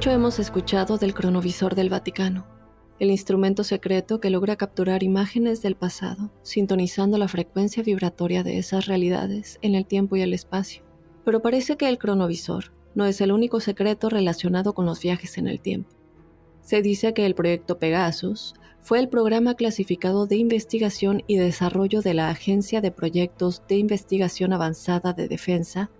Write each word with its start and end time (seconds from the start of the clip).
Mucho 0.00 0.12
hemos 0.12 0.38
escuchado 0.38 0.96
del 0.96 1.12
cronovisor 1.12 1.74
del 1.74 1.90
Vaticano, 1.90 2.46
el 3.00 3.10
instrumento 3.10 3.64
secreto 3.64 4.18
que 4.18 4.30
logra 4.30 4.56
capturar 4.56 5.02
imágenes 5.02 5.60
del 5.60 5.74
pasado, 5.74 6.32
sintonizando 6.42 7.18
la 7.18 7.28
frecuencia 7.28 7.82
vibratoria 7.82 8.42
de 8.42 8.56
esas 8.56 8.86
realidades 8.86 9.58
en 9.60 9.74
el 9.74 9.84
tiempo 9.84 10.16
y 10.16 10.22
el 10.22 10.32
espacio. 10.32 10.84
Pero 11.22 11.42
parece 11.42 11.76
que 11.76 11.86
el 11.86 11.98
cronovisor 11.98 12.72
no 12.94 13.04
es 13.04 13.20
el 13.20 13.30
único 13.30 13.60
secreto 13.60 14.08
relacionado 14.08 14.72
con 14.72 14.86
los 14.86 15.02
viajes 15.02 15.36
en 15.36 15.48
el 15.48 15.60
tiempo. 15.60 15.90
Se 16.62 16.80
dice 16.80 17.12
que 17.12 17.26
el 17.26 17.34
proyecto 17.34 17.78
Pegasus 17.78 18.54
fue 18.80 19.00
el 19.00 19.10
programa 19.10 19.52
clasificado 19.52 20.24
de 20.24 20.36
investigación 20.36 21.24
y 21.26 21.36
desarrollo 21.36 22.00
de 22.00 22.14
la 22.14 22.30
Agencia 22.30 22.80
de 22.80 22.90
Proyectos 22.90 23.64
de 23.68 23.76
Investigación 23.76 24.54
Avanzada 24.54 25.12
de 25.12 25.28
Defensa 25.28 25.90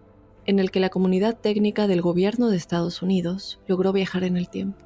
en 0.46 0.58
el 0.58 0.70
que 0.70 0.80
la 0.80 0.88
comunidad 0.88 1.38
técnica 1.38 1.86
del 1.86 2.02
gobierno 2.02 2.48
de 2.48 2.56
Estados 2.56 3.02
Unidos 3.02 3.60
logró 3.66 3.92
viajar 3.92 4.24
en 4.24 4.36
el 4.36 4.48
tiempo. 4.48 4.84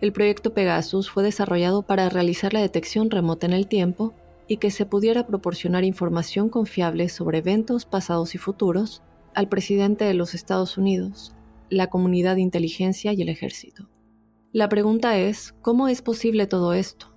El 0.00 0.12
proyecto 0.12 0.52
Pegasus 0.52 1.10
fue 1.10 1.22
desarrollado 1.22 1.82
para 1.82 2.08
realizar 2.08 2.52
la 2.52 2.60
detección 2.60 3.10
remota 3.10 3.46
en 3.46 3.52
el 3.52 3.66
tiempo 3.66 4.14
y 4.46 4.58
que 4.58 4.70
se 4.70 4.86
pudiera 4.86 5.26
proporcionar 5.26 5.84
información 5.84 6.48
confiable 6.48 7.08
sobre 7.08 7.38
eventos 7.38 7.84
pasados 7.86 8.34
y 8.34 8.38
futuros 8.38 9.02
al 9.34 9.48
presidente 9.48 10.04
de 10.04 10.14
los 10.14 10.34
Estados 10.34 10.78
Unidos, 10.78 11.34
la 11.70 11.88
comunidad 11.88 12.36
de 12.36 12.42
inteligencia 12.42 13.12
y 13.12 13.22
el 13.22 13.28
ejército. 13.28 13.88
La 14.52 14.68
pregunta 14.68 15.18
es, 15.18 15.54
¿cómo 15.62 15.88
es 15.88 16.00
posible 16.02 16.46
todo 16.46 16.72
esto? 16.72 17.12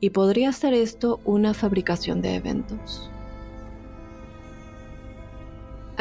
¿Y 0.00 0.10
podría 0.10 0.52
ser 0.52 0.74
esto 0.74 1.20
una 1.24 1.54
fabricación 1.54 2.20
de 2.20 2.34
eventos? 2.34 3.11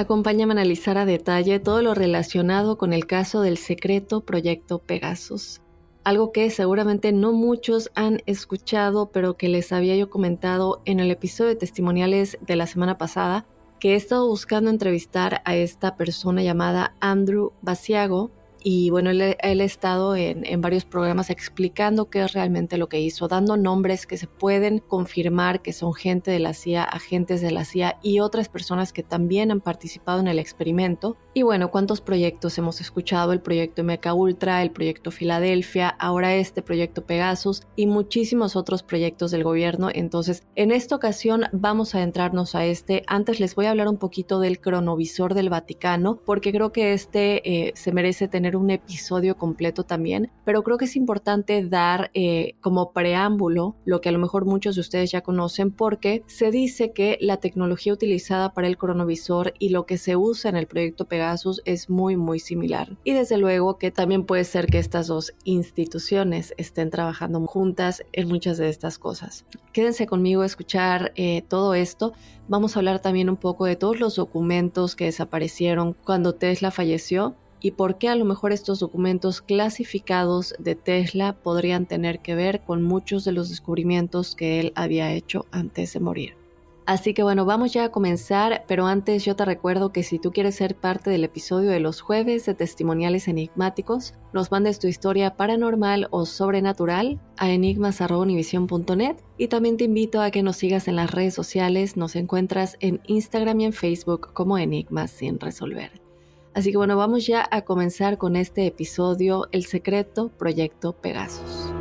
Acompáñame 0.01 0.53
a 0.53 0.57
analizar 0.57 0.97
a 0.97 1.05
detalle 1.05 1.59
todo 1.59 1.83
lo 1.83 1.93
relacionado 1.93 2.75
con 2.79 2.91
el 2.91 3.05
caso 3.05 3.41
del 3.41 3.59
secreto 3.59 4.21
proyecto 4.21 4.79
Pegasus. 4.79 5.61
Algo 6.03 6.31
que 6.31 6.49
seguramente 6.49 7.11
no 7.11 7.33
muchos 7.33 7.91
han 7.93 8.23
escuchado, 8.25 9.11
pero 9.11 9.37
que 9.37 9.47
les 9.47 9.71
había 9.71 9.95
yo 9.95 10.09
comentado 10.09 10.81
en 10.85 10.99
el 10.99 11.11
episodio 11.11 11.49
de 11.49 11.55
testimoniales 11.55 12.39
de 12.41 12.55
la 12.55 12.65
semana 12.65 12.97
pasada, 12.97 13.45
que 13.79 13.93
he 13.93 13.95
estado 13.95 14.27
buscando 14.27 14.71
entrevistar 14.71 15.43
a 15.45 15.55
esta 15.55 15.95
persona 15.97 16.41
llamada 16.41 16.95
Andrew 16.99 17.51
Basiago, 17.61 18.31
y 18.63 18.89
bueno, 18.89 19.09
él, 19.09 19.35
él 19.39 19.61
ha 19.61 19.63
estado 19.63 20.15
en, 20.15 20.45
en, 20.45 20.61
varios 20.61 20.85
programas 20.85 21.29
explicando 21.29 22.09
qué 22.09 22.23
es 22.23 22.33
realmente 22.33 22.77
lo 22.77 22.87
que 22.87 22.99
hizo, 22.99 23.27
dando 23.27 23.57
nombres 23.57 24.05
que 24.05 24.17
se 24.17 24.27
pueden 24.27 24.79
confirmar 24.79 25.61
que 25.61 25.73
son 25.73 25.93
gente 25.93 26.31
de 26.31 26.39
la 26.39 26.53
CIA, 26.53 26.83
agentes 26.83 27.41
de 27.41 27.51
la 27.51 27.65
CIA 27.65 27.97
y 28.01 28.19
otras 28.19 28.49
personas 28.49 28.93
que 28.93 29.03
también 29.03 29.51
han 29.51 29.61
participado 29.61 30.19
en 30.19 30.27
el 30.27 30.39
experimento. 30.39 31.17
Y 31.33 31.43
bueno, 31.43 31.71
cuántos 31.71 32.01
proyectos 32.01 32.57
hemos 32.57 32.81
escuchado, 32.81 33.31
el 33.31 33.41
proyecto 33.41 33.83
MK 33.83 34.13
Ultra, 34.13 34.61
el 34.61 34.71
proyecto 34.71 35.11
Filadelfia, 35.11 35.87
ahora 35.87 36.35
este 36.35 36.61
proyecto 36.61 37.05
Pegasus 37.05 37.63
y 37.75 37.87
muchísimos 37.87 38.55
otros 38.55 38.83
proyectos 38.83 39.31
del 39.31 39.43
gobierno. 39.43 39.89
Entonces, 39.93 40.43
en 40.55 40.71
esta 40.71 40.95
ocasión 40.95 41.45
vamos 41.53 41.95
a 41.95 41.99
adentrarnos 41.99 42.55
a 42.55 42.65
este. 42.65 43.03
Antes 43.07 43.39
les 43.39 43.55
voy 43.55 43.65
a 43.65 43.71
hablar 43.71 43.87
un 43.87 43.97
poquito 43.97 44.39
del 44.39 44.59
cronovisor 44.59 45.33
del 45.33 45.49
Vaticano, 45.49 46.19
porque 46.25 46.51
creo 46.51 46.71
que 46.71 46.93
este 46.93 47.67
eh, 47.67 47.71
se 47.75 47.91
merece 47.91 48.27
tener 48.27 48.50
un 48.55 48.69
episodio 48.69 49.37
completo 49.37 49.83
también, 49.83 50.31
pero 50.45 50.63
creo 50.63 50.77
que 50.77 50.85
es 50.85 50.95
importante 50.95 51.63
dar 51.65 52.11
eh, 52.13 52.55
como 52.61 52.91
preámbulo 52.91 53.75
lo 53.85 54.01
que 54.01 54.09
a 54.09 54.11
lo 54.11 54.19
mejor 54.19 54.45
muchos 54.45 54.75
de 54.75 54.81
ustedes 54.81 55.11
ya 55.11 55.21
conocen 55.21 55.71
porque 55.71 56.23
se 56.27 56.51
dice 56.51 56.91
que 56.91 57.17
la 57.21 57.37
tecnología 57.37 57.93
utilizada 57.93 58.53
para 58.53 58.67
el 58.67 58.77
cronovisor 58.77 59.53
y 59.59 59.69
lo 59.69 59.85
que 59.85 59.97
se 59.97 60.15
usa 60.15 60.49
en 60.49 60.57
el 60.57 60.67
proyecto 60.67 61.05
Pegasus 61.05 61.61
es 61.65 61.89
muy 61.89 62.17
muy 62.17 62.39
similar 62.39 62.97
y 63.03 63.13
desde 63.13 63.37
luego 63.37 63.77
que 63.77 63.91
también 63.91 64.25
puede 64.25 64.43
ser 64.43 64.67
que 64.67 64.79
estas 64.79 65.07
dos 65.07 65.33
instituciones 65.43 66.53
estén 66.57 66.89
trabajando 66.89 67.39
juntas 67.47 68.03
en 68.13 68.27
muchas 68.27 68.57
de 68.57 68.69
estas 68.69 68.97
cosas. 68.97 69.45
Quédense 69.73 70.05
conmigo 70.05 70.41
a 70.41 70.45
escuchar 70.45 71.11
eh, 71.15 71.43
todo 71.47 71.73
esto. 71.73 72.13
Vamos 72.47 72.75
a 72.75 72.79
hablar 72.79 72.99
también 72.99 73.29
un 73.29 73.37
poco 73.37 73.65
de 73.65 73.75
todos 73.75 73.99
los 73.99 74.15
documentos 74.15 74.95
que 74.95 75.05
desaparecieron 75.05 75.95
cuando 76.03 76.35
Tesla 76.35 76.71
falleció 76.71 77.35
y 77.61 77.71
por 77.71 77.97
qué 77.97 78.09
a 78.09 78.15
lo 78.15 78.25
mejor 78.25 78.51
estos 78.51 78.79
documentos 78.79 79.41
clasificados 79.41 80.53
de 80.59 80.75
Tesla 80.75 81.33
podrían 81.33 81.85
tener 81.85 82.19
que 82.19 82.35
ver 82.35 82.61
con 82.61 82.81
muchos 82.81 83.23
de 83.23 83.31
los 83.31 83.49
descubrimientos 83.49 84.35
que 84.35 84.59
él 84.59 84.73
había 84.75 85.13
hecho 85.13 85.45
antes 85.51 85.93
de 85.93 85.99
morir. 85.99 86.41
Así 86.87 87.13
que 87.13 87.23
bueno, 87.23 87.45
vamos 87.45 87.71
ya 87.71 87.85
a 87.85 87.91
comenzar, 87.91 88.65
pero 88.67 88.87
antes 88.87 89.23
yo 89.23 89.35
te 89.35 89.45
recuerdo 89.45 89.93
que 89.93 90.03
si 90.03 90.17
tú 90.17 90.31
quieres 90.31 90.55
ser 90.55 90.75
parte 90.75 91.09
del 91.09 91.23
episodio 91.23 91.69
de 91.69 91.79
los 91.79 92.01
jueves 92.01 92.45
de 92.45 92.55
testimoniales 92.55 93.27
enigmáticos, 93.27 94.15
nos 94.33 94.51
mandes 94.51 94.79
tu 94.79 94.87
historia 94.87 95.35
paranormal 95.37 96.07
o 96.09 96.25
sobrenatural 96.25 97.19
a 97.37 97.51
enigmas.univision.net 97.51 99.15
y 99.37 99.47
también 99.47 99.77
te 99.77 99.83
invito 99.85 100.21
a 100.21 100.31
que 100.31 100.43
nos 100.43 100.57
sigas 100.57 100.87
en 100.87 100.95
las 100.95 101.11
redes 101.11 101.35
sociales, 101.35 101.97
nos 101.97 102.15
encuentras 102.15 102.77
en 102.79 102.99
Instagram 103.05 103.61
y 103.61 103.65
en 103.65 103.73
Facebook 103.73 104.33
como 104.33 104.57
Enigmas 104.57 105.11
sin 105.11 105.39
resolver. 105.39 106.00
Así 106.53 106.71
que 106.71 106.77
bueno, 106.77 106.97
vamos 106.97 107.25
ya 107.25 107.47
a 107.49 107.61
comenzar 107.61 108.17
con 108.17 108.35
este 108.35 108.67
episodio, 108.67 109.47
El 109.51 109.65
secreto 109.65 110.29
Proyecto 110.29 110.93
Pegasus. 110.93 111.71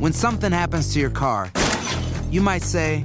When 0.00 0.12
something 0.12 0.52
happens 0.52 0.94
to 0.94 1.00
your 1.00 1.10
car, 1.10 1.50
you 2.30 2.40
might 2.40 2.62
say 2.62 3.04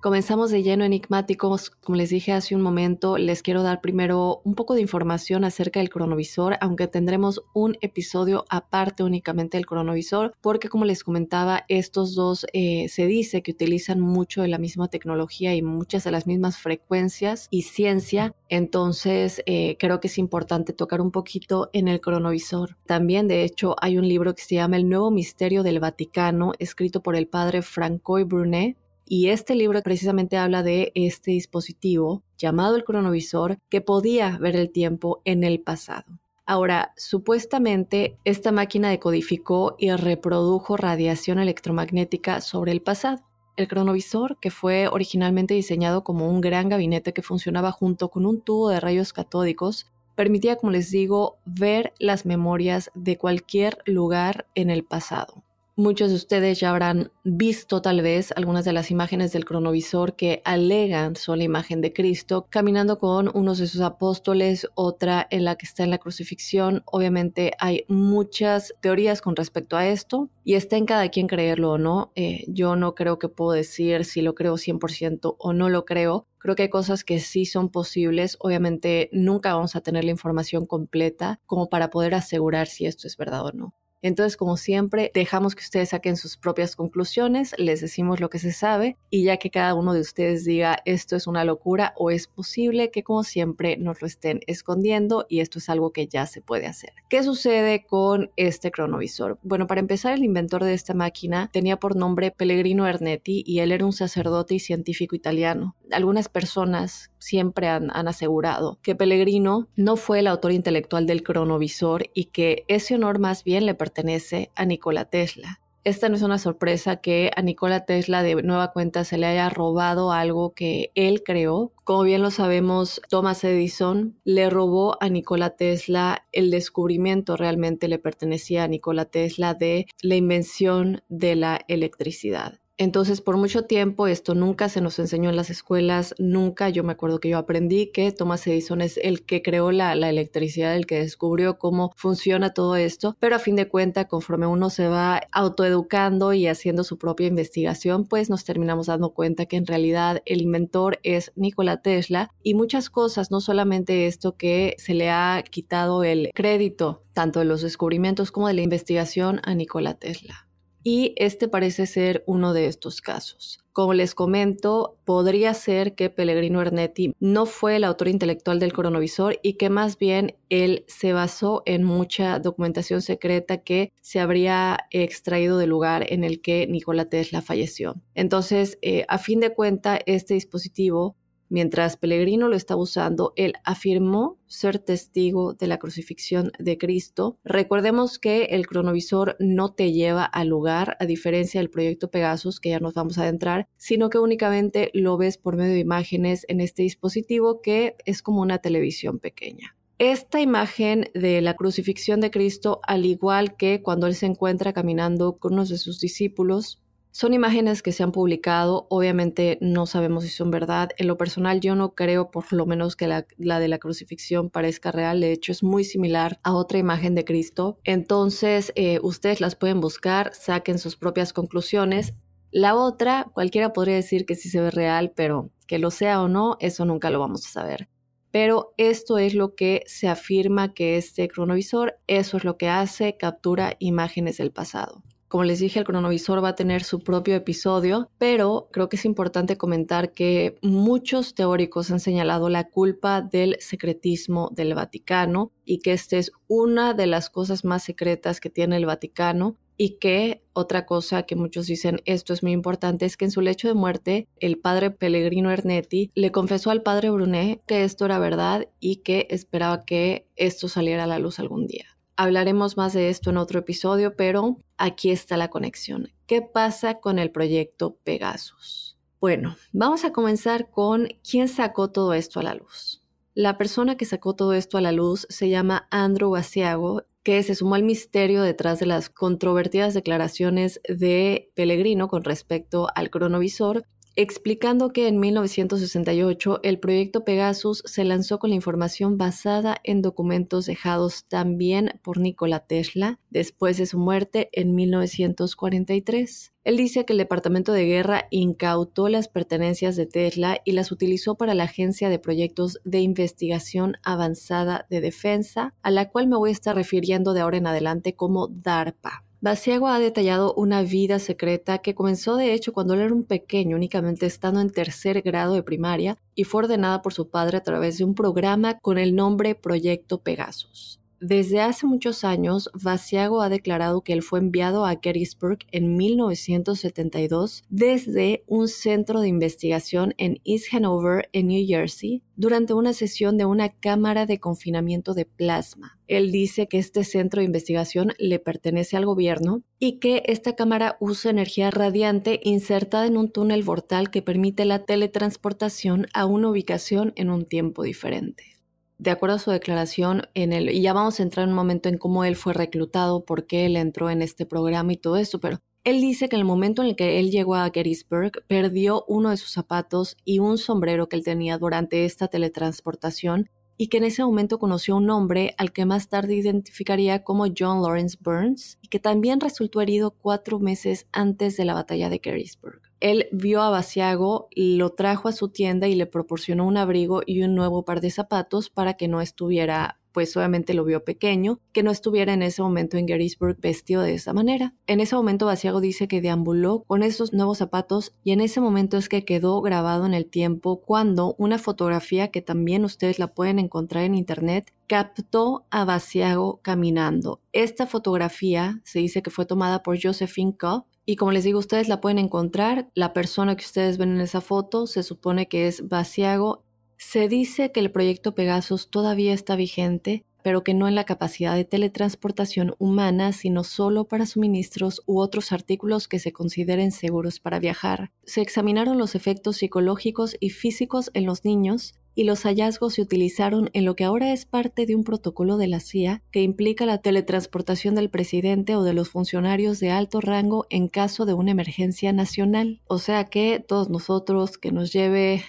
Comenzamos 0.00 0.52
de 0.52 0.62
lleno 0.62 0.84
enigmáticos. 0.84 1.70
Como 1.70 1.96
les 1.96 2.10
dije 2.10 2.30
hace 2.30 2.54
un 2.54 2.62
momento, 2.62 3.18
les 3.18 3.42
quiero 3.42 3.64
dar 3.64 3.80
primero 3.80 4.40
un 4.44 4.54
poco 4.54 4.74
de 4.74 4.80
información 4.80 5.42
acerca 5.42 5.80
del 5.80 5.90
cronovisor, 5.90 6.56
aunque 6.60 6.86
tendremos 6.86 7.42
un 7.52 7.76
episodio 7.80 8.44
aparte 8.48 9.02
únicamente 9.02 9.56
del 9.56 9.66
cronovisor, 9.66 10.36
porque 10.40 10.68
como 10.68 10.84
les 10.84 11.02
comentaba, 11.02 11.64
estos 11.66 12.14
dos 12.14 12.46
eh, 12.52 12.86
se 12.88 13.06
dice 13.06 13.42
que 13.42 13.50
utilizan 13.50 13.98
mucho 13.98 14.40
de 14.42 14.46
la 14.46 14.58
misma 14.58 14.86
tecnología 14.86 15.56
y 15.56 15.62
muchas 15.62 16.04
de 16.04 16.12
las 16.12 16.28
mismas 16.28 16.58
frecuencias 16.58 17.48
y 17.50 17.62
ciencia. 17.62 18.36
Entonces, 18.48 19.42
eh, 19.46 19.76
creo 19.80 19.98
que 19.98 20.06
es 20.06 20.18
importante 20.18 20.72
tocar 20.72 21.00
un 21.00 21.10
poquito 21.10 21.70
en 21.72 21.88
el 21.88 22.00
cronovisor. 22.00 22.76
También, 22.86 23.26
de 23.26 23.42
hecho, 23.42 23.74
hay 23.80 23.98
un 23.98 24.06
libro 24.06 24.36
que 24.36 24.44
se 24.44 24.54
llama 24.54 24.76
El 24.76 24.88
Nuevo 24.88 25.10
Misterio 25.10 25.64
del 25.64 25.80
Vaticano, 25.80 26.52
escrito 26.60 27.02
por 27.02 27.16
el 27.16 27.26
padre 27.26 27.62
Francois 27.62 28.24
Brunet 28.24 28.76
y 29.08 29.28
este 29.28 29.54
libro 29.54 29.82
precisamente 29.82 30.36
habla 30.36 30.62
de 30.62 30.92
este 30.94 31.30
dispositivo 31.30 32.22
llamado 32.36 32.76
el 32.76 32.84
cronovisor 32.84 33.58
que 33.70 33.80
podía 33.80 34.36
ver 34.38 34.54
el 34.54 34.70
tiempo 34.70 35.22
en 35.24 35.44
el 35.44 35.60
pasado. 35.60 36.04
Ahora, 36.44 36.92
supuestamente 36.96 38.16
esta 38.24 38.52
máquina 38.52 38.90
decodificó 38.90 39.76
y 39.78 39.90
reprodujo 39.92 40.76
radiación 40.76 41.38
electromagnética 41.38 42.40
sobre 42.40 42.72
el 42.72 42.80
pasado. 42.80 43.22
El 43.56 43.68
cronovisor, 43.68 44.38
que 44.40 44.50
fue 44.50 44.88
originalmente 44.88 45.54
diseñado 45.54 46.04
como 46.04 46.30
un 46.30 46.40
gran 46.40 46.68
gabinete 46.68 47.12
que 47.12 47.22
funcionaba 47.22 47.72
junto 47.72 48.08
con 48.08 48.24
un 48.24 48.40
tubo 48.40 48.68
de 48.68 48.80
rayos 48.80 49.12
catódicos, 49.12 49.86
permitía, 50.14 50.56
como 50.56 50.72
les 50.72 50.90
digo, 50.90 51.38
ver 51.44 51.92
las 51.98 52.24
memorias 52.24 52.90
de 52.94 53.18
cualquier 53.18 53.78
lugar 53.84 54.46
en 54.54 54.70
el 54.70 54.84
pasado. 54.84 55.44
Muchos 55.80 56.08
de 56.10 56.16
ustedes 56.16 56.58
ya 56.58 56.70
habrán 56.70 57.12
visto 57.22 57.80
tal 57.80 58.02
vez 58.02 58.32
algunas 58.34 58.64
de 58.64 58.72
las 58.72 58.90
imágenes 58.90 59.30
del 59.30 59.44
cronovisor 59.44 60.16
que 60.16 60.42
alegan 60.44 61.14
son 61.14 61.38
la 61.38 61.44
imagen 61.44 61.80
de 61.80 61.92
Cristo 61.92 62.48
caminando 62.50 62.98
con 62.98 63.30
unos 63.32 63.58
de 63.58 63.68
sus 63.68 63.82
apóstoles, 63.82 64.66
otra 64.74 65.28
en 65.30 65.44
la 65.44 65.54
que 65.54 65.66
está 65.66 65.84
en 65.84 65.90
la 65.90 65.98
crucifixión. 65.98 66.82
Obviamente 66.84 67.52
hay 67.60 67.84
muchas 67.86 68.74
teorías 68.80 69.22
con 69.22 69.36
respecto 69.36 69.76
a 69.76 69.86
esto 69.86 70.30
y 70.42 70.54
está 70.54 70.76
en 70.76 70.84
cada 70.84 71.10
quien 71.10 71.28
creerlo 71.28 71.70
o 71.70 71.78
no. 71.78 72.10
Eh, 72.16 72.44
yo 72.48 72.74
no 72.74 72.96
creo 72.96 73.20
que 73.20 73.28
puedo 73.28 73.52
decir 73.52 74.04
si 74.04 74.20
lo 74.20 74.34
creo 74.34 74.58
100% 74.58 75.36
o 75.38 75.52
no 75.52 75.68
lo 75.68 75.84
creo. 75.84 76.26
Creo 76.38 76.56
que 76.56 76.64
hay 76.64 76.70
cosas 76.70 77.04
que 77.04 77.20
sí 77.20 77.46
son 77.46 77.68
posibles. 77.68 78.36
Obviamente 78.40 79.10
nunca 79.12 79.54
vamos 79.54 79.76
a 79.76 79.80
tener 79.80 80.02
la 80.02 80.10
información 80.10 80.66
completa 80.66 81.38
como 81.46 81.68
para 81.68 81.88
poder 81.90 82.16
asegurar 82.16 82.66
si 82.66 82.86
esto 82.86 83.06
es 83.06 83.16
verdad 83.16 83.46
o 83.46 83.52
no. 83.52 83.77
Entonces, 84.02 84.36
como 84.36 84.56
siempre, 84.56 85.10
dejamos 85.12 85.54
que 85.54 85.64
ustedes 85.64 85.90
saquen 85.90 86.16
sus 86.16 86.36
propias 86.36 86.76
conclusiones, 86.76 87.54
les 87.58 87.80
decimos 87.80 88.20
lo 88.20 88.30
que 88.30 88.38
se 88.38 88.52
sabe 88.52 88.96
y 89.10 89.24
ya 89.24 89.38
que 89.38 89.50
cada 89.50 89.74
uno 89.74 89.92
de 89.92 90.00
ustedes 90.00 90.44
diga 90.44 90.78
esto 90.84 91.16
es 91.16 91.26
una 91.26 91.44
locura 91.44 91.94
o 91.96 92.10
es 92.10 92.28
posible 92.28 92.90
que 92.90 93.02
como 93.02 93.24
siempre 93.24 93.76
nos 93.76 94.00
lo 94.00 94.06
estén 94.06 94.40
escondiendo 94.46 95.26
y 95.28 95.40
esto 95.40 95.58
es 95.58 95.68
algo 95.68 95.92
que 95.92 96.06
ya 96.06 96.26
se 96.26 96.40
puede 96.40 96.66
hacer. 96.66 96.92
¿Qué 97.08 97.22
sucede 97.22 97.84
con 97.86 98.30
este 98.36 98.70
cronovisor? 98.70 99.38
Bueno, 99.42 99.66
para 99.66 99.80
empezar, 99.80 100.14
el 100.14 100.24
inventor 100.24 100.64
de 100.64 100.74
esta 100.74 100.94
máquina 100.94 101.50
tenía 101.52 101.78
por 101.78 101.96
nombre 101.96 102.30
Pellegrino 102.30 102.86
Ernetti 102.86 103.42
y 103.46 103.60
él 103.60 103.72
era 103.72 103.84
un 103.84 103.92
sacerdote 103.92 104.54
y 104.54 104.60
científico 104.60 105.16
italiano. 105.16 105.74
Algunas 105.90 106.28
personas 106.28 107.10
siempre 107.18 107.68
han, 107.68 107.90
asegurado 107.90 108.78
que 108.82 108.94
Pellegrino 108.94 109.68
no 109.76 109.96
fue 109.96 110.20
el 110.20 110.26
autor 110.26 110.52
intelectual 110.52 111.06
del 111.06 111.22
cronovisor 111.22 112.04
y 112.14 112.26
que 112.26 112.64
ese 112.68 112.94
honor 112.94 113.18
más 113.18 113.44
bien 113.44 113.66
le 113.66 113.74
pertenece 113.74 114.50
a 114.54 114.64
Nikola 114.64 115.04
Tesla. 115.04 115.60
Esta 115.84 116.08
no 116.08 116.16
es 116.16 116.22
una 116.22 116.38
sorpresa 116.38 116.96
que 116.96 117.30
a 117.34 117.40
Nikola 117.40 117.86
Tesla 117.86 118.22
de 118.22 118.34
nueva 118.42 118.72
cuenta 118.72 119.04
se 119.04 119.16
le 119.16 119.26
haya 119.26 119.48
robado 119.48 120.12
algo 120.12 120.52
que 120.52 120.90
él 120.94 121.22
creó. 121.22 121.72
Como 121.84 122.02
bien 122.02 122.20
lo 122.20 122.30
sabemos, 122.30 123.00
Thomas 123.08 123.42
Edison 123.44 124.18
le 124.24 124.50
robó 124.50 125.02
a 125.02 125.08
Nikola 125.08 125.56
Tesla 125.56 126.26
el 126.32 126.50
descubrimiento, 126.50 127.38
realmente 127.38 127.88
le 127.88 127.98
pertenecía 127.98 128.64
a 128.64 128.68
Nikola 128.68 129.06
Tesla 129.06 129.54
de 129.54 129.86
la 130.02 130.16
invención 130.16 131.02
de 131.08 131.36
la 131.36 131.60
electricidad. 131.68 132.60
Entonces, 132.80 133.20
por 133.20 133.36
mucho 133.36 133.64
tiempo 133.64 134.06
esto 134.06 134.36
nunca 134.36 134.68
se 134.68 134.80
nos 134.80 135.00
enseñó 135.00 135.30
en 135.30 135.36
las 135.36 135.50
escuelas, 135.50 136.14
nunca, 136.16 136.68
yo 136.68 136.84
me 136.84 136.92
acuerdo 136.92 137.18
que 137.18 137.28
yo 137.28 137.36
aprendí 137.36 137.90
que 137.90 138.12
Thomas 138.12 138.46
Edison 138.46 138.80
es 138.82 139.00
el 139.02 139.26
que 139.26 139.42
creó 139.42 139.72
la, 139.72 139.94
electricidad, 139.94 140.76
el 140.76 140.86
que 140.86 141.00
descubrió 141.00 141.58
cómo 141.58 141.92
funciona 141.96 142.54
todo 142.54 142.76
esto, 142.76 143.16
pero 143.18 143.34
a 143.34 143.40
fin 143.40 143.56
de 143.56 143.66
cuentas, 143.66 144.06
conforme 144.06 144.46
uno 144.46 144.70
se 144.70 144.86
va 144.86 145.22
autoeducando 145.32 146.32
y 146.34 146.46
haciendo 146.46 146.84
su 146.84 146.98
propia 146.98 147.26
investigación, 147.26 148.06
pues 148.06 148.30
nos 148.30 148.44
terminamos 148.44 148.86
dando 148.86 149.10
cuenta 149.10 149.46
que 149.46 149.56
en 149.56 149.66
realidad 149.66 150.22
el 150.24 150.40
inventor 150.40 151.00
es 151.02 151.32
Nikola 151.34 151.82
Tesla 151.82 152.30
y 152.44 152.54
muchas 152.54 152.90
cosas, 152.90 153.32
no 153.32 153.40
solamente 153.40 154.06
esto 154.06 154.36
que 154.36 154.76
se 154.78 154.94
le 154.94 155.10
ha 155.10 155.42
quitado 155.50 156.04
el 156.04 156.30
crédito 156.32 157.02
tanto 157.12 157.40
de 157.40 157.44
los 157.44 157.62
descubrimientos 157.62 158.30
como 158.30 158.46
de 158.46 158.54
la 158.54 158.62
investigación 158.62 159.40
a 159.42 159.56
Nikola 159.56 159.94
Tesla 159.94 160.47
y 160.90 161.12
este 161.16 161.48
parece 161.48 161.84
ser 161.84 162.24
uno 162.26 162.54
de 162.54 162.64
estos 162.64 163.02
casos. 163.02 163.58
Como 163.74 163.92
les 163.92 164.14
comento, 164.14 164.96
podría 165.04 165.52
ser 165.52 165.94
que 165.94 166.08
Pellegrino 166.08 166.62
Ernetti 166.62 167.14
no 167.20 167.44
fue 167.44 167.76
el 167.76 167.84
autor 167.84 168.08
intelectual 168.08 168.58
del 168.58 168.72
cronovisor 168.72 169.38
y 169.42 169.58
que 169.58 169.68
más 169.68 169.98
bien 169.98 170.38
él 170.48 170.86
se 170.88 171.12
basó 171.12 171.62
en 171.66 171.84
mucha 171.84 172.38
documentación 172.38 173.02
secreta 173.02 173.58
que 173.58 173.92
se 174.00 174.18
habría 174.18 174.78
extraído 174.90 175.58
del 175.58 175.68
lugar 175.68 176.06
en 176.10 176.24
el 176.24 176.40
que 176.40 176.66
Nikola 176.66 177.10
Tesla 177.10 177.42
falleció. 177.42 178.00
Entonces, 178.14 178.78
eh, 178.80 179.04
a 179.08 179.18
fin 179.18 179.40
de 179.40 179.52
cuenta, 179.52 179.98
este 180.06 180.32
dispositivo 180.32 181.17
Mientras 181.48 181.96
Pellegrino 181.96 182.48
lo 182.48 182.56
estaba 182.56 182.82
usando, 182.82 183.32
él 183.36 183.54
afirmó 183.64 184.38
ser 184.46 184.78
testigo 184.78 185.54
de 185.54 185.66
la 185.66 185.78
crucifixión 185.78 186.52
de 186.58 186.76
Cristo. 186.76 187.38
Recordemos 187.44 188.18
que 188.18 188.44
el 188.46 188.66
cronovisor 188.66 189.36
no 189.38 189.72
te 189.72 189.92
lleva 189.92 190.24
al 190.24 190.48
lugar, 190.48 190.96
a 191.00 191.06
diferencia 191.06 191.60
del 191.60 191.70
proyecto 191.70 192.10
Pegasus, 192.10 192.60
que 192.60 192.70
ya 192.70 192.80
nos 192.80 192.94
vamos 192.94 193.18
a 193.18 193.22
adentrar, 193.22 193.68
sino 193.76 194.10
que 194.10 194.18
únicamente 194.18 194.90
lo 194.92 195.16
ves 195.16 195.38
por 195.38 195.56
medio 195.56 195.72
de 195.72 195.80
imágenes 195.80 196.44
en 196.48 196.60
este 196.60 196.82
dispositivo 196.82 197.60
que 197.62 197.96
es 198.04 198.22
como 198.22 198.42
una 198.42 198.58
televisión 198.58 199.18
pequeña. 199.18 199.74
Esta 199.98 200.40
imagen 200.40 201.10
de 201.12 201.40
la 201.40 201.56
crucifixión 201.56 202.20
de 202.20 202.30
Cristo, 202.30 202.80
al 202.84 203.04
igual 203.04 203.56
que 203.56 203.82
cuando 203.82 204.06
él 204.06 204.14
se 204.14 204.26
encuentra 204.26 204.72
caminando 204.72 205.36
con 205.36 205.54
uno 205.54 205.64
de 205.64 205.76
sus 205.76 205.98
discípulos, 205.98 206.80
Son 207.18 207.34
imágenes 207.34 207.82
que 207.82 207.90
se 207.90 208.04
han 208.04 208.12
publicado, 208.12 208.86
obviamente 208.90 209.58
no 209.60 209.86
sabemos 209.86 210.22
si 210.22 210.30
son 210.30 210.52
verdad. 210.52 210.90
En 210.98 211.08
lo 211.08 211.18
personal 211.18 211.58
yo 211.58 211.74
no 211.74 211.96
creo 211.96 212.30
por 212.30 212.52
lo 212.52 212.64
menos 212.64 212.94
que 212.94 213.08
la, 213.08 213.58
de 213.58 213.66
la 213.66 213.78
crucifixión 213.78 214.50
parezca 214.50 214.92
real, 214.92 215.20
de 215.20 215.32
hecho 215.32 215.50
es 215.50 215.64
muy 215.64 215.82
similar 215.82 216.38
a 216.44 216.54
otra 216.54 216.78
imagen 216.78 217.16
de 217.16 217.24
Cristo. 217.24 217.80
Entonces 217.82 218.72
eh, 218.76 219.00
ustedes 219.02 219.40
las 219.40 219.56
pueden 219.56 219.80
buscar, 219.80 220.32
saquen 220.32 220.78
sus 220.78 220.94
propias 220.94 221.32
conclusiones. 221.32 222.14
La 222.52 222.76
otra, 222.76 223.26
cualquiera 223.34 223.72
podría 223.72 223.96
decir 223.96 224.24
que 224.24 224.36
sí 224.36 224.48
se 224.48 224.60
ve 224.60 224.70
real, 224.70 225.10
pero 225.16 225.50
que 225.66 225.80
lo 225.80 225.90
sea 225.90 226.22
o 226.22 226.28
no, 226.28 226.56
eso 226.60 226.84
nunca 226.84 227.10
lo 227.10 227.18
vamos 227.18 227.44
a 227.46 227.50
saber. 227.50 227.88
Pero 228.30 228.74
esto 228.76 229.18
es 229.18 229.34
lo 229.34 229.56
que 229.56 229.82
se 229.86 230.06
afirma 230.06 230.72
que 230.72 230.96
este 230.96 231.26
cronovisor, 231.26 231.98
eso 232.06 232.36
es 232.36 232.44
lo 232.44 232.56
que 232.56 232.68
hace, 232.68 233.16
captura 233.16 233.74
imágenes 233.80 234.36
del 234.36 234.52
pasado. 234.52 235.02
Como 235.28 235.44
les 235.44 235.58
dije, 235.58 235.78
el 235.78 235.84
cronovisor 235.84 236.42
va 236.42 236.48
a 236.50 236.54
tener 236.54 236.82
su 236.82 237.00
propio 237.00 237.34
episodio, 237.34 238.10
pero 238.16 238.68
creo 238.72 238.88
que 238.88 238.96
es 238.96 239.04
importante 239.04 239.58
comentar 239.58 240.12
que 240.12 240.56
muchos 240.62 241.34
teóricos 241.34 241.90
han 241.90 242.00
señalado 242.00 242.48
la 242.48 242.64
culpa 242.64 243.20
del 243.20 243.56
secretismo 243.60 244.50
del 244.54 244.74
Vaticano 244.74 245.52
y 245.66 245.80
que 245.80 245.92
esta 245.92 246.16
es 246.16 246.32
una 246.46 246.94
de 246.94 247.06
las 247.06 247.28
cosas 247.28 247.62
más 247.62 247.82
secretas 247.82 248.40
que 248.40 248.48
tiene 248.48 248.78
el 248.78 248.86
Vaticano 248.86 249.58
y 249.76 249.98
que 249.98 250.42
otra 250.54 250.86
cosa 250.86 251.24
que 251.24 251.36
muchos 251.36 251.66
dicen 251.66 252.00
esto 252.06 252.32
es 252.32 252.42
muy 252.42 252.52
importante 252.52 253.04
es 253.04 253.16
que 253.16 253.26
en 253.26 253.30
su 253.30 253.42
lecho 253.42 253.68
de 253.68 253.74
muerte 253.74 254.28
el 254.40 254.58
padre 254.58 254.90
Pellegrino 254.90 255.50
Ernetti 255.50 256.10
le 256.14 256.32
confesó 256.32 256.70
al 256.70 256.82
padre 256.82 257.10
Brunet 257.10 257.62
que 257.66 257.84
esto 257.84 258.06
era 258.06 258.18
verdad 258.18 258.66
y 258.80 258.96
que 258.96 259.28
esperaba 259.30 259.84
que 259.84 260.26
esto 260.36 260.68
saliera 260.68 261.04
a 261.04 261.06
la 261.06 261.18
luz 261.18 261.38
algún 261.38 261.66
día. 261.66 261.97
Hablaremos 262.20 262.76
más 262.76 262.94
de 262.94 263.10
esto 263.10 263.30
en 263.30 263.36
otro 263.36 263.60
episodio, 263.60 264.16
pero 264.16 264.56
aquí 264.76 265.12
está 265.12 265.36
la 265.36 265.50
conexión. 265.50 266.08
¿Qué 266.26 266.42
pasa 266.42 266.98
con 266.98 267.20
el 267.20 267.30
proyecto 267.30 267.96
Pegasus? 268.02 268.98
Bueno, 269.20 269.54
vamos 269.72 270.04
a 270.04 270.10
comenzar 270.10 270.68
con 270.68 271.06
quién 271.22 271.46
sacó 271.46 271.92
todo 271.92 272.14
esto 272.14 272.40
a 272.40 272.42
la 272.42 272.54
luz. 272.54 273.04
La 273.34 273.56
persona 273.56 273.96
que 273.96 274.04
sacó 274.04 274.34
todo 274.34 274.52
esto 274.52 274.78
a 274.78 274.80
la 274.80 274.90
luz 274.90 275.28
se 275.30 275.48
llama 275.48 275.86
Andrew 275.92 276.30
Basiago, 276.30 277.04
que 277.22 277.40
se 277.44 277.54
sumó 277.54 277.76
al 277.76 277.84
misterio 277.84 278.42
detrás 278.42 278.80
de 278.80 278.86
las 278.86 279.10
controvertidas 279.10 279.94
declaraciones 279.94 280.80
de 280.88 281.52
Pellegrino 281.54 282.08
con 282.08 282.24
respecto 282.24 282.88
al 282.96 283.10
cronovisor 283.10 283.84
explicando 284.20 284.92
que 284.92 285.06
en 285.06 285.20
1968 285.20 286.58
el 286.64 286.80
proyecto 286.80 287.24
Pegasus 287.24 287.84
se 287.86 288.02
lanzó 288.02 288.40
con 288.40 288.50
la 288.50 288.56
información 288.56 289.16
basada 289.16 289.76
en 289.84 290.02
documentos 290.02 290.66
dejados 290.66 291.26
también 291.28 292.00
por 292.02 292.18
Nikola 292.18 292.66
Tesla 292.66 293.20
después 293.30 293.76
de 293.76 293.86
su 293.86 293.96
muerte 293.96 294.48
en 294.50 294.74
1943. 294.74 296.52
Él 296.64 296.76
dice 296.76 297.04
que 297.04 297.12
el 297.12 297.18
Departamento 297.18 297.72
de 297.72 297.86
Guerra 297.86 298.24
incautó 298.32 299.08
las 299.08 299.28
pertenencias 299.28 299.94
de 299.94 300.06
Tesla 300.06 300.58
y 300.64 300.72
las 300.72 300.90
utilizó 300.90 301.36
para 301.36 301.54
la 301.54 301.64
Agencia 301.64 302.08
de 302.08 302.18
Proyectos 302.18 302.80
de 302.84 302.98
Investigación 302.98 303.98
Avanzada 304.02 304.88
de 304.90 305.00
Defensa, 305.00 305.74
a 305.80 305.92
la 305.92 306.10
cual 306.10 306.26
me 306.26 306.36
voy 306.36 306.50
a 306.50 306.54
estar 306.54 306.74
refiriendo 306.74 307.34
de 307.34 307.42
ahora 307.42 307.58
en 307.58 307.68
adelante 307.68 308.16
como 308.16 308.48
DARPA. 308.48 309.27
Basiago 309.40 309.86
ha 309.86 310.00
detallado 310.00 310.52
una 310.54 310.82
vida 310.82 311.20
secreta 311.20 311.78
que 311.78 311.94
comenzó 311.94 312.34
de 312.34 312.54
hecho 312.54 312.72
cuando 312.72 312.94
él 312.94 313.00
era 313.02 313.14
un 313.14 313.22
pequeño, 313.22 313.76
únicamente 313.76 314.26
estando 314.26 314.60
en 314.60 314.70
tercer 314.70 315.22
grado 315.22 315.54
de 315.54 315.62
primaria, 315.62 316.18
y 316.34 316.42
fue 316.42 316.64
ordenada 316.64 317.02
por 317.02 317.14
su 317.14 317.30
padre 317.30 317.56
a 317.56 317.62
través 317.62 317.98
de 317.98 318.04
un 318.04 318.16
programa 318.16 318.80
con 318.80 318.98
el 318.98 319.14
nombre 319.14 319.54
Proyecto 319.54 320.22
Pegasus. 320.22 320.97
Desde 321.20 321.60
hace 321.60 321.84
muchos 321.84 322.22
años, 322.22 322.70
Basiago 322.80 323.42
ha 323.42 323.48
declarado 323.48 324.02
que 324.02 324.12
él 324.12 324.22
fue 324.22 324.38
enviado 324.38 324.86
a 324.86 325.00
Gettysburg 325.02 325.58
en 325.72 325.96
1972 325.96 327.64
desde 327.68 328.44
un 328.46 328.68
centro 328.68 329.20
de 329.20 329.26
investigación 329.26 330.14
en 330.16 330.40
East 330.44 330.72
Hanover, 330.72 331.28
en 331.32 331.48
New 331.48 331.66
Jersey, 331.66 332.22
durante 332.36 332.72
una 332.72 332.92
sesión 332.92 333.36
de 333.36 333.46
una 333.46 333.68
cámara 333.68 334.26
de 334.26 334.38
confinamiento 334.38 335.12
de 335.12 335.24
plasma. 335.24 335.98
Él 336.06 336.30
dice 336.30 336.68
que 336.68 336.78
este 336.78 337.02
centro 337.02 337.40
de 337.40 337.46
investigación 337.46 338.12
le 338.18 338.38
pertenece 338.38 338.96
al 338.96 339.04
gobierno 339.04 339.64
y 339.80 339.98
que 339.98 340.22
esta 340.26 340.54
cámara 340.54 340.98
usa 341.00 341.32
energía 341.32 341.72
radiante 341.72 342.38
insertada 342.44 343.06
en 343.06 343.16
un 343.16 343.32
túnel 343.32 343.64
mortal 343.64 344.12
que 344.12 344.22
permite 344.22 344.64
la 344.64 344.84
teletransportación 344.84 346.06
a 346.14 346.26
una 346.26 346.48
ubicación 346.48 347.12
en 347.16 347.30
un 347.30 347.44
tiempo 347.44 347.82
diferente 347.82 348.57
de 348.98 349.10
acuerdo 349.10 349.36
a 349.36 349.38
su 349.38 349.50
declaración, 349.50 350.22
en 350.34 350.52
el, 350.52 350.70
y 350.70 350.82
ya 350.82 350.92
vamos 350.92 351.18
a 351.18 351.22
entrar 351.22 351.44
en 351.44 351.50
un 351.50 351.56
momento 351.56 351.88
en 351.88 351.98
cómo 351.98 352.24
él 352.24 352.36
fue 352.36 352.52
reclutado, 352.52 353.24
por 353.24 353.46
qué 353.46 353.66
él 353.66 353.76
entró 353.76 354.10
en 354.10 354.22
este 354.22 354.44
programa 354.44 354.92
y 354.92 354.96
todo 354.96 355.16
esto, 355.16 355.38
pero 355.38 355.60
él 355.84 356.00
dice 356.00 356.28
que 356.28 356.36
en 356.36 356.40
el 356.40 356.46
momento 356.46 356.82
en 356.82 356.88
el 356.88 356.96
que 356.96 357.18
él 357.20 357.30
llegó 357.30 357.54
a 357.54 357.70
Gettysburg, 357.72 358.32
perdió 358.46 359.04
uno 359.08 359.30
de 359.30 359.36
sus 359.36 359.52
zapatos 359.52 360.16
y 360.24 360.40
un 360.40 360.58
sombrero 360.58 361.08
que 361.08 361.16
él 361.16 361.24
tenía 361.24 361.58
durante 361.58 362.04
esta 362.04 362.28
teletransportación 362.28 363.48
y 363.78 363.86
que 363.88 363.98
en 363.98 364.04
ese 364.04 364.24
momento 364.24 364.58
conoció 364.58 364.96
un 364.96 365.08
hombre 365.08 365.54
al 365.56 365.72
que 365.72 365.86
más 365.86 366.08
tarde 366.08 366.34
identificaría 366.34 367.22
como 367.22 367.46
John 367.56 367.80
Lawrence 367.80 368.18
Burns 368.20 368.78
y 368.82 368.88
que 368.88 368.98
también 368.98 369.40
resultó 369.40 369.80
herido 369.80 370.10
cuatro 370.10 370.58
meses 370.58 371.06
antes 371.12 371.56
de 371.56 371.64
la 371.64 371.74
batalla 371.74 372.10
de 372.10 372.20
Gettysburg. 372.22 372.87
Él 373.00 373.28
vio 373.32 373.62
a 373.62 373.70
Basiago, 373.70 374.48
lo 374.54 374.90
trajo 374.90 375.28
a 375.28 375.32
su 375.32 375.48
tienda 375.48 375.88
y 375.88 375.94
le 375.94 376.06
proporcionó 376.06 376.66
un 376.66 376.76
abrigo 376.76 377.22
y 377.24 377.42
un 377.42 377.54
nuevo 377.54 377.84
par 377.84 378.00
de 378.00 378.10
zapatos 378.10 378.70
para 378.70 378.94
que 378.94 379.08
no 379.08 379.20
estuviera 379.20 379.98
pues 380.18 380.36
obviamente 380.36 380.74
lo 380.74 380.84
vio 380.84 381.04
pequeño, 381.04 381.60
que 381.72 381.84
no 381.84 381.92
estuviera 381.92 382.32
en 382.32 382.42
ese 382.42 382.60
momento 382.60 382.96
en 382.96 383.06
Gettysburg 383.06 383.56
vestido 383.60 384.02
de 384.02 384.14
esa 384.14 384.32
manera. 384.32 384.74
En 384.88 384.98
ese 384.98 385.14
momento 385.14 385.46
Basiago 385.46 385.80
dice 385.80 386.08
que 386.08 386.20
deambuló 386.20 386.82
con 386.88 387.04
esos 387.04 387.32
nuevos 387.32 387.58
zapatos 387.58 388.16
y 388.24 388.32
en 388.32 388.40
ese 388.40 388.60
momento 388.60 388.96
es 388.96 389.08
que 389.08 389.24
quedó 389.24 389.60
grabado 389.60 390.06
en 390.06 390.14
el 390.14 390.26
tiempo 390.26 390.80
cuando 390.80 391.36
una 391.38 391.58
fotografía 391.58 392.32
que 392.32 392.42
también 392.42 392.84
ustedes 392.84 393.20
la 393.20 393.28
pueden 393.28 393.60
encontrar 393.60 394.02
en 394.02 394.16
internet 394.16 394.72
captó 394.88 395.66
a 395.70 395.84
Basiago 395.84 396.58
caminando. 396.62 397.40
Esta 397.52 397.86
fotografía 397.86 398.80
se 398.82 398.98
dice 398.98 399.22
que 399.22 399.30
fue 399.30 399.46
tomada 399.46 399.84
por 399.84 400.02
Josephine 400.02 400.56
Cobb 400.56 400.84
y 401.10 401.16
como 401.16 401.32
les 401.32 401.44
digo, 401.44 401.58
ustedes 401.58 401.88
la 401.88 402.02
pueden 402.02 402.18
encontrar. 402.18 402.90
La 402.92 403.14
persona 403.14 403.56
que 403.56 403.64
ustedes 403.64 403.96
ven 403.96 404.10
en 404.10 404.20
esa 404.20 404.42
foto 404.42 404.86
se 404.86 405.02
supone 405.02 405.48
que 405.48 405.66
es 405.66 405.88
Basiago. 405.88 406.64
Se 406.98 407.28
dice 407.28 407.72
que 407.72 407.80
el 407.80 407.90
proyecto 407.90 408.34
Pegasus 408.34 408.90
todavía 408.90 409.32
está 409.32 409.56
vigente, 409.56 410.26
pero 410.42 410.62
que 410.64 410.74
no 410.74 410.86
en 410.86 410.94
la 410.94 411.04
capacidad 411.04 411.54
de 411.54 411.64
teletransportación 411.64 412.74
humana, 412.76 413.32
sino 413.32 413.64
solo 413.64 414.04
para 414.04 414.26
suministros 414.26 415.00
u 415.06 415.20
otros 415.20 415.50
artículos 415.50 416.08
que 416.08 416.18
se 416.18 416.34
consideren 416.34 416.92
seguros 416.92 417.40
para 417.40 417.58
viajar. 417.58 418.10
Se 418.26 418.42
examinaron 418.42 418.98
los 418.98 419.14
efectos 419.14 419.56
psicológicos 419.56 420.36
y 420.40 420.50
físicos 420.50 421.10
en 421.14 421.24
los 421.24 421.42
niños 421.42 421.94
y 422.18 422.24
los 422.24 422.42
hallazgos 422.42 422.94
se 422.94 423.02
utilizaron 423.02 423.70
en 423.74 423.84
lo 423.84 423.94
que 423.94 424.02
ahora 424.02 424.32
es 424.32 424.44
parte 424.44 424.86
de 424.86 424.96
un 424.96 425.04
protocolo 425.04 425.56
de 425.56 425.68
la 425.68 425.78
CIA 425.78 426.20
que 426.32 426.42
implica 426.42 426.84
la 426.84 426.98
teletransportación 426.98 427.94
del 427.94 428.10
presidente 428.10 428.74
o 428.74 428.82
de 428.82 428.92
los 428.92 429.08
funcionarios 429.08 429.78
de 429.78 429.92
alto 429.92 430.20
rango 430.20 430.66
en 430.68 430.88
caso 430.88 431.26
de 431.26 431.34
una 431.34 431.52
emergencia 431.52 432.12
nacional. 432.12 432.80
O 432.88 432.98
sea 432.98 433.26
que 433.26 433.64
todos 433.64 433.88
nosotros 433.88 434.58
que 434.58 434.72
nos 434.72 434.92
lleve 434.92 435.44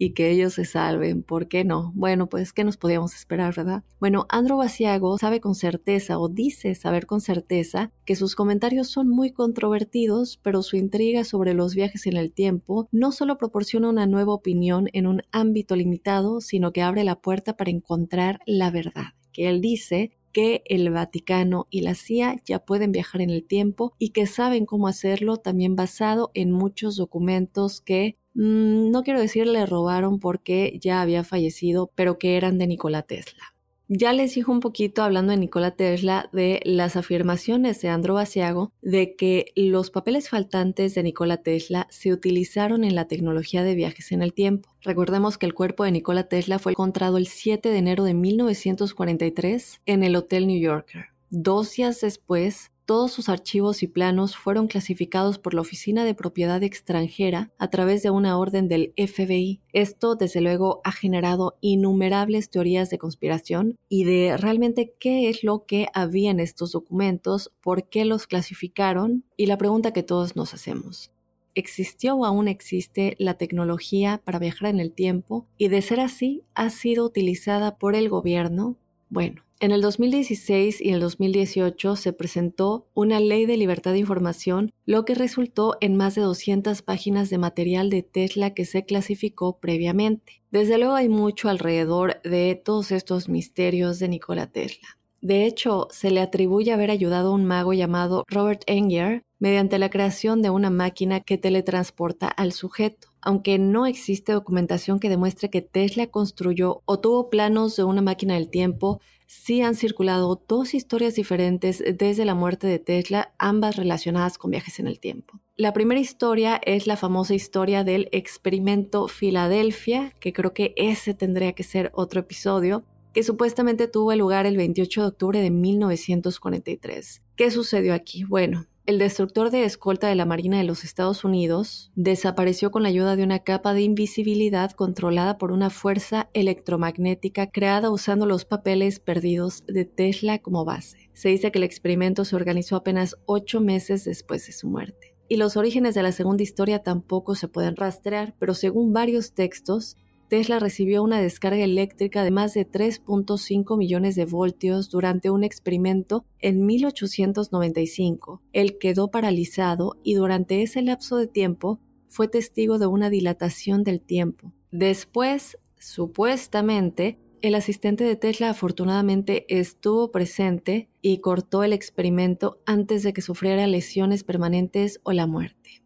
y 0.00 0.14
que 0.14 0.30
ellos 0.30 0.54
se 0.54 0.64
salven. 0.64 1.22
¿Por 1.22 1.46
qué 1.46 1.62
no? 1.62 1.92
Bueno, 1.94 2.26
pues, 2.26 2.54
¿qué 2.54 2.64
nos 2.64 2.78
podíamos 2.78 3.14
esperar, 3.14 3.54
verdad? 3.54 3.84
Bueno, 4.00 4.24
Andro 4.30 4.56
Basiago 4.56 5.18
sabe 5.18 5.40
con 5.40 5.54
certeza 5.54 6.18
o 6.18 6.30
dice 6.30 6.74
saber 6.74 7.04
con 7.04 7.20
certeza 7.20 7.92
que 8.06 8.16
sus 8.16 8.34
comentarios 8.34 8.88
son 8.88 9.08
muy 9.10 9.30
controvertidos, 9.30 10.40
pero 10.42 10.62
su 10.62 10.78
intriga 10.78 11.22
sobre 11.22 11.52
los 11.52 11.74
viajes 11.74 12.06
en 12.06 12.16
el 12.16 12.32
tiempo 12.32 12.88
no 12.90 13.12
solo 13.12 13.36
proporciona 13.36 13.90
una 13.90 14.06
nueva 14.06 14.32
opinión 14.32 14.88
en 14.94 15.06
un 15.06 15.20
ámbito 15.32 15.76
limitado, 15.76 16.40
sino 16.40 16.72
que 16.72 16.80
abre 16.80 17.04
la 17.04 17.20
puerta 17.20 17.58
para 17.58 17.70
encontrar 17.70 18.40
la 18.46 18.70
verdad 18.70 19.12
que 19.32 19.48
él 19.48 19.60
dice 19.60 20.10
que 20.32 20.62
el 20.66 20.90
Vaticano 20.90 21.66
y 21.70 21.80
la 21.80 21.94
CIA 21.94 22.36
ya 22.44 22.60
pueden 22.60 22.92
viajar 22.92 23.20
en 23.20 23.30
el 23.30 23.44
tiempo 23.44 23.94
y 23.98 24.10
que 24.10 24.26
saben 24.26 24.64
cómo 24.64 24.86
hacerlo 24.86 25.38
también 25.38 25.76
basado 25.76 26.30
en 26.34 26.52
muchos 26.52 26.96
documentos 26.96 27.80
que 27.80 28.16
no 28.34 29.02
quiero 29.02 29.20
decir 29.20 29.46
le 29.46 29.66
robaron 29.66 30.18
porque 30.20 30.78
ya 30.80 31.00
había 31.00 31.24
fallecido, 31.24 31.90
pero 31.94 32.18
que 32.18 32.36
eran 32.36 32.58
de 32.58 32.66
Nikola 32.66 33.02
Tesla. 33.02 33.54
Ya 33.92 34.12
les 34.12 34.36
dijo 34.36 34.52
un 34.52 34.60
poquito 34.60 35.02
hablando 35.02 35.32
de 35.32 35.38
Nikola 35.38 35.72
Tesla 35.72 36.30
de 36.32 36.60
las 36.64 36.94
afirmaciones 36.94 37.80
de 37.80 37.88
Andro 37.88 38.14
Basiago 38.14 38.72
de 38.82 39.16
que 39.16 39.46
los 39.56 39.90
papeles 39.90 40.28
faltantes 40.28 40.94
de 40.94 41.02
Nikola 41.02 41.38
Tesla 41.38 41.88
se 41.90 42.12
utilizaron 42.12 42.84
en 42.84 42.94
la 42.94 43.08
tecnología 43.08 43.64
de 43.64 43.74
viajes 43.74 44.12
en 44.12 44.22
el 44.22 44.32
tiempo. 44.32 44.76
Recordemos 44.82 45.38
que 45.38 45.46
el 45.46 45.54
cuerpo 45.54 45.82
de 45.82 45.90
Nikola 45.90 46.28
Tesla 46.28 46.60
fue 46.60 46.70
encontrado 46.70 47.16
el 47.16 47.26
7 47.26 47.68
de 47.68 47.78
enero 47.78 48.04
de 48.04 48.14
1943 48.14 49.80
en 49.86 50.04
el 50.04 50.14
Hotel 50.14 50.46
New 50.46 50.60
Yorker. 50.60 51.06
Dos 51.30 51.72
días 51.72 52.00
después, 52.00 52.69
todos 52.90 53.12
sus 53.12 53.28
archivos 53.28 53.84
y 53.84 53.86
planos 53.86 54.36
fueron 54.36 54.66
clasificados 54.66 55.38
por 55.38 55.54
la 55.54 55.60
Oficina 55.60 56.04
de 56.04 56.16
Propiedad 56.16 56.60
Extranjera 56.64 57.52
a 57.56 57.70
través 57.70 58.02
de 58.02 58.10
una 58.10 58.36
orden 58.36 58.66
del 58.66 58.92
FBI. 58.96 59.60
Esto, 59.72 60.16
desde 60.16 60.40
luego, 60.40 60.80
ha 60.82 60.90
generado 60.90 61.56
innumerables 61.60 62.50
teorías 62.50 62.90
de 62.90 62.98
conspiración 62.98 63.78
y 63.88 64.02
de 64.02 64.36
realmente 64.36 64.92
qué 64.98 65.28
es 65.28 65.44
lo 65.44 65.66
que 65.66 65.86
había 65.94 66.32
en 66.32 66.40
estos 66.40 66.72
documentos, 66.72 67.52
por 67.62 67.88
qué 67.88 68.04
los 68.04 68.26
clasificaron 68.26 69.22
y 69.36 69.46
la 69.46 69.56
pregunta 69.56 69.92
que 69.92 70.02
todos 70.02 70.34
nos 70.34 70.52
hacemos. 70.52 71.12
¿Existió 71.54 72.16
o 72.16 72.24
aún 72.24 72.48
existe 72.48 73.14
la 73.20 73.34
tecnología 73.34 74.20
para 74.24 74.40
viajar 74.40 74.68
en 74.68 74.80
el 74.80 74.90
tiempo? 74.90 75.46
Y 75.56 75.68
de 75.68 75.80
ser 75.80 76.00
así, 76.00 76.42
¿ha 76.56 76.70
sido 76.70 77.04
utilizada 77.04 77.78
por 77.78 77.94
el 77.94 78.08
gobierno? 78.08 78.74
Bueno, 79.10 79.44
en 79.60 79.72
el 79.72 79.82
2016 79.82 80.80
y 80.80 80.90
el 80.90 81.00
2018 81.00 81.94
se 81.94 82.12
presentó 82.14 82.86
una 82.94 83.20
ley 83.20 83.44
de 83.44 83.58
libertad 83.58 83.92
de 83.92 83.98
información, 83.98 84.72
lo 84.86 85.04
que 85.04 85.14
resultó 85.14 85.76
en 85.82 85.96
más 85.96 86.14
de 86.14 86.22
200 86.22 86.80
páginas 86.80 87.28
de 87.28 87.36
material 87.36 87.90
de 87.90 88.02
Tesla 88.02 88.54
que 88.54 88.64
se 88.64 88.86
clasificó 88.86 89.58
previamente. 89.58 90.42
Desde 90.50 90.78
luego 90.78 90.94
hay 90.94 91.10
mucho 91.10 91.50
alrededor 91.50 92.22
de 92.22 92.60
todos 92.64 92.90
estos 92.90 93.28
misterios 93.28 93.98
de 93.98 94.08
Nikola 94.08 94.46
Tesla. 94.46 94.88
De 95.20 95.44
hecho, 95.44 95.88
se 95.90 96.10
le 96.10 96.20
atribuye 96.20 96.72
haber 96.72 96.90
ayudado 96.90 97.28
a 97.28 97.34
un 97.34 97.44
mago 97.44 97.74
llamado 97.74 98.24
Robert 98.28 98.62
Enger 98.66 99.22
mediante 99.38 99.78
la 99.78 99.90
creación 99.90 100.40
de 100.40 100.48
una 100.48 100.70
máquina 100.70 101.20
que 101.20 101.36
teletransporta 101.36 102.28
al 102.28 102.52
sujeto. 102.52 103.08
Aunque 103.20 103.58
no 103.58 103.84
existe 103.84 104.32
documentación 104.32 104.98
que 104.98 105.10
demuestre 105.10 105.50
que 105.50 105.60
Tesla 105.60 106.06
construyó 106.06 106.80
o 106.86 107.00
tuvo 107.00 107.28
planos 107.28 107.76
de 107.76 107.84
una 107.84 108.00
máquina 108.00 108.34
del 108.34 108.48
tiempo, 108.48 109.02
sí 109.30 109.62
han 109.62 109.76
circulado 109.76 110.42
dos 110.48 110.74
historias 110.74 111.14
diferentes 111.14 111.84
desde 111.96 112.24
la 112.24 112.34
muerte 112.34 112.66
de 112.66 112.80
Tesla, 112.80 113.32
ambas 113.38 113.76
relacionadas 113.76 114.38
con 114.38 114.50
viajes 114.50 114.80
en 114.80 114.88
el 114.88 114.98
tiempo. 114.98 115.38
La 115.56 115.72
primera 115.72 116.00
historia 116.00 116.60
es 116.64 116.88
la 116.88 116.96
famosa 116.96 117.32
historia 117.32 117.84
del 117.84 118.08
experimento 118.10 119.06
Filadelfia, 119.06 120.16
que 120.18 120.32
creo 120.32 120.52
que 120.52 120.74
ese 120.76 121.14
tendría 121.14 121.52
que 121.52 121.62
ser 121.62 121.92
otro 121.94 122.18
episodio, 122.18 122.82
que 123.14 123.22
supuestamente 123.22 123.86
tuvo 123.86 124.12
lugar 124.16 124.46
el 124.46 124.56
28 124.56 125.00
de 125.00 125.06
octubre 125.06 125.40
de 125.40 125.50
1943. 125.50 127.22
¿Qué 127.36 127.50
sucedió 127.52 127.94
aquí? 127.94 128.24
Bueno, 128.24 128.66
el 128.86 128.98
destructor 128.98 129.50
de 129.50 129.64
escolta 129.64 130.08
de 130.08 130.14
la 130.14 130.24
Marina 130.24 130.58
de 130.58 130.64
los 130.64 130.84
Estados 130.84 131.24
Unidos 131.24 131.92
desapareció 131.94 132.70
con 132.70 132.82
la 132.82 132.88
ayuda 132.88 133.14
de 133.14 133.22
una 133.22 133.40
capa 133.40 133.74
de 133.74 133.82
invisibilidad 133.82 134.72
controlada 134.72 135.38
por 135.38 135.52
una 135.52 135.70
fuerza 135.70 136.28
electromagnética 136.32 137.50
creada 137.50 137.90
usando 137.90 138.26
los 138.26 138.44
papeles 138.44 138.98
perdidos 138.98 139.64
de 139.66 139.84
Tesla 139.84 140.38
como 140.38 140.64
base. 140.64 141.10
Se 141.12 141.28
dice 141.28 141.52
que 141.52 141.58
el 141.58 141.64
experimento 141.64 142.24
se 142.24 142.36
organizó 142.36 142.76
apenas 142.76 143.16
ocho 143.26 143.60
meses 143.60 144.04
después 144.04 144.46
de 144.46 144.52
su 144.52 144.68
muerte. 144.68 145.14
Y 145.28 145.36
los 145.36 145.56
orígenes 145.56 145.94
de 145.94 146.02
la 146.02 146.10
segunda 146.10 146.42
historia 146.42 146.82
tampoco 146.82 147.36
se 147.36 147.46
pueden 147.46 147.76
rastrear, 147.76 148.34
pero 148.40 148.54
según 148.54 148.92
varios 148.92 149.32
textos, 149.32 149.96
Tesla 150.30 150.60
recibió 150.60 151.02
una 151.02 151.20
descarga 151.20 151.64
eléctrica 151.64 152.22
de 152.22 152.30
más 152.30 152.54
de 152.54 152.64
3.5 152.64 153.76
millones 153.76 154.14
de 154.14 154.26
voltios 154.26 154.88
durante 154.88 155.28
un 155.28 155.42
experimento 155.42 156.24
en 156.38 156.64
1895. 156.64 158.40
Él 158.52 158.78
quedó 158.78 159.10
paralizado 159.10 159.96
y 160.04 160.14
durante 160.14 160.62
ese 160.62 160.82
lapso 160.82 161.16
de 161.16 161.26
tiempo 161.26 161.80
fue 162.06 162.28
testigo 162.28 162.78
de 162.78 162.86
una 162.86 163.10
dilatación 163.10 163.82
del 163.82 164.00
tiempo. 164.00 164.52
Después, 164.70 165.58
supuestamente, 165.80 167.18
el 167.42 167.56
asistente 167.56 168.04
de 168.04 168.14
Tesla 168.14 168.50
afortunadamente 168.50 169.46
estuvo 169.48 170.12
presente 170.12 170.88
y 171.02 171.18
cortó 171.18 171.64
el 171.64 171.72
experimento 171.72 172.60
antes 172.66 173.02
de 173.02 173.12
que 173.12 173.20
sufriera 173.20 173.66
lesiones 173.66 174.22
permanentes 174.22 175.00
o 175.02 175.10
la 175.10 175.26
muerte. 175.26 175.82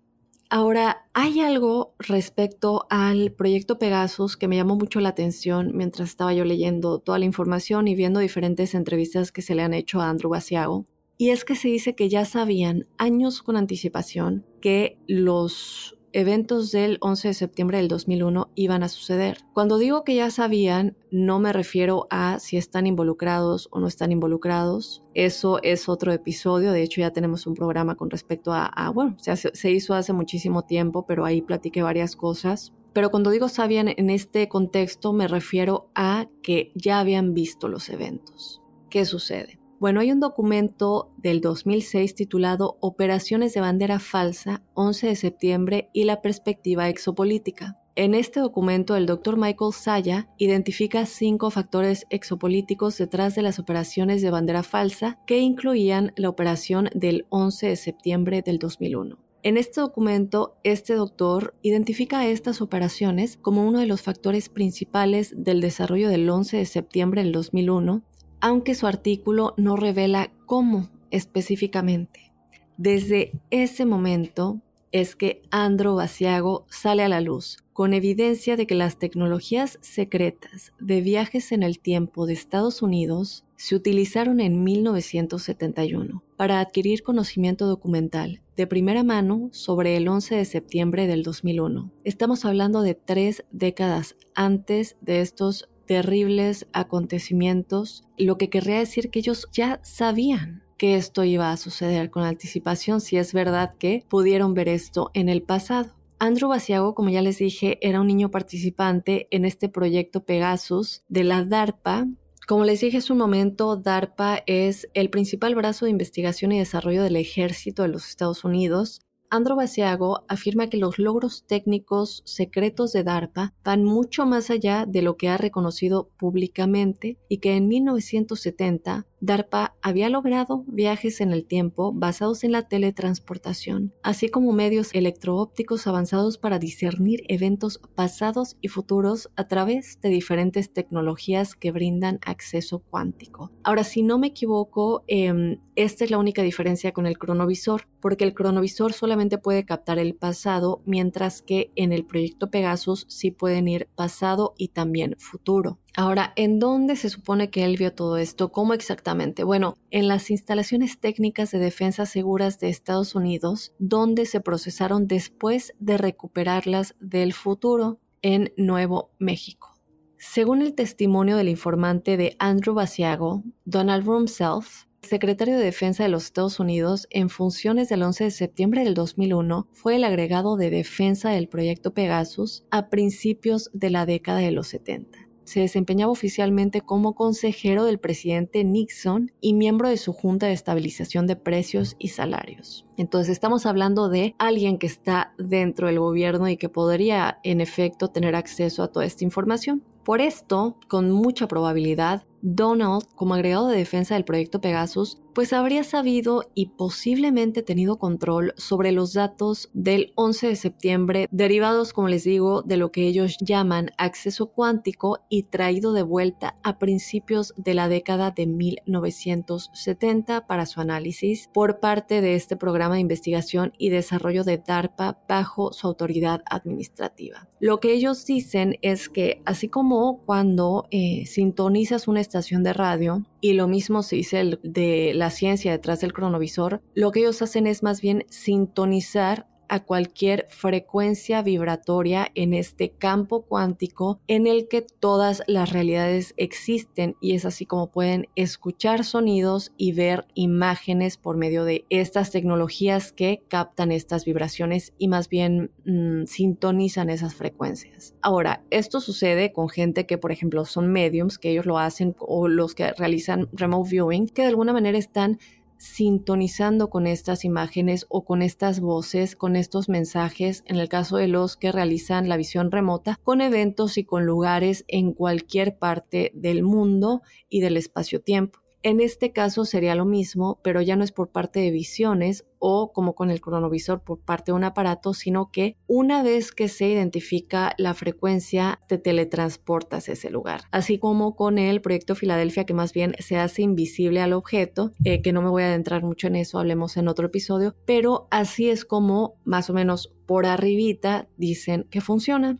Ahora, 0.56 1.08
hay 1.14 1.40
algo 1.40 1.96
respecto 1.98 2.86
al 2.88 3.32
proyecto 3.32 3.76
Pegasus 3.76 4.36
que 4.36 4.46
me 4.46 4.54
llamó 4.54 4.76
mucho 4.76 5.00
la 5.00 5.08
atención 5.08 5.72
mientras 5.74 6.10
estaba 6.10 6.32
yo 6.32 6.44
leyendo 6.44 7.00
toda 7.00 7.18
la 7.18 7.24
información 7.24 7.88
y 7.88 7.96
viendo 7.96 8.20
diferentes 8.20 8.76
entrevistas 8.76 9.32
que 9.32 9.42
se 9.42 9.56
le 9.56 9.62
han 9.62 9.74
hecho 9.74 10.00
a 10.00 10.08
Andrew 10.08 10.30
Basiago. 10.30 10.86
Y 11.18 11.30
es 11.30 11.44
que 11.44 11.56
se 11.56 11.66
dice 11.66 11.96
que 11.96 12.08
ya 12.08 12.24
sabían 12.24 12.86
años 12.98 13.42
con 13.42 13.56
anticipación 13.56 14.46
que 14.60 14.96
los 15.08 15.98
eventos 16.14 16.70
del 16.70 16.98
11 17.00 17.28
de 17.28 17.34
septiembre 17.34 17.78
del 17.78 17.88
2001 17.88 18.48
iban 18.54 18.84
a 18.84 18.88
suceder. 18.88 19.38
Cuando 19.52 19.78
digo 19.78 20.04
que 20.04 20.14
ya 20.14 20.30
sabían, 20.30 20.96
no 21.10 21.40
me 21.40 21.52
refiero 21.52 22.06
a 22.08 22.38
si 22.38 22.56
están 22.56 22.86
involucrados 22.86 23.68
o 23.72 23.80
no 23.80 23.88
están 23.88 24.12
involucrados. 24.12 25.02
Eso 25.12 25.60
es 25.62 25.88
otro 25.88 26.12
episodio. 26.12 26.70
De 26.70 26.82
hecho, 26.82 27.00
ya 27.00 27.10
tenemos 27.10 27.48
un 27.48 27.54
programa 27.54 27.96
con 27.96 28.10
respecto 28.10 28.52
a, 28.52 28.90
bueno, 28.94 29.16
se, 29.18 29.36
se 29.36 29.70
hizo 29.72 29.94
hace 29.94 30.12
muchísimo 30.12 30.62
tiempo, 30.62 31.04
pero 31.04 31.24
ahí 31.24 31.42
platiqué 31.42 31.82
varias 31.82 32.14
cosas. 32.14 32.72
Pero 32.92 33.10
cuando 33.10 33.30
digo 33.30 33.48
sabían 33.48 33.88
en 33.88 34.08
este 34.08 34.48
contexto, 34.48 35.12
me 35.12 35.26
refiero 35.26 35.90
a 35.96 36.28
que 36.44 36.70
ya 36.76 37.00
habían 37.00 37.34
visto 37.34 37.66
los 37.66 37.88
eventos. 37.88 38.62
¿Qué 38.88 39.04
sucede? 39.04 39.58
Bueno, 39.84 40.00
hay 40.00 40.12
un 40.12 40.20
documento 40.20 41.12
del 41.18 41.42
2006 41.42 42.14
titulado 42.14 42.78
Operaciones 42.80 43.52
de 43.52 43.60
bandera 43.60 43.98
falsa, 43.98 44.62
11 44.72 45.08
de 45.08 45.14
septiembre 45.14 45.90
y 45.92 46.04
la 46.04 46.22
perspectiva 46.22 46.88
exopolítica. 46.88 47.78
En 47.94 48.14
este 48.14 48.40
documento, 48.40 48.96
el 48.96 49.04
doctor 49.04 49.36
Michael 49.36 49.74
Saya 49.74 50.26
identifica 50.38 51.04
cinco 51.04 51.50
factores 51.50 52.06
exopolíticos 52.08 52.96
detrás 52.96 53.34
de 53.34 53.42
las 53.42 53.58
operaciones 53.58 54.22
de 54.22 54.30
bandera 54.30 54.62
falsa 54.62 55.18
que 55.26 55.40
incluían 55.40 56.14
la 56.16 56.30
operación 56.30 56.88
del 56.94 57.26
11 57.28 57.66
de 57.66 57.76
septiembre 57.76 58.40
del 58.40 58.58
2001. 58.58 59.18
En 59.42 59.58
este 59.58 59.82
documento, 59.82 60.56
este 60.64 60.94
doctor 60.94 61.52
identifica 61.60 62.26
estas 62.26 62.62
operaciones 62.62 63.36
como 63.36 63.68
uno 63.68 63.80
de 63.80 63.86
los 63.86 64.00
factores 64.00 64.48
principales 64.48 65.34
del 65.36 65.60
desarrollo 65.60 66.08
del 66.08 66.30
11 66.30 66.56
de 66.56 66.64
septiembre 66.64 67.22
del 67.22 67.32
2001 67.32 68.02
aunque 68.44 68.74
su 68.74 68.86
artículo 68.86 69.54
no 69.56 69.74
revela 69.74 70.30
cómo 70.44 70.90
específicamente. 71.10 72.30
Desde 72.76 73.32
ese 73.48 73.86
momento 73.86 74.60
es 74.92 75.16
que 75.16 75.40
Andro 75.50 75.94
Basiago 75.94 76.66
sale 76.68 77.02
a 77.02 77.08
la 77.08 77.22
luz, 77.22 77.64
con 77.72 77.94
evidencia 77.94 78.58
de 78.58 78.66
que 78.66 78.74
las 78.74 78.98
tecnologías 78.98 79.78
secretas 79.80 80.74
de 80.78 81.00
viajes 81.00 81.52
en 81.52 81.62
el 81.62 81.78
tiempo 81.78 82.26
de 82.26 82.34
Estados 82.34 82.82
Unidos 82.82 83.46
se 83.56 83.76
utilizaron 83.76 84.40
en 84.40 84.62
1971 84.62 86.22
para 86.36 86.60
adquirir 86.60 87.02
conocimiento 87.02 87.66
documental 87.66 88.42
de 88.58 88.66
primera 88.66 89.02
mano 89.04 89.48
sobre 89.52 89.96
el 89.96 90.06
11 90.06 90.34
de 90.34 90.44
septiembre 90.44 91.06
del 91.06 91.22
2001. 91.22 91.90
Estamos 92.04 92.44
hablando 92.44 92.82
de 92.82 92.94
tres 92.94 93.46
décadas 93.52 94.16
antes 94.34 94.96
de 95.00 95.22
estos 95.22 95.70
terribles 95.86 96.66
acontecimientos, 96.72 98.04
lo 98.18 98.38
que 98.38 98.50
querría 98.50 98.78
decir 98.78 99.10
que 99.10 99.20
ellos 99.20 99.48
ya 99.52 99.80
sabían 99.82 100.62
que 100.76 100.96
esto 100.96 101.24
iba 101.24 101.52
a 101.52 101.56
suceder 101.56 102.10
con 102.10 102.24
anticipación 102.24 103.00
si 103.00 103.16
es 103.16 103.32
verdad 103.32 103.74
que 103.78 104.04
pudieron 104.08 104.54
ver 104.54 104.68
esto 104.68 105.10
en 105.14 105.28
el 105.28 105.42
pasado. 105.42 105.94
Andrew 106.18 106.48
Basiago, 106.48 106.94
como 106.94 107.10
ya 107.10 107.22
les 107.22 107.38
dije, 107.38 107.78
era 107.80 108.00
un 108.00 108.06
niño 108.06 108.30
participante 108.30 109.28
en 109.30 109.44
este 109.44 109.68
proyecto 109.68 110.24
Pegasus 110.24 111.02
de 111.08 111.24
la 111.24 111.44
DARPA. 111.44 112.06
Como 112.46 112.64
les 112.64 112.80
dije 112.80 112.98
hace 112.98 113.12
un 113.12 113.18
momento, 113.18 113.76
DARPA 113.76 114.42
es 114.46 114.88
el 114.94 115.10
principal 115.10 115.54
brazo 115.54 115.84
de 115.84 115.90
investigación 115.90 116.52
y 116.52 116.58
desarrollo 116.58 117.02
del 117.02 117.16
ejército 117.16 117.82
de 117.82 117.88
los 117.88 118.08
Estados 118.08 118.44
Unidos 118.44 119.00
Andro 119.34 119.56
Basiago 119.56 120.22
afirma 120.28 120.68
que 120.68 120.76
los 120.76 121.00
logros 121.00 121.44
técnicos 121.48 122.22
secretos 122.24 122.92
de 122.92 123.02
DARPA 123.02 123.52
van 123.64 123.82
mucho 123.82 124.26
más 124.26 124.48
allá 124.48 124.86
de 124.86 125.02
lo 125.02 125.16
que 125.16 125.28
ha 125.28 125.36
reconocido 125.36 126.08
públicamente 126.16 127.18
y 127.28 127.38
que 127.38 127.56
en 127.56 127.66
1970 127.66 129.08
DARPA 129.24 129.74
había 129.80 130.10
logrado 130.10 130.64
viajes 130.66 131.22
en 131.22 131.32
el 131.32 131.46
tiempo 131.46 131.92
basados 131.94 132.44
en 132.44 132.52
la 132.52 132.68
teletransportación, 132.68 133.94
así 134.02 134.28
como 134.28 134.52
medios 134.52 134.90
electroópticos 134.92 135.86
avanzados 135.86 136.36
para 136.36 136.58
discernir 136.58 137.22
eventos 137.28 137.80
pasados 137.94 138.58
y 138.60 138.68
futuros 138.68 139.30
a 139.36 139.48
través 139.48 139.98
de 140.02 140.10
diferentes 140.10 140.72
tecnologías 140.72 141.54
que 141.54 141.72
brindan 141.72 142.18
acceso 142.26 142.80
cuántico. 142.80 143.50
Ahora, 143.62 143.84
si 143.84 144.02
no 144.02 144.18
me 144.18 144.26
equivoco, 144.26 145.04
em, 145.06 145.58
esta 145.74 146.04
es 146.04 146.10
la 146.10 146.18
única 146.18 146.42
diferencia 146.42 146.92
con 146.92 147.06
el 147.06 147.16
cronovisor, 147.16 147.88
porque 148.00 148.24
el 148.24 148.34
cronovisor 148.34 148.92
solamente 148.92 149.38
puede 149.38 149.64
captar 149.64 149.98
el 149.98 150.14
pasado, 150.14 150.82
mientras 150.84 151.40
que 151.40 151.72
en 151.76 151.92
el 151.92 152.04
proyecto 152.04 152.50
Pegasus 152.50 153.06
sí 153.08 153.30
pueden 153.30 153.68
ir 153.68 153.88
pasado 153.96 154.52
y 154.58 154.68
también 154.68 155.16
futuro. 155.18 155.78
Ahora, 155.96 156.32
¿en 156.34 156.58
dónde 156.58 156.96
se 156.96 157.08
supone 157.08 157.50
que 157.50 157.64
él 157.64 157.76
vio 157.76 157.94
todo 157.94 158.16
esto? 158.16 158.50
¿Cómo 158.50 158.74
exactamente? 158.74 159.44
Bueno, 159.44 159.76
en 159.92 160.08
las 160.08 160.28
instalaciones 160.32 160.98
técnicas 160.98 161.52
de 161.52 161.60
defensa 161.60 162.04
seguras 162.04 162.58
de 162.58 162.68
Estados 162.68 163.14
Unidos, 163.14 163.72
donde 163.78 164.26
se 164.26 164.40
procesaron 164.40 165.06
después 165.06 165.72
de 165.78 165.96
recuperarlas 165.96 166.96
del 166.98 167.32
futuro 167.32 168.00
en 168.22 168.52
Nuevo 168.56 169.12
México. 169.20 169.78
Según 170.18 170.62
el 170.62 170.74
testimonio 170.74 171.36
del 171.36 171.48
informante 171.48 172.16
de 172.16 172.34
Andrew 172.40 172.74
Basiago, 172.74 173.44
Donald 173.64 174.04
Rumself, 174.04 174.86
secretario 175.00 175.56
de 175.56 175.64
Defensa 175.64 176.02
de 176.02 176.08
los 176.08 176.24
Estados 176.24 176.58
Unidos 176.58 177.06
en 177.10 177.28
funciones 177.28 177.88
del 177.88 178.02
11 178.02 178.24
de 178.24 178.30
septiembre 178.32 178.82
del 178.82 178.94
2001 178.94 179.68
fue 179.72 179.96
el 179.96 180.04
agregado 180.04 180.56
de 180.56 180.70
defensa 180.70 181.30
del 181.30 181.46
proyecto 181.46 181.94
Pegasus 181.94 182.64
a 182.72 182.88
principios 182.88 183.70
de 183.74 183.90
la 183.90 184.06
década 184.06 184.38
de 184.38 184.50
los 184.50 184.68
70 184.68 185.23
se 185.44 185.60
desempeñaba 185.60 186.12
oficialmente 186.12 186.80
como 186.80 187.14
consejero 187.14 187.84
del 187.84 187.98
presidente 187.98 188.64
Nixon 188.64 189.32
y 189.40 189.54
miembro 189.54 189.88
de 189.88 189.96
su 189.96 190.12
Junta 190.12 190.46
de 190.46 190.52
Estabilización 190.52 191.26
de 191.26 191.36
Precios 191.36 191.96
y 191.98 192.08
Salarios. 192.08 192.86
Entonces 192.96 193.32
estamos 193.32 193.66
hablando 193.66 194.08
de 194.08 194.34
alguien 194.38 194.78
que 194.78 194.86
está 194.86 195.34
dentro 195.38 195.86
del 195.86 195.98
gobierno 195.98 196.48
y 196.48 196.56
que 196.56 196.68
podría 196.68 197.38
en 197.42 197.60
efecto 197.60 198.08
tener 198.08 198.34
acceso 198.34 198.82
a 198.82 198.88
toda 198.88 199.04
esta 199.06 199.24
información. 199.24 199.82
Por 200.04 200.20
esto, 200.20 200.78
con 200.88 201.10
mucha 201.10 201.48
probabilidad, 201.48 202.26
Donald, 202.42 203.06
como 203.14 203.34
agregado 203.34 203.68
de 203.68 203.78
defensa 203.78 204.14
del 204.14 204.26
proyecto 204.26 204.60
Pegasus, 204.60 205.22
pues 205.34 205.52
habría 205.52 205.84
sabido 205.84 206.44
y 206.54 206.66
posiblemente 206.66 207.62
tenido 207.62 207.98
control 207.98 208.54
sobre 208.56 208.92
los 208.92 209.12
datos 209.12 209.70
del 209.72 210.12
11 210.14 210.48
de 210.48 210.56
septiembre, 210.56 211.28
derivados, 211.30 211.92
como 211.92 212.08
les 212.08 212.24
digo, 212.24 212.62
de 212.62 212.76
lo 212.76 212.92
que 212.92 213.06
ellos 213.06 213.36
llaman 213.40 213.90
acceso 213.98 214.46
cuántico 214.46 215.24
y 215.28 215.44
traído 215.44 215.92
de 215.92 216.02
vuelta 216.02 216.56
a 216.62 216.78
principios 216.78 217.52
de 217.56 217.74
la 217.74 217.88
década 217.88 218.30
de 218.30 218.46
1970 218.46 220.46
para 220.46 220.66
su 220.66 220.80
análisis 220.80 221.48
por 221.52 221.80
parte 221.80 222.20
de 222.20 222.34
este 222.34 222.56
programa 222.56 222.94
de 222.94 223.00
investigación 223.00 223.72
y 223.76 223.90
desarrollo 223.90 224.44
de 224.44 224.58
DARPA 224.58 225.18
bajo 225.28 225.72
su 225.72 225.86
autoridad 225.86 226.42
administrativa. 226.48 227.48
Lo 227.58 227.80
que 227.80 227.92
ellos 227.92 228.24
dicen 228.26 228.76
es 228.82 229.08
que 229.08 229.42
así 229.46 229.68
como 229.68 230.22
cuando 230.24 230.86
eh, 230.90 231.24
sintonizas 231.26 232.08
una 232.08 232.20
estación 232.20 232.62
de 232.62 232.72
radio, 232.72 233.24
y 233.44 233.52
lo 233.52 233.68
mismo 233.68 234.02
se 234.02 234.16
dice 234.16 234.58
de 234.62 235.12
la 235.12 235.28
ciencia 235.28 235.70
detrás 235.70 236.00
del 236.00 236.14
cronovisor, 236.14 236.80
lo 236.94 237.12
que 237.12 237.20
ellos 237.20 237.42
hacen 237.42 237.66
es 237.66 237.82
más 237.82 238.00
bien 238.00 238.24
sintonizar 238.30 239.48
a 239.68 239.84
cualquier 239.84 240.46
frecuencia 240.48 241.42
vibratoria 241.42 242.28
en 242.34 242.54
este 242.54 242.90
campo 242.90 243.42
cuántico 243.42 244.20
en 244.26 244.46
el 244.46 244.68
que 244.68 244.82
todas 244.82 245.42
las 245.46 245.72
realidades 245.72 246.34
existen 246.36 247.16
y 247.20 247.34
es 247.34 247.44
así 247.44 247.66
como 247.66 247.90
pueden 247.90 248.28
escuchar 248.36 249.04
sonidos 249.04 249.72
y 249.76 249.92
ver 249.92 250.26
imágenes 250.34 251.16
por 251.16 251.36
medio 251.36 251.64
de 251.64 251.84
estas 251.90 252.30
tecnologías 252.30 253.12
que 253.12 253.42
captan 253.48 253.92
estas 253.92 254.24
vibraciones 254.24 254.92
y 254.98 255.08
más 255.08 255.28
bien 255.28 255.70
mm, 255.84 256.24
sintonizan 256.26 257.10
esas 257.10 257.34
frecuencias. 257.34 258.14
Ahora, 258.20 258.62
esto 258.70 259.00
sucede 259.00 259.52
con 259.52 259.68
gente 259.68 260.06
que 260.06 260.18
por 260.18 260.32
ejemplo 260.32 260.64
son 260.64 260.92
mediums, 260.92 261.38
que 261.38 261.50
ellos 261.50 261.66
lo 261.66 261.78
hacen 261.78 262.14
o 262.18 262.48
los 262.48 262.74
que 262.74 262.92
realizan 262.92 263.48
remote 263.52 263.90
viewing, 263.90 264.28
que 264.28 264.42
de 264.42 264.48
alguna 264.48 264.72
manera 264.72 264.98
están 264.98 265.38
sintonizando 265.78 266.90
con 266.90 267.06
estas 267.06 267.44
imágenes 267.44 268.06
o 268.08 268.24
con 268.24 268.42
estas 268.42 268.80
voces, 268.80 269.36
con 269.36 269.56
estos 269.56 269.88
mensajes, 269.88 270.64
en 270.66 270.76
el 270.76 270.88
caso 270.88 271.16
de 271.16 271.28
los 271.28 271.56
que 271.56 271.72
realizan 271.72 272.28
la 272.28 272.36
visión 272.36 272.70
remota, 272.70 273.18
con 273.22 273.40
eventos 273.40 273.98
y 273.98 274.04
con 274.04 274.26
lugares 274.26 274.84
en 274.88 275.12
cualquier 275.12 275.78
parte 275.78 276.32
del 276.34 276.62
mundo 276.62 277.22
y 277.48 277.60
del 277.60 277.76
espacio-tiempo. 277.76 278.63
En 278.84 279.00
este 279.00 279.32
caso 279.32 279.64
sería 279.64 279.94
lo 279.94 280.04
mismo, 280.04 280.60
pero 280.62 280.82
ya 280.82 280.94
no 280.94 281.04
es 281.04 281.10
por 281.10 281.30
parte 281.30 281.58
de 281.58 281.70
visiones 281.70 282.44
o 282.58 282.92
como 282.92 283.14
con 283.14 283.30
el 283.30 283.40
cronovisor 283.40 284.02
por 284.02 284.20
parte 284.20 284.52
de 284.52 284.56
un 284.56 284.64
aparato, 284.64 285.14
sino 285.14 285.50
que 285.50 285.78
una 285.86 286.22
vez 286.22 286.52
que 286.52 286.68
se 286.68 286.88
identifica 286.88 287.72
la 287.78 287.94
frecuencia, 287.94 288.80
te 288.86 288.98
teletransportas 288.98 290.10
a 290.10 290.12
ese 290.12 290.28
lugar. 290.28 290.64
Así 290.70 290.98
como 290.98 291.34
con 291.34 291.56
el 291.56 291.80
proyecto 291.80 292.14
Filadelfia, 292.14 292.66
que 292.66 292.74
más 292.74 292.92
bien 292.92 293.14
se 293.20 293.38
hace 293.38 293.62
invisible 293.62 294.20
al 294.20 294.34
objeto, 294.34 294.92
eh, 295.02 295.22
que 295.22 295.32
no 295.32 295.40
me 295.40 295.48
voy 295.48 295.62
a 295.62 295.68
adentrar 295.68 296.02
mucho 296.02 296.26
en 296.26 296.36
eso, 296.36 296.58
hablemos 296.58 296.98
en 296.98 297.08
otro 297.08 297.28
episodio, 297.28 297.74
pero 297.86 298.28
así 298.30 298.68
es 298.68 298.84
como 298.84 299.36
más 299.44 299.70
o 299.70 299.72
menos 299.72 300.12
por 300.26 300.44
arribita 300.44 301.26
dicen 301.38 301.86
que 301.90 302.02
funciona. 302.02 302.58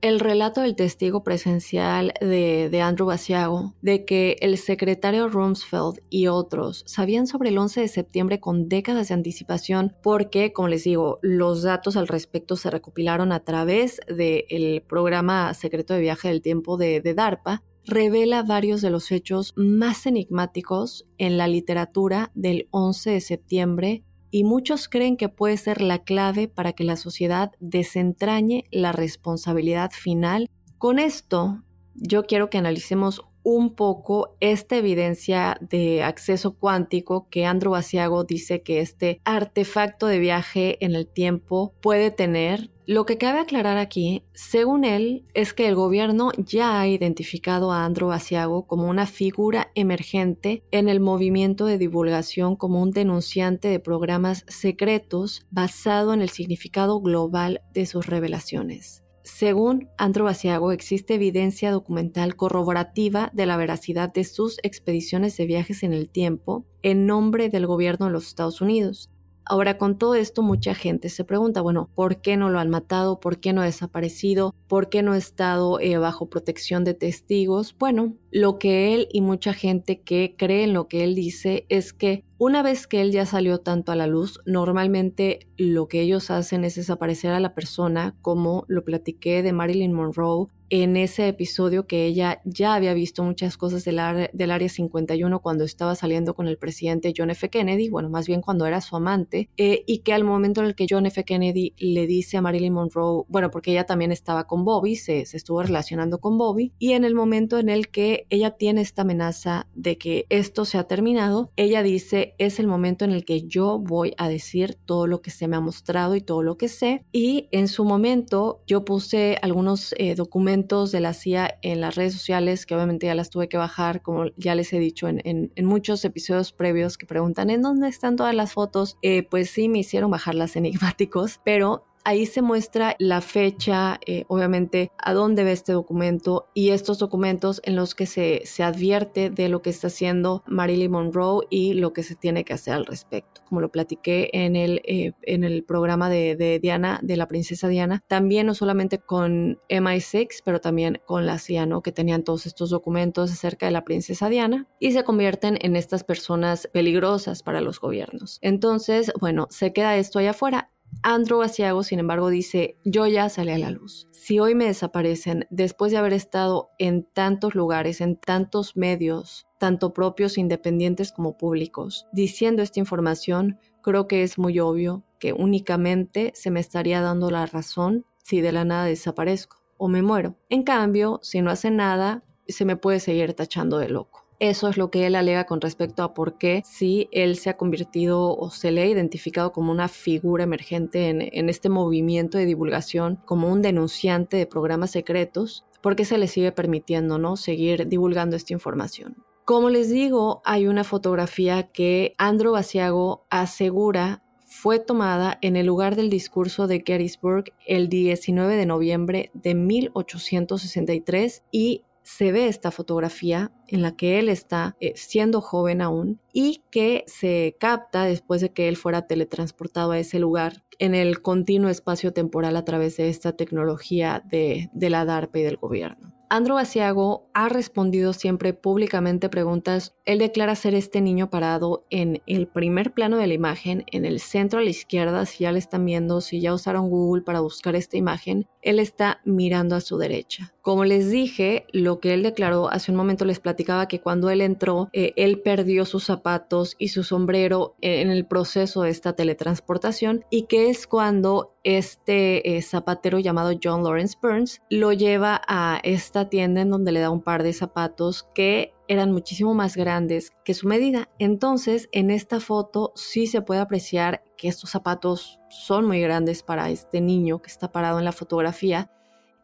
El 0.00 0.20
relato 0.20 0.60
del 0.60 0.76
testigo 0.76 1.24
presencial 1.24 2.12
de, 2.20 2.80
Andrew 2.80 3.08
Basiago 3.08 3.74
de 3.82 4.04
que 4.04 4.36
el 4.40 4.56
secretario 4.56 5.28
Rumsfeld 5.28 6.00
y 6.08 6.28
otros 6.28 6.84
sabían 6.86 7.26
sobre 7.26 7.48
el 7.48 7.58
11 7.58 7.80
de 7.80 7.88
septiembre 7.88 8.38
con 8.38 8.68
décadas 8.68 9.08
de 9.08 9.14
anticipación 9.14 9.96
porque, 10.00 10.52
como 10.52 10.68
les 10.68 10.84
digo, 10.84 11.18
los 11.20 11.62
datos 11.62 11.96
al 11.96 12.06
respecto 12.06 12.54
se 12.54 12.70
recopilaron 12.70 13.32
a 13.32 13.40
través 13.40 14.00
del 14.06 14.82
programa 14.82 15.52
secreto 15.54 15.94
de 15.94 16.00
viaje 16.00 16.28
del 16.28 16.42
tiempo 16.42 16.76
de, 16.76 17.00
de 17.00 17.14
DARPA, 17.14 17.64
revela 17.84 18.44
varios 18.44 18.80
de 18.82 18.90
los 18.90 19.10
hechos 19.10 19.52
más 19.56 20.06
enigmáticos 20.06 21.06
en 21.18 21.38
la 21.38 21.48
literatura 21.48 22.30
del 22.36 22.68
11 22.70 23.10
de 23.10 23.20
septiembre 23.20 24.04
y 24.30 24.44
muchos 24.44 24.88
creen 24.88 25.16
que 25.16 25.28
puede 25.28 25.56
ser 25.56 25.80
la 25.80 25.98
clave 25.98 26.48
para 26.48 26.72
que 26.72 26.84
la 26.84 26.96
sociedad 26.96 27.52
desentrañe 27.60 28.64
la 28.70 28.92
responsabilidad 28.92 29.90
final. 29.92 30.48
Con 30.78 30.98
esto, 30.98 31.62
yo 31.94 32.24
quiero 32.24 32.50
que 32.50 32.58
analicemos 32.58 33.22
un 33.42 33.74
poco 33.74 34.36
esta 34.40 34.76
evidencia 34.76 35.56
de 35.60 36.02
acceso 36.02 36.54
cuántico 36.54 37.28
que 37.30 37.46
Andrew 37.46 37.72
Basiago 37.72 38.24
dice 38.24 38.62
que 38.62 38.80
este 38.80 39.20
artefacto 39.24 40.06
de 40.06 40.18
viaje 40.18 40.84
en 40.84 40.94
el 40.94 41.06
tiempo 41.06 41.72
puede 41.80 42.10
tener. 42.10 42.70
Lo 42.88 43.04
que 43.04 43.18
cabe 43.18 43.40
aclarar 43.40 43.76
aquí, 43.76 44.22
según 44.32 44.82
él, 44.82 45.26
es 45.34 45.52
que 45.52 45.68
el 45.68 45.74
gobierno 45.74 46.32
ya 46.38 46.80
ha 46.80 46.88
identificado 46.88 47.70
a 47.70 47.84
Andrew 47.84 48.08
Basiago 48.08 48.66
como 48.66 48.88
una 48.88 49.04
figura 49.04 49.70
emergente 49.74 50.62
en 50.70 50.88
el 50.88 50.98
movimiento 50.98 51.66
de 51.66 51.76
divulgación 51.76 52.56
como 52.56 52.80
un 52.80 52.92
denunciante 52.92 53.68
de 53.68 53.78
programas 53.78 54.46
secretos 54.48 55.46
basado 55.50 56.14
en 56.14 56.22
el 56.22 56.30
significado 56.30 56.98
global 57.02 57.60
de 57.74 57.84
sus 57.84 58.06
revelaciones. 58.06 59.04
Según 59.22 59.90
Andro 59.98 60.24
Basiago, 60.24 60.72
existe 60.72 61.16
evidencia 61.16 61.70
documental 61.70 62.36
corroborativa 62.36 63.30
de 63.34 63.44
la 63.44 63.58
veracidad 63.58 64.10
de 64.10 64.24
sus 64.24 64.56
expediciones 64.62 65.36
de 65.36 65.44
viajes 65.44 65.82
en 65.82 65.92
el 65.92 66.08
tiempo 66.08 66.64
en 66.82 67.04
nombre 67.04 67.50
del 67.50 67.66
gobierno 67.66 68.06
de 68.06 68.12
los 68.12 68.28
Estados 68.28 68.62
Unidos. 68.62 69.10
Ahora, 69.50 69.78
con 69.78 69.96
todo 69.96 70.14
esto, 70.14 70.42
mucha 70.42 70.74
gente 70.74 71.08
se 71.08 71.24
pregunta, 71.24 71.62
bueno, 71.62 71.88
¿por 71.94 72.20
qué 72.20 72.36
no 72.36 72.50
lo 72.50 72.58
han 72.58 72.68
matado? 72.68 73.18
¿Por 73.18 73.40
qué 73.40 73.54
no 73.54 73.62
ha 73.62 73.64
desaparecido? 73.64 74.54
¿Por 74.66 74.90
qué 74.90 75.02
no 75.02 75.12
ha 75.12 75.16
estado 75.16 75.80
eh, 75.80 75.96
bajo 75.96 76.28
protección 76.28 76.84
de 76.84 76.92
testigos? 76.92 77.74
Bueno, 77.78 78.14
lo 78.30 78.58
que 78.58 78.94
él 78.94 79.08
y 79.10 79.22
mucha 79.22 79.54
gente 79.54 80.00
que 80.02 80.34
cree 80.36 80.64
en 80.64 80.74
lo 80.74 80.86
que 80.86 81.02
él 81.02 81.14
dice 81.14 81.64
es 81.70 81.94
que 81.94 82.24
una 82.38 82.62
vez 82.62 82.86
que 82.86 83.00
él 83.00 83.10
ya 83.10 83.26
salió 83.26 83.58
tanto 83.58 83.92
a 83.92 83.96
la 83.96 84.06
luz, 84.06 84.40
normalmente 84.46 85.40
lo 85.56 85.88
que 85.88 86.00
ellos 86.00 86.30
hacen 86.30 86.64
es 86.64 86.76
desaparecer 86.76 87.32
a 87.32 87.40
la 87.40 87.54
persona, 87.54 88.14
como 88.22 88.64
lo 88.68 88.84
platiqué 88.84 89.42
de 89.42 89.52
Marilyn 89.52 89.92
Monroe 89.92 90.48
en 90.70 90.96
ese 90.96 91.28
episodio 91.28 91.86
que 91.86 92.06
ella 92.06 92.40
ya 92.44 92.74
había 92.74 92.94
visto 92.94 93.22
muchas 93.22 93.56
cosas 93.56 93.84
del, 93.84 93.98
Área 93.98 94.68
51 94.68 95.40
cuando 95.40 95.64
estaba 95.64 95.94
saliendo 95.94 96.34
con 96.34 96.46
el 96.46 96.58
presidente 96.58 97.12
John 97.16 97.30
F. 97.30 97.48
Kennedy, 97.48 97.88
bueno, 97.88 98.10
más 98.10 98.26
bien 98.26 98.40
cuando 98.40 98.66
era 98.66 98.80
su 98.80 98.96
amante, 98.96 99.48
eh, 99.56 99.84
y 99.86 99.98
que 99.98 100.12
al 100.12 100.24
momento 100.24 100.60
en 100.60 100.68
el 100.68 100.74
que 100.74 100.86
John 100.88 101.06
F. 101.06 101.24
Kennedy 101.24 101.74
le 101.78 102.06
dice 102.06 102.36
a 102.36 102.42
Marilyn 102.42 102.72
Monroe, 102.72 103.24
bueno, 103.28 103.50
porque 103.50 103.72
ella 103.72 103.84
también 103.84 104.12
estaba 104.12 104.46
con 104.46 104.64
Bobby, 104.64 104.96
se, 104.96 105.26
se 105.26 105.36
estuvo 105.36 105.62
relacionando 105.62 106.18
con 106.18 106.38
Bobby, 106.38 106.72
y 106.78 106.92
en 106.92 107.04
el 107.04 107.14
momento 107.14 107.58
en 107.58 107.68
el 107.68 107.88
que 107.88 108.26
ella 108.30 108.52
tiene 108.52 108.82
esta 108.82 109.02
amenaza 109.02 109.68
de 109.74 109.98
que 109.98 110.26
esto 110.28 110.64
se 110.64 110.78
ha 110.78 110.84
terminado, 110.84 111.50
ella 111.56 111.82
dice, 111.82 112.27
es 112.38 112.58
el 112.58 112.66
momento 112.66 113.04
en 113.04 113.12
el 113.12 113.24
que 113.24 113.42
yo 113.42 113.78
voy 113.78 114.14
a 114.18 114.28
decir 114.28 114.76
todo 114.86 115.06
lo 115.06 115.22
que 115.22 115.30
se 115.30 115.48
me 115.48 115.56
ha 115.56 115.60
mostrado 115.60 116.16
y 116.16 116.20
todo 116.20 116.42
lo 116.42 116.56
que 116.56 116.68
sé. 116.68 117.04
Y 117.12 117.48
en 117.50 117.68
su 117.68 117.84
momento 117.84 118.62
yo 118.66 118.84
puse 118.84 119.38
algunos 119.42 119.94
eh, 119.98 120.14
documentos 120.14 120.92
de 120.92 121.00
la 121.00 121.14
CIA 121.14 121.58
en 121.62 121.80
las 121.80 121.94
redes 121.94 122.12
sociales 122.14 122.66
que 122.66 122.74
obviamente 122.74 123.06
ya 123.06 123.14
las 123.14 123.30
tuve 123.30 123.48
que 123.48 123.56
bajar, 123.56 124.02
como 124.02 124.26
ya 124.36 124.54
les 124.54 124.72
he 124.72 124.78
dicho 124.78 125.08
en, 125.08 125.22
en, 125.24 125.66
muchos 125.66 126.04
episodios 126.04 126.52
previos 126.52 126.96
que 126.96 127.06
preguntan 127.06 127.50
en 127.50 127.62
dónde 127.62 127.88
están 127.88 128.16
todas 128.16 128.34
las 128.34 128.52
fotos. 128.52 128.96
Eh, 129.02 129.22
pues 129.22 129.50
sí, 129.50 129.68
me 129.68 129.78
hicieron 129.78 130.10
bajarlas 130.10 130.56
enigmáticos, 130.56 131.40
pero 131.44 131.84
Ahí 132.08 132.24
se 132.24 132.40
muestra 132.40 132.96
la 132.98 133.20
fecha, 133.20 134.00
eh, 134.06 134.24
obviamente, 134.28 134.90
a 134.96 135.12
dónde 135.12 135.44
va 135.44 135.50
este 135.50 135.74
documento 135.74 136.48
y 136.54 136.70
estos 136.70 136.98
documentos 136.98 137.60
en 137.64 137.76
los 137.76 137.94
que 137.94 138.06
se, 138.06 138.40
se 138.46 138.62
advierte 138.62 139.28
de 139.28 139.50
lo 139.50 139.60
que 139.60 139.68
está 139.68 139.88
haciendo 139.88 140.42
Marilyn 140.46 140.90
Monroe 140.90 141.46
y 141.50 141.74
lo 141.74 141.92
que 141.92 142.02
se 142.02 142.14
tiene 142.14 142.46
que 142.46 142.54
hacer 142.54 142.72
al 142.72 142.86
respecto. 142.86 143.42
Como 143.46 143.60
lo 143.60 143.70
platiqué 143.70 144.30
en 144.32 144.56
el, 144.56 144.80
eh, 144.86 145.12
en 145.20 145.44
el 145.44 145.64
programa 145.64 146.08
de, 146.08 146.34
de, 146.34 146.58
Diana, 146.60 146.98
de 147.02 147.18
la 147.18 147.28
princesa 147.28 147.68
Diana, 147.68 148.02
también 148.08 148.46
no 148.46 148.54
solamente 148.54 148.96
con 148.96 149.60
MI6, 149.68 150.40
pero 150.42 150.62
también 150.62 151.02
con 151.04 151.26
la 151.26 151.38
CIA, 151.38 151.66
¿no? 151.66 151.82
que 151.82 151.92
tenían 151.92 152.24
todos 152.24 152.46
estos 152.46 152.70
documentos 152.70 153.30
acerca 153.30 153.66
de 153.66 153.72
la 153.72 153.84
princesa 153.84 154.30
Diana 154.30 154.66
y 154.80 154.92
se 154.92 155.04
convierten 155.04 155.58
en 155.60 155.76
estas 155.76 156.04
personas 156.04 156.70
peligrosas 156.72 157.42
para 157.42 157.60
los 157.60 157.78
gobiernos. 157.78 158.38
Entonces, 158.40 159.12
bueno, 159.20 159.46
se 159.50 159.74
queda 159.74 159.98
esto 159.98 160.20
allá 160.20 160.30
afuera 160.30 160.70
Andrew 161.02 161.42
Asiago, 161.42 161.82
sin 161.82 161.98
embargo, 161.98 162.28
dice, 162.28 162.76
yo 162.84 163.06
ya 163.06 163.28
salí 163.28 163.52
a 163.52 163.58
la 163.58 163.70
luz. 163.70 164.08
Si 164.12 164.40
hoy 164.40 164.54
me 164.54 164.66
desaparecen, 164.66 165.46
después 165.50 165.92
de 165.92 165.98
haber 165.98 166.12
estado 166.12 166.70
en 166.78 167.04
tantos 167.04 167.54
lugares, 167.54 168.00
en 168.00 168.16
tantos 168.16 168.76
medios, 168.76 169.46
tanto 169.58 169.92
propios 169.92 170.38
independientes 170.38 171.12
como 171.12 171.36
públicos. 171.36 172.06
Diciendo 172.12 172.62
esta 172.62 172.80
información, 172.80 173.58
creo 173.82 174.06
que 174.06 174.22
es 174.22 174.38
muy 174.38 174.58
obvio 174.60 175.04
que 175.18 175.32
únicamente 175.32 176.32
se 176.34 176.50
me 176.50 176.60
estaría 176.60 177.00
dando 177.00 177.30
la 177.30 177.46
razón 177.46 178.04
si 178.22 178.40
de 178.40 178.52
la 178.52 178.64
nada 178.64 178.84
desaparezco 178.84 179.62
o 179.78 179.88
me 179.88 180.02
muero. 180.02 180.36
En 180.48 180.62
cambio, 180.62 181.20
si 181.22 181.40
no 181.40 181.50
hace 181.50 181.70
nada, 181.70 182.22
se 182.46 182.64
me 182.64 182.76
puede 182.76 183.00
seguir 183.00 183.34
tachando 183.34 183.78
de 183.78 183.88
loco. 183.88 184.27
Eso 184.40 184.68
es 184.68 184.76
lo 184.76 184.90
que 184.90 185.04
él 185.06 185.16
alega 185.16 185.46
con 185.46 185.60
respecto 185.60 186.04
a 186.04 186.14
por 186.14 186.38
qué 186.38 186.62
si 186.64 187.08
él 187.10 187.36
se 187.36 187.50
ha 187.50 187.56
convertido 187.56 188.36
o 188.36 188.50
se 188.50 188.70
le 188.70 188.82
ha 188.82 188.86
identificado 188.86 189.50
como 189.52 189.72
una 189.72 189.88
figura 189.88 190.44
emergente 190.44 191.08
en, 191.08 191.48
este 191.48 191.68
movimiento 191.68 192.38
de 192.38 192.46
divulgación, 192.46 193.16
como 193.24 193.50
un 193.50 193.62
denunciante 193.62 194.36
de 194.36 194.46
programas 194.46 194.92
secretos, 194.92 195.64
por 195.82 195.96
qué 195.96 196.04
se 196.04 196.18
le 196.18 196.28
sigue 196.28 196.52
permitiendo 196.52 197.18
¿no? 197.18 197.36
seguir 197.36 197.88
divulgando 197.88 198.36
esta 198.36 198.52
información. 198.52 199.16
Como 199.44 199.70
les 199.70 199.90
digo, 199.90 200.40
hay 200.44 200.68
una 200.68 200.84
fotografía 200.84 201.64
que 201.64 202.14
Andrew 202.16 202.52
Basiago 202.52 203.24
asegura 203.30 204.22
fue 204.46 204.78
tomada 204.78 205.38
en 205.42 205.56
el 205.56 205.66
lugar 205.66 205.94
del 205.94 206.10
discurso 206.10 206.66
de 206.66 206.82
Gettysburg 206.84 207.52
el 207.66 207.88
19 207.88 208.56
de 208.56 208.66
noviembre 208.66 209.30
de 209.34 209.54
1863 209.54 211.44
y 211.50 211.82
se 212.08 212.32
ve 212.32 212.48
esta 212.48 212.70
fotografía 212.70 213.52
en 213.66 213.82
la 213.82 213.94
que 213.94 214.18
él 214.18 214.30
está 214.30 214.76
eh, 214.80 214.94
siendo 214.96 215.42
joven 215.42 215.82
aún 215.82 216.20
y 216.32 216.62
que 216.70 217.04
se 217.06 217.54
capta 217.60 218.04
después 218.04 218.40
de 218.40 218.50
que 218.50 218.68
él 218.68 218.78
fuera 218.78 219.06
teletransportado 219.06 219.92
a 219.92 219.98
ese 219.98 220.18
lugar 220.18 220.64
en 220.78 220.94
el 220.94 221.20
continuo 221.20 221.68
espacio 221.68 222.14
temporal 222.14 222.56
a 222.56 222.64
través 222.64 222.96
de 222.96 223.10
esta 223.10 223.32
tecnología 223.32 224.22
de, 224.24 224.70
la 224.72 225.04
DARPA 225.04 225.40
y 225.40 225.42
del 225.42 225.58
gobierno. 225.58 226.14
Andrew 226.30 226.56
Basiago 226.56 227.26
ha 227.32 227.48
respondido 227.48 228.12
siempre 228.12 228.52
públicamente 228.52 229.28
preguntas. 229.30 229.94
Él 230.04 230.18
declara 230.18 230.54
ser 230.56 230.74
este 230.74 231.00
niño 231.00 231.30
parado 231.30 231.86
en 231.88 232.22
el 232.26 232.46
primer 232.46 232.92
plano 232.92 233.16
de 233.16 233.26
la 233.26 233.34
imagen, 233.34 233.84
en 233.92 234.04
el 234.04 234.20
centro 234.20 234.60
a 234.60 234.62
la 234.62 234.68
izquierda, 234.70 235.24
si 235.24 235.44
ya 235.44 235.52
le 235.52 235.58
están 235.58 235.86
viendo, 235.86 236.20
si 236.20 236.40
ya 236.40 236.52
usaron 236.52 236.90
Google 236.90 237.22
para 237.22 237.40
buscar 237.40 237.76
esta 237.76 237.96
imagen, 237.96 238.46
él 238.60 238.78
está 238.78 239.20
mirando 239.24 239.74
a 239.74 239.80
su 239.80 239.96
derecha. 239.96 240.52
Como 240.68 240.84
les 240.84 241.10
dije, 241.10 241.64
lo 241.72 241.98
que 241.98 242.12
él 242.12 242.22
declaró 242.22 242.68
hace 242.70 242.90
un 242.90 242.98
momento 242.98 243.24
les 243.24 243.40
platicaba 243.40 243.88
que 243.88 244.02
cuando 244.02 244.28
él 244.28 244.42
entró, 244.42 244.90
eh, 244.92 245.14
él 245.16 245.40
perdió 245.40 245.86
sus 245.86 246.04
zapatos 246.04 246.76
y 246.78 246.88
su 246.88 247.04
sombrero 247.04 247.74
en 247.80 248.10
el 248.10 248.26
proceso 248.26 248.82
de 248.82 248.90
esta 248.90 249.14
teletransportación 249.14 250.26
y 250.28 250.42
que 250.42 250.68
es 250.68 250.86
cuando 250.86 251.54
este 251.64 252.58
eh, 252.58 252.60
zapatero 252.60 253.18
llamado 253.18 253.58
John 253.64 253.82
Lawrence 253.82 254.18
Burns 254.20 254.60
lo 254.68 254.92
lleva 254.92 255.40
a 255.48 255.80
esta 255.84 256.28
tienda 256.28 256.60
en 256.60 256.68
donde 256.68 256.92
le 256.92 257.00
da 257.00 257.08
un 257.08 257.22
par 257.22 257.44
de 257.44 257.54
zapatos 257.54 258.28
que 258.34 258.74
eran 258.88 259.10
muchísimo 259.10 259.54
más 259.54 259.74
grandes 259.74 260.32
que 260.44 260.52
su 260.52 260.68
medida. 260.68 261.08
Entonces, 261.18 261.88
en 261.92 262.10
esta 262.10 262.40
foto 262.40 262.92
sí 262.94 263.26
se 263.26 263.40
puede 263.40 263.62
apreciar 263.62 264.22
que 264.36 264.48
estos 264.48 264.68
zapatos 264.68 265.40
son 265.48 265.86
muy 265.86 266.00
grandes 266.00 266.42
para 266.42 266.68
este 266.68 267.00
niño 267.00 267.40
que 267.40 267.50
está 267.50 267.72
parado 267.72 267.98
en 267.98 268.04
la 268.04 268.12
fotografía 268.12 268.90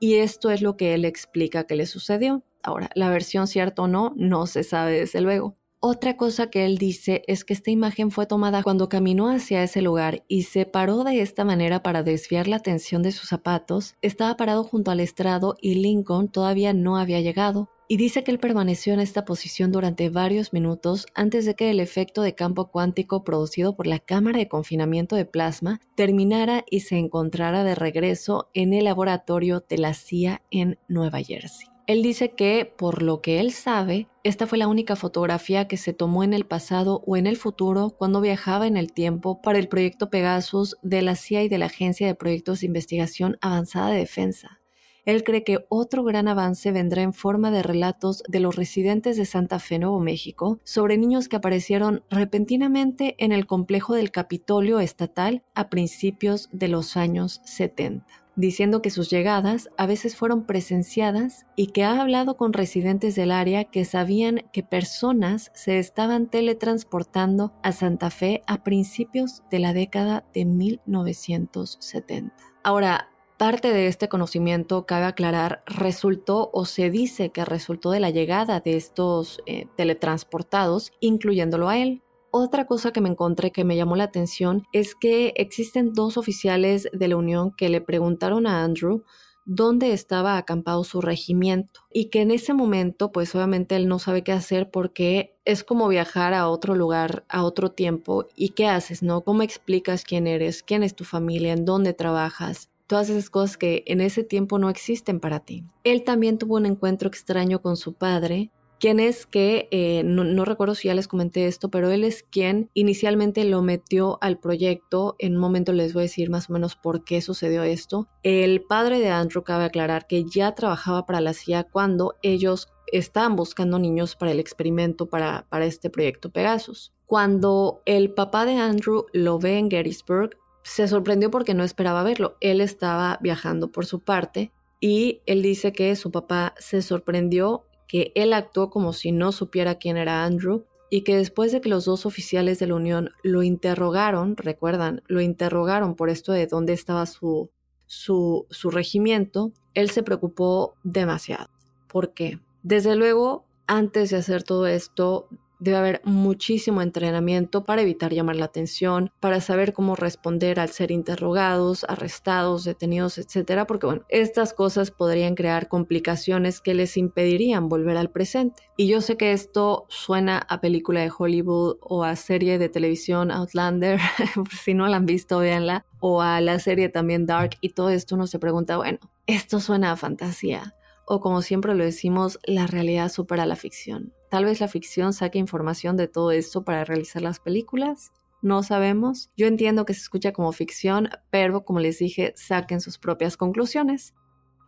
y 0.04 0.16
esto 0.16 0.50
es 0.50 0.60
lo 0.60 0.76
que 0.76 0.92
él 0.92 1.06
explica 1.06 1.64
que 1.64 1.76
le 1.76 1.86
sucedió. 1.86 2.42
Ahora, 2.62 2.90
la 2.94 3.08
versión 3.08 3.46
cierta 3.46 3.80
o 3.80 3.88
no, 3.88 4.12
no 4.16 4.46
se 4.46 4.62
sabe 4.62 5.00
desde 5.00 5.22
luego. 5.22 5.56
Otra 5.80 6.18
cosa 6.18 6.50
que 6.50 6.66
él 6.66 6.76
dice 6.76 7.22
es 7.26 7.42
que 7.42 7.54
esta 7.54 7.70
imagen 7.70 8.10
fue 8.10 8.26
tomada 8.26 8.62
cuando 8.62 8.90
caminó 8.90 9.30
hacia 9.30 9.62
ese 9.62 9.80
lugar 9.80 10.22
y 10.28 10.42
se 10.42 10.66
paró 10.66 11.04
de 11.04 11.22
esta 11.22 11.46
manera 11.46 11.82
para 11.82 12.02
desviar 12.02 12.48
la 12.48 12.56
atención 12.56 13.02
de 13.02 13.12
sus 13.12 13.30
zapatos. 13.30 13.94
Estaba 14.02 14.36
parado 14.36 14.62
junto 14.62 14.90
al 14.90 15.00
estrado 15.00 15.56
y 15.58 15.76
Lincoln 15.76 16.28
todavía 16.28 16.74
no 16.74 16.98
había 16.98 17.22
llegado. 17.22 17.70
Y 17.86 17.96
dice 17.98 18.24
que 18.24 18.30
él 18.30 18.38
permaneció 18.38 18.94
en 18.94 19.00
esta 19.00 19.24
posición 19.24 19.70
durante 19.70 20.08
varios 20.08 20.52
minutos 20.52 21.06
antes 21.14 21.44
de 21.44 21.54
que 21.54 21.70
el 21.70 21.80
efecto 21.80 22.22
de 22.22 22.34
campo 22.34 22.70
cuántico 22.70 23.24
producido 23.24 23.76
por 23.76 23.86
la 23.86 23.98
cámara 23.98 24.38
de 24.38 24.48
confinamiento 24.48 25.16
de 25.16 25.26
plasma 25.26 25.80
terminara 25.94 26.64
y 26.70 26.80
se 26.80 26.96
encontrara 26.96 27.62
de 27.62 27.74
regreso 27.74 28.48
en 28.54 28.72
el 28.72 28.84
laboratorio 28.84 29.64
de 29.68 29.78
la 29.78 29.92
CIA 29.92 30.42
en 30.50 30.78
Nueva 30.88 31.22
Jersey. 31.22 31.68
Él 31.86 32.02
dice 32.02 32.30
que, 32.30 32.72
por 32.78 33.02
lo 33.02 33.20
que 33.20 33.40
él 33.40 33.52
sabe, 33.52 34.08
esta 34.22 34.46
fue 34.46 34.56
la 34.56 34.68
única 34.68 34.96
fotografía 34.96 35.68
que 35.68 35.76
se 35.76 35.92
tomó 35.92 36.24
en 36.24 36.32
el 36.32 36.46
pasado 36.46 37.02
o 37.06 37.18
en 37.18 37.26
el 37.26 37.36
futuro 37.36 37.90
cuando 37.90 38.22
viajaba 38.22 38.66
en 38.66 38.78
el 38.78 38.94
tiempo 38.94 39.42
para 39.42 39.58
el 39.58 39.68
proyecto 39.68 40.08
Pegasus 40.08 40.78
de 40.82 41.02
la 41.02 41.14
CIA 41.14 41.42
y 41.42 41.48
de 41.50 41.58
la 41.58 41.66
Agencia 41.66 42.06
de 42.06 42.14
Proyectos 42.14 42.60
de 42.60 42.66
Investigación 42.68 43.36
Avanzada 43.42 43.90
de 43.90 43.98
Defensa. 43.98 44.60
Él 45.04 45.22
cree 45.22 45.44
que 45.44 45.66
otro 45.68 46.02
gran 46.04 46.28
avance 46.28 46.72
vendrá 46.72 47.02
en 47.02 47.12
forma 47.12 47.50
de 47.50 47.62
relatos 47.62 48.22
de 48.28 48.40
los 48.40 48.56
residentes 48.56 49.16
de 49.16 49.26
Santa 49.26 49.58
Fe, 49.58 49.78
Nuevo 49.78 50.00
México, 50.00 50.60
sobre 50.64 50.96
niños 50.96 51.28
que 51.28 51.36
aparecieron 51.36 52.02
repentinamente 52.10 53.14
en 53.18 53.32
el 53.32 53.46
complejo 53.46 53.94
del 53.94 54.10
Capitolio 54.10 54.80
Estatal 54.80 55.42
a 55.54 55.68
principios 55.68 56.48
de 56.52 56.68
los 56.68 56.96
años 56.96 57.40
70 57.44 58.24
diciendo 58.36 58.82
que 58.82 58.90
sus 58.90 59.10
llegadas 59.10 59.70
a 59.76 59.86
veces 59.86 60.16
fueron 60.16 60.44
presenciadas 60.44 61.46
y 61.56 61.68
que 61.68 61.84
ha 61.84 62.00
hablado 62.00 62.36
con 62.36 62.52
residentes 62.52 63.14
del 63.14 63.30
área 63.30 63.64
que 63.64 63.84
sabían 63.84 64.42
que 64.52 64.62
personas 64.62 65.50
se 65.54 65.78
estaban 65.78 66.28
teletransportando 66.28 67.52
a 67.62 67.72
Santa 67.72 68.10
Fe 68.10 68.42
a 68.46 68.64
principios 68.64 69.42
de 69.50 69.58
la 69.60 69.72
década 69.72 70.24
de 70.34 70.44
1970. 70.44 72.34
Ahora, 72.62 73.10
parte 73.36 73.72
de 73.72 73.86
este 73.86 74.08
conocimiento, 74.08 74.86
cabe 74.86 75.06
aclarar, 75.06 75.62
resultó 75.66 76.50
o 76.52 76.64
se 76.64 76.90
dice 76.90 77.30
que 77.30 77.44
resultó 77.44 77.90
de 77.90 78.00
la 78.00 78.10
llegada 78.10 78.60
de 78.60 78.76
estos 78.76 79.40
eh, 79.46 79.66
teletransportados, 79.76 80.92
incluyéndolo 81.00 81.68
a 81.68 81.78
él. 81.78 82.02
Otra 82.30 82.66
cosa 82.66 82.90
que 82.90 83.00
me 83.00 83.08
encontré 83.08 83.52
que 83.52 83.64
me 83.64 83.76
llamó 83.76 83.96
la 83.96 84.04
atención 84.04 84.64
es 84.72 84.94
que 84.94 85.32
existen 85.36 85.92
dos 85.92 86.16
oficiales 86.16 86.88
de 86.92 87.08
la 87.08 87.16
Unión 87.16 87.52
que 87.56 87.68
le 87.68 87.80
preguntaron 87.80 88.46
a 88.46 88.64
Andrew 88.64 89.04
dónde 89.46 89.92
estaba 89.92 90.36
acampado 90.36 90.84
su 90.84 91.00
regimiento 91.00 91.82
y 91.92 92.06
que 92.06 92.22
en 92.22 92.30
ese 92.30 92.54
momento 92.54 93.12
pues 93.12 93.34
obviamente 93.34 93.76
él 93.76 93.88
no 93.88 93.98
sabe 93.98 94.24
qué 94.24 94.32
hacer 94.32 94.70
porque 94.70 95.36
es 95.44 95.64
como 95.64 95.86
viajar 95.88 96.34
a 96.34 96.48
otro 96.48 96.74
lugar, 96.74 97.24
a 97.28 97.44
otro 97.44 97.70
tiempo 97.70 98.26
y 98.34 98.50
qué 98.50 98.66
haces, 98.66 99.02
¿no? 99.02 99.22
¿Cómo 99.22 99.42
explicas 99.42 100.04
quién 100.04 100.26
eres, 100.26 100.62
quién 100.62 100.82
es 100.82 100.94
tu 100.94 101.04
familia, 101.04 101.52
en 101.52 101.64
dónde 101.64 101.92
trabajas? 101.92 102.70
Todas 102.86 103.08
esas 103.08 103.30
cosas 103.30 103.56
que 103.56 103.84
en 103.86 104.00
ese 104.00 104.24
tiempo 104.24 104.58
no 104.58 104.68
existen 104.68 105.20
para 105.20 105.40
ti. 105.40 105.64
Él 105.84 106.04
también 106.04 106.38
tuvo 106.38 106.56
un 106.56 106.66
encuentro 106.66 107.08
extraño 107.08 107.62
con 107.62 107.76
su 107.76 107.94
padre 107.94 108.50
quien 108.84 109.00
es 109.00 109.24
que, 109.24 109.68
eh, 109.70 110.02
no, 110.04 110.44
recuerdo 110.44 110.74
si 110.74 110.88
ya 110.88 110.94
les 110.94 111.08
comenté 111.08 111.46
esto, 111.46 111.70
pero 111.70 111.90
él 111.90 112.04
es 112.04 112.22
quien 112.22 112.68
inicialmente 112.74 113.44
lo 113.44 113.62
metió 113.62 114.18
al 114.20 114.38
proyecto. 114.38 115.16
En 115.18 115.36
un 115.36 115.40
momento 115.40 115.72
les 115.72 115.94
voy 115.94 116.02
a 116.02 116.02
decir 116.02 116.28
más 116.28 116.50
o 116.50 116.52
menos 116.52 116.76
por 116.76 117.02
qué 117.02 117.22
sucedió 117.22 117.62
esto. 117.62 118.08
El 118.22 118.62
padre 118.62 118.98
de 118.98 119.08
Andrew 119.08 119.42
cabe 119.42 119.64
aclarar 119.64 120.06
que 120.06 120.24
ya 120.24 120.54
trabajaba 120.54 121.06
para 121.06 121.22
la 121.22 121.32
CIA 121.32 121.64
cuando 121.64 122.16
ellos 122.20 122.68
estaban 122.92 123.36
buscando 123.36 123.78
niños 123.78 124.16
para 124.16 124.32
el 124.32 124.38
experimento 124.38 125.06
para, 125.06 125.46
para 125.48 125.64
este 125.64 125.88
proyecto 125.88 126.30
Pegasus. 126.30 126.92
Cuando 127.06 127.80
el 127.86 128.12
papá 128.12 128.44
de 128.44 128.56
Andrew 128.56 129.06
lo 129.14 129.38
ve 129.38 129.58
en 129.58 129.70
Gettysburg, 129.70 130.36
se 130.64 130.88
sorprendió 130.88 131.30
porque 131.30 131.54
no 131.54 131.62
esperaba 131.62 132.02
verlo. 132.02 132.36
Él 132.40 132.60
estaba 132.60 133.18
viajando 133.22 133.70
por 133.70 133.86
su 133.86 134.00
parte 134.00 134.50
y 134.80 135.20
él 135.26 135.42
dice 135.42 135.72
que 135.72 135.94
su 135.94 136.10
papá 136.10 136.54
se 136.58 136.82
sorprendió 136.82 137.66
que 137.86 138.10
él 138.16 138.32
actuó 138.32 138.70
como 138.70 138.92
si 138.92 139.12
no 139.12 139.30
supiera 139.30 139.76
quién 139.76 139.96
era 139.96 140.24
Andrew 140.24 140.64
y 140.90 141.02
que 141.02 141.16
después 141.16 141.52
de 141.52 141.60
que 141.60 141.68
los 141.68 141.84
dos 141.84 142.06
oficiales 142.06 142.58
de 142.58 142.66
la 142.66 142.74
Unión 142.74 143.10
lo 143.22 143.42
interrogaron, 143.42 144.36
recuerdan, 144.36 145.02
lo 145.06 145.20
interrogaron 145.20 145.94
por 145.94 146.08
esto 146.08 146.32
de 146.32 146.46
dónde 146.46 146.72
estaba 146.72 147.06
su, 147.06 147.50
su, 147.86 148.46
su 148.50 148.70
regimiento, 148.70 149.52
él 149.74 149.90
se 149.90 150.02
preocupó 150.02 150.74
demasiado. 150.82 151.50
¿Por 151.88 152.14
qué? 152.14 152.40
Desde 152.62 152.96
luego, 152.96 153.44
antes 153.66 154.10
de 154.10 154.16
hacer 154.16 154.42
todo 154.42 154.66
esto, 154.66 155.28
Debe 155.58 155.76
haber 155.76 156.00
muchísimo 156.04 156.82
entrenamiento 156.82 157.64
para 157.64 157.82
evitar 157.82 158.12
llamar 158.12 158.36
la 158.36 158.46
atención, 158.46 159.10
para 159.20 159.40
saber 159.40 159.72
cómo 159.72 159.96
responder 159.96 160.60
al 160.60 160.70
ser 160.70 160.90
interrogados, 160.90 161.84
arrestados, 161.88 162.64
detenidos, 162.64 163.18
etcétera, 163.18 163.66
porque 163.66 163.86
bueno, 163.86 164.02
estas 164.08 164.52
cosas 164.52 164.90
podrían 164.90 165.34
crear 165.34 165.68
complicaciones 165.68 166.60
que 166.60 166.74
les 166.74 166.96
impedirían 166.96 167.68
volver 167.68 167.96
al 167.96 168.10
presente. 168.10 168.62
Y 168.76 168.88
yo 168.88 169.00
sé 169.00 169.16
que 169.16 169.32
esto 169.32 169.86
suena 169.88 170.38
a 170.38 170.60
película 170.60 171.00
de 171.00 171.12
Hollywood 171.16 171.76
o 171.80 172.04
a 172.04 172.16
serie 172.16 172.58
de 172.58 172.68
televisión 172.68 173.30
Outlander, 173.30 174.00
si 174.62 174.74
no 174.74 174.86
la 174.88 174.96
han 174.96 175.06
visto, 175.06 175.38
véanla, 175.38 175.84
o 176.00 176.22
a 176.22 176.40
la 176.40 176.58
serie 176.58 176.88
también 176.88 177.26
Dark 177.26 177.56
y 177.60 177.70
todo 177.70 177.90
esto 177.90 178.14
uno 178.14 178.26
se 178.26 178.38
pregunta, 178.38 178.76
bueno, 178.76 178.98
esto 179.26 179.60
suena 179.60 179.92
a 179.92 179.96
fantasía 179.96 180.74
o 181.06 181.20
como 181.20 181.42
siempre 181.42 181.74
lo 181.74 181.84
decimos, 181.84 182.38
la 182.44 182.66
realidad 182.66 183.08
supera 183.08 183.46
la 183.46 183.56
ficción. 183.56 184.12
Tal 184.30 184.44
vez 184.44 184.60
la 184.60 184.68
ficción 184.68 185.12
saque 185.12 185.38
información 185.38 185.96
de 185.96 186.08
todo 186.08 186.30
esto 186.32 186.64
para 186.64 186.84
realizar 186.84 187.22
las 187.22 187.40
películas. 187.40 188.12
No 188.42 188.62
sabemos. 188.62 189.30
Yo 189.36 189.46
entiendo 189.46 189.84
que 189.84 189.94
se 189.94 190.00
escucha 190.00 190.32
como 190.32 190.52
ficción, 190.52 191.08
pero 191.30 191.64
como 191.64 191.80
les 191.80 191.98
dije, 191.98 192.34
saquen 192.36 192.80
sus 192.80 192.98
propias 192.98 193.36
conclusiones. 193.36 194.14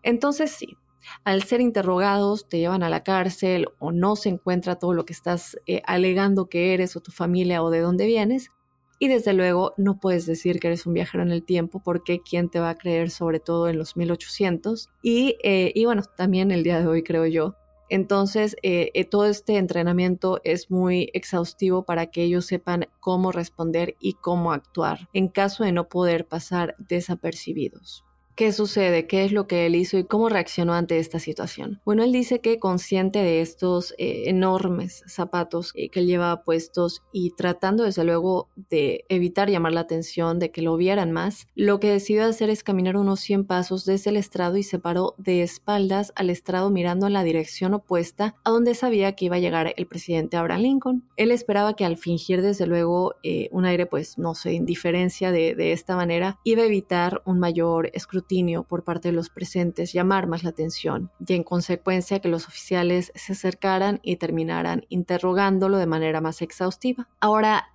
Entonces 0.02 0.50
sí, 0.50 0.76
Al 1.24 1.42
ser 1.42 1.60
interrogados, 1.60 2.48
te 2.48 2.58
llevan 2.58 2.82
a 2.82 2.88
la 2.88 3.02
cárcel 3.04 3.68
o 3.78 3.92
no 3.92 4.16
se 4.16 4.28
encuentra 4.28 4.76
todo 4.78 4.92
lo 4.92 5.04
que 5.04 5.12
estás 5.12 5.56
eh, 5.66 5.82
alegando 5.86 6.48
que 6.48 6.74
eres 6.74 6.96
o 6.96 7.00
tu 7.00 7.12
familia 7.12 7.62
o 7.62 7.70
de 7.70 7.80
dónde 7.80 8.06
vienes. 8.06 8.50
Y 8.98 9.08
desde 9.08 9.32
luego 9.34 9.74
no 9.76 9.98
puedes 10.00 10.26
decir 10.26 10.58
que 10.58 10.68
eres 10.68 10.86
un 10.86 10.94
viajero 10.94 11.22
en 11.22 11.30
el 11.30 11.44
tiempo 11.44 11.82
porque 11.82 12.20
quién 12.20 12.48
te 12.48 12.60
va 12.60 12.70
a 12.70 12.78
creer 12.78 13.10
sobre 13.10 13.40
todo 13.40 13.68
en 13.68 13.78
los 13.78 13.96
1800. 13.96 14.88
Y, 15.02 15.36
eh, 15.42 15.72
y 15.74 15.84
bueno, 15.84 16.02
también 16.16 16.50
el 16.50 16.62
día 16.62 16.80
de 16.80 16.86
hoy 16.86 17.02
creo 17.02 17.26
yo. 17.26 17.56
Entonces, 17.88 18.56
eh, 18.62 18.90
eh, 18.94 19.04
todo 19.04 19.26
este 19.26 19.58
entrenamiento 19.58 20.40
es 20.44 20.70
muy 20.70 21.10
exhaustivo 21.12 21.84
para 21.84 22.06
que 22.06 22.22
ellos 22.22 22.46
sepan 22.46 22.86
cómo 23.00 23.30
responder 23.30 23.94
y 24.00 24.14
cómo 24.14 24.52
actuar 24.52 25.08
en 25.12 25.28
caso 25.28 25.62
de 25.62 25.72
no 25.72 25.88
poder 25.88 26.26
pasar 26.26 26.74
desapercibidos. 26.78 28.05
¿Qué 28.36 28.52
sucede? 28.52 29.06
¿Qué 29.06 29.24
es 29.24 29.32
lo 29.32 29.46
que 29.46 29.64
él 29.64 29.74
hizo 29.74 29.96
y 29.96 30.04
cómo 30.04 30.28
reaccionó 30.28 30.74
ante 30.74 30.98
esta 30.98 31.18
situación? 31.18 31.80
Bueno, 31.86 32.04
él 32.04 32.12
dice 32.12 32.42
que 32.42 32.58
consciente 32.58 33.20
de 33.20 33.40
estos 33.40 33.94
eh, 33.96 34.24
enormes 34.26 35.02
zapatos 35.06 35.72
eh, 35.74 35.88
que 35.88 36.00
él 36.00 36.06
llevaba 36.06 36.42
puestos 36.42 37.02
y 37.12 37.30
tratando 37.30 37.84
desde 37.84 38.04
luego 38.04 38.50
de 38.68 39.06
evitar 39.08 39.48
llamar 39.48 39.72
la 39.72 39.80
atención, 39.80 40.38
de 40.38 40.50
que 40.50 40.60
lo 40.60 40.76
vieran 40.76 41.12
más, 41.12 41.46
lo 41.54 41.80
que 41.80 41.90
decidió 41.90 42.26
hacer 42.26 42.50
es 42.50 42.62
caminar 42.62 42.98
unos 42.98 43.20
100 43.20 43.46
pasos 43.46 43.86
desde 43.86 44.10
el 44.10 44.18
estrado 44.18 44.58
y 44.58 44.62
se 44.62 44.78
paró 44.78 45.14
de 45.16 45.42
espaldas 45.42 46.12
al 46.14 46.28
estrado 46.28 46.68
mirando 46.68 47.06
en 47.06 47.14
la 47.14 47.24
dirección 47.24 47.72
opuesta 47.72 48.34
a 48.44 48.50
donde 48.50 48.74
sabía 48.74 49.12
que 49.12 49.24
iba 49.24 49.36
a 49.36 49.40
llegar 49.40 49.72
el 49.74 49.86
presidente 49.86 50.36
Abraham 50.36 50.60
Lincoln. 50.60 51.08
Él 51.16 51.30
esperaba 51.30 51.74
que 51.74 51.86
al 51.86 51.96
fingir 51.96 52.42
desde 52.42 52.66
luego 52.66 53.14
eh, 53.22 53.48
un 53.50 53.64
aire 53.64 53.86
pues 53.86 54.18
no 54.18 54.34
sé, 54.34 54.52
indiferencia 54.52 55.32
de, 55.32 55.54
de 55.54 55.72
esta 55.72 55.96
manera, 55.96 56.38
iba 56.44 56.64
a 56.64 56.66
evitar 56.66 57.22
un 57.24 57.38
mayor 57.38 57.88
escrutinio 57.94 58.25
por 58.68 58.82
parte 58.82 59.08
de 59.08 59.12
los 59.12 59.30
presentes 59.30 59.92
llamar 59.92 60.26
más 60.26 60.42
la 60.42 60.50
atención 60.50 61.10
y 61.26 61.34
en 61.34 61.44
consecuencia 61.44 62.20
que 62.20 62.28
los 62.28 62.48
oficiales 62.48 63.12
se 63.14 63.32
acercaran 63.32 64.00
y 64.02 64.16
terminaran 64.16 64.84
interrogándolo 64.88 65.78
de 65.78 65.86
manera 65.86 66.20
más 66.20 66.42
exhaustiva. 66.42 67.08
Ahora, 67.20 67.68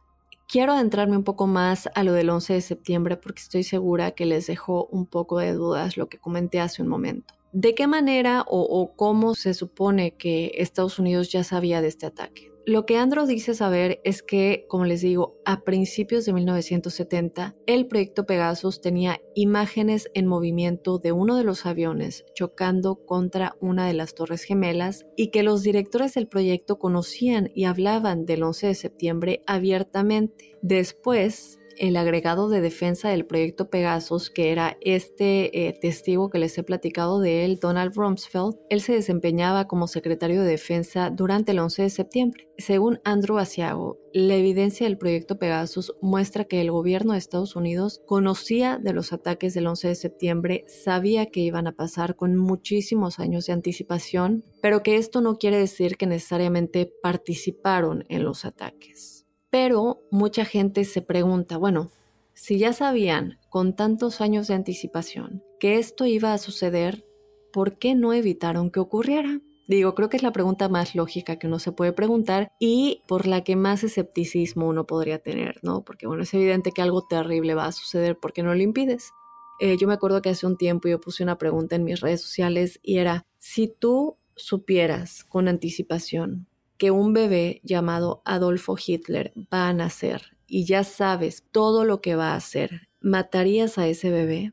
quiero 0.47 0.73
adentrarme 0.73 1.17
un 1.17 1.23
poco 1.23 1.47
más 1.47 1.89
a 1.95 2.03
lo 2.03 2.13
del 2.13 2.29
11 2.29 2.53
de 2.53 2.61
septiembre 2.61 3.17
porque 3.17 3.41
estoy 3.41 3.63
segura 3.63 4.11
que 4.11 4.25
les 4.25 4.47
dejó 4.47 4.85
un 4.91 5.05
poco 5.05 5.39
de 5.39 5.53
dudas 5.53 5.97
lo 5.97 6.09
que 6.09 6.17
comenté 6.17 6.59
hace 6.59 6.81
un 6.81 6.89
momento. 6.89 7.33
¿De 7.53 7.73
qué 7.73 7.87
manera 7.87 8.45
o, 8.47 8.61
o 8.61 8.95
cómo 8.95 9.35
se 9.35 9.53
supone 9.53 10.15
que 10.15 10.51
Estados 10.55 10.99
Unidos 10.99 11.31
ya 11.31 11.43
sabía 11.43 11.81
de 11.81 11.87
este 11.87 12.05
ataque? 12.05 12.50
Lo 12.65 12.85
que 12.85 12.97
Andro 12.97 13.25
dice 13.25 13.55
saber 13.55 14.01
es 14.03 14.21
que, 14.21 14.65
como 14.67 14.85
les 14.85 15.01
digo, 15.01 15.41
a 15.45 15.63
principios 15.63 16.25
de 16.25 16.33
1970, 16.33 17.55
el 17.65 17.87
proyecto 17.87 18.27
Pegasus 18.27 18.81
tenía 18.81 19.19
imágenes 19.33 20.09
en 20.13 20.27
movimiento 20.27 20.99
de 20.99 21.11
uno 21.11 21.37
de 21.37 21.43
los 21.43 21.65
aviones 21.65 22.23
chocando 22.35 23.03
contra 23.05 23.55
una 23.61 23.87
de 23.87 23.93
las 23.93 24.13
torres 24.13 24.43
gemelas 24.43 25.07
y 25.15 25.29
que 25.29 25.41
los 25.41 25.63
directores 25.63 26.13
del 26.13 26.27
proyecto 26.27 26.77
conocían 26.77 27.49
y 27.55 27.65
hablaban 27.65 28.25
del 28.25 28.43
11 28.43 28.67
de 28.67 28.75
septiembre 28.75 29.43
abiertamente. 29.47 30.59
Después, 30.61 31.60
el 31.77 31.97
agregado 31.97 32.49
de 32.49 32.61
defensa 32.61 33.09
del 33.09 33.25
proyecto 33.25 33.69
Pegasus, 33.69 34.29
que 34.29 34.51
era 34.51 34.77
este 34.81 35.67
eh, 35.67 35.73
testigo 35.73 36.29
que 36.29 36.39
les 36.39 36.57
he 36.57 36.63
platicado 36.63 37.19
de 37.19 37.45
él, 37.45 37.59
Donald 37.59 37.95
Rumsfeld, 37.95 38.57
él 38.69 38.81
se 38.81 38.93
desempeñaba 38.93 39.67
como 39.67 39.87
secretario 39.87 40.41
de 40.41 40.49
defensa 40.49 41.09
durante 41.09 41.51
el 41.51 41.59
11 41.59 41.83
de 41.83 41.89
septiembre. 41.89 42.47
Según 42.57 42.99
Andrew 43.03 43.37
Asiago, 43.37 43.97
la 44.13 44.35
evidencia 44.35 44.85
del 44.85 44.97
proyecto 44.97 45.39
Pegasus 45.39 45.93
muestra 46.01 46.45
que 46.45 46.61
el 46.61 46.69
gobierno 46.71 47.13
de 47.13 47.19
Estados 47.19 47.55
Unidos 47.55 48.01
conocía 48.05 48.77
de 48.77 48.93
los 48.93 49.13
ataques 49.13 49.53
del 49.53 49.67
11 49.67 49.87
de 49.87 49.95
septiembre, 49.95 50.65
sabía 50.67 51.27
que 51.27 51.39
iban 51.39 51.67
a 51.67 51.75
pasar 51.75 52.15
con 52.15 52.35
muchísimos 52.35 53.19
años 53.19 53.45
de 53.45 53.53
anticipación, 53.53 54.43
pero 54.61 54.83
que 54.83 54.97
esto 54.97 55.21
no 55.21 55.35
quiere 55.35 55.57
decir 55.57 55.97
que 55.97 56.07
necesariamente 56.07 56.91
participaron 57.01 58.05
en 58.09 58.23
los 58.23 58.45
ataques. 58.45 59.20
Pero 59.51 60.01
mucha 60.09 60.45
gente 60.45 60.85
se 60.85 61.01
pregunta, 61.01 61.57
bueno, 61.57 61.91
si 62.33 62.57
ya 62.57 62.73
sabían 62.73 63.37
con 63.49 63.75
tantos 63.75 64.21
años 64.21 64.47
de 64.47 64.55
anticipación 64.55 65.43
que 65.59 65.77
esto 65.77 66.05
iba 66.05 66.33
a 66.33 66.37
suceder, 66.37 67.05
¿por 67.51 67.77
qué 67.77 67.93
no 67.93 68.13
evitaron 68.13 68.71
que 68.71 68.79
ocurriera? 68.79 69.41
Digo, 69.67 69.93
creo 69.93 70.09
que 70.09 70.17
es 70.17 70.23
la 70.23 70.31
pregunta 70.31 70.69
más 70.69 70.95
lógica 70.95 71.37
que 71.37 71.47
uno 71.47 71.59
se 71.59 71.71
puede 71.71 71.93
preguntar 71.93 72.51
y 72.59 73.03
por 73.07 73.27
la 73.27 73.43
que 73.43 73.55
más 73.55 73.83
escepticismo 73.83 74.67
uno 74.67 74.87
podría 74.87 75.19
tener, 75.19 75.59
¿no? 75.63 75.83
Porque 75.83 76.07
bueno, 76.07 76.23
es 76.23 76.33
evidente 76.33 76.71
que 76.71 76.81
algo 76.81 77.05
terrible 77.07 77.53
va 77.53 77.65
a 77.65 77.71
suceder 77.71 78.17
porque 78.17 78.43
no 78.43 78.55
lo 78.55 78.61
impides. 78.61 79.11
Eh, 79.59 79.77
yo 79.77 79.87
me 79.87 79.93
acuerdo 79.93 80.21
que 80.21 80.29
hace 80.29 80.47
un 80.47 80.57
tiempo 80.57 80.87
yo 80.87 80.99
puse 80.99 81.23
una 81.23 81.37
pregunta 81.37 81.75
en 81.75 81.83
mis 81.83 81.99
redes 81.99 82.21
sociales 82.21 82.79
y 82.81 82.97
era, 82.97 83.25
si 83.37 83.67
tú 83.67 84.17
supieras 84.35 85.23
con 85.25 85.47
anticipación 85.47 86.47
que 86.81 86.89
un 86.89 87.13
bebé 87.13 87.61
llamado 87.63 88.23
Adolfo 88.25 88.75
Hitler 88.75 89.33
va 89.53 89.69
a 89.69 89.73
nacer 89.73 90.35
y 90.47 90.65
ya 90.65 90.83
sabes 90.83 91.45
todo 91.51 91.85
lo 91.85 92.01
que 92.01 92.15
va 92.15 92.31
a 92.31 92.35
hacer, 92.35 92.89
¿matarías 93.01 93.77
a 93.77 93.87
ese 93.87 94.09
bebé? 94.09 94.51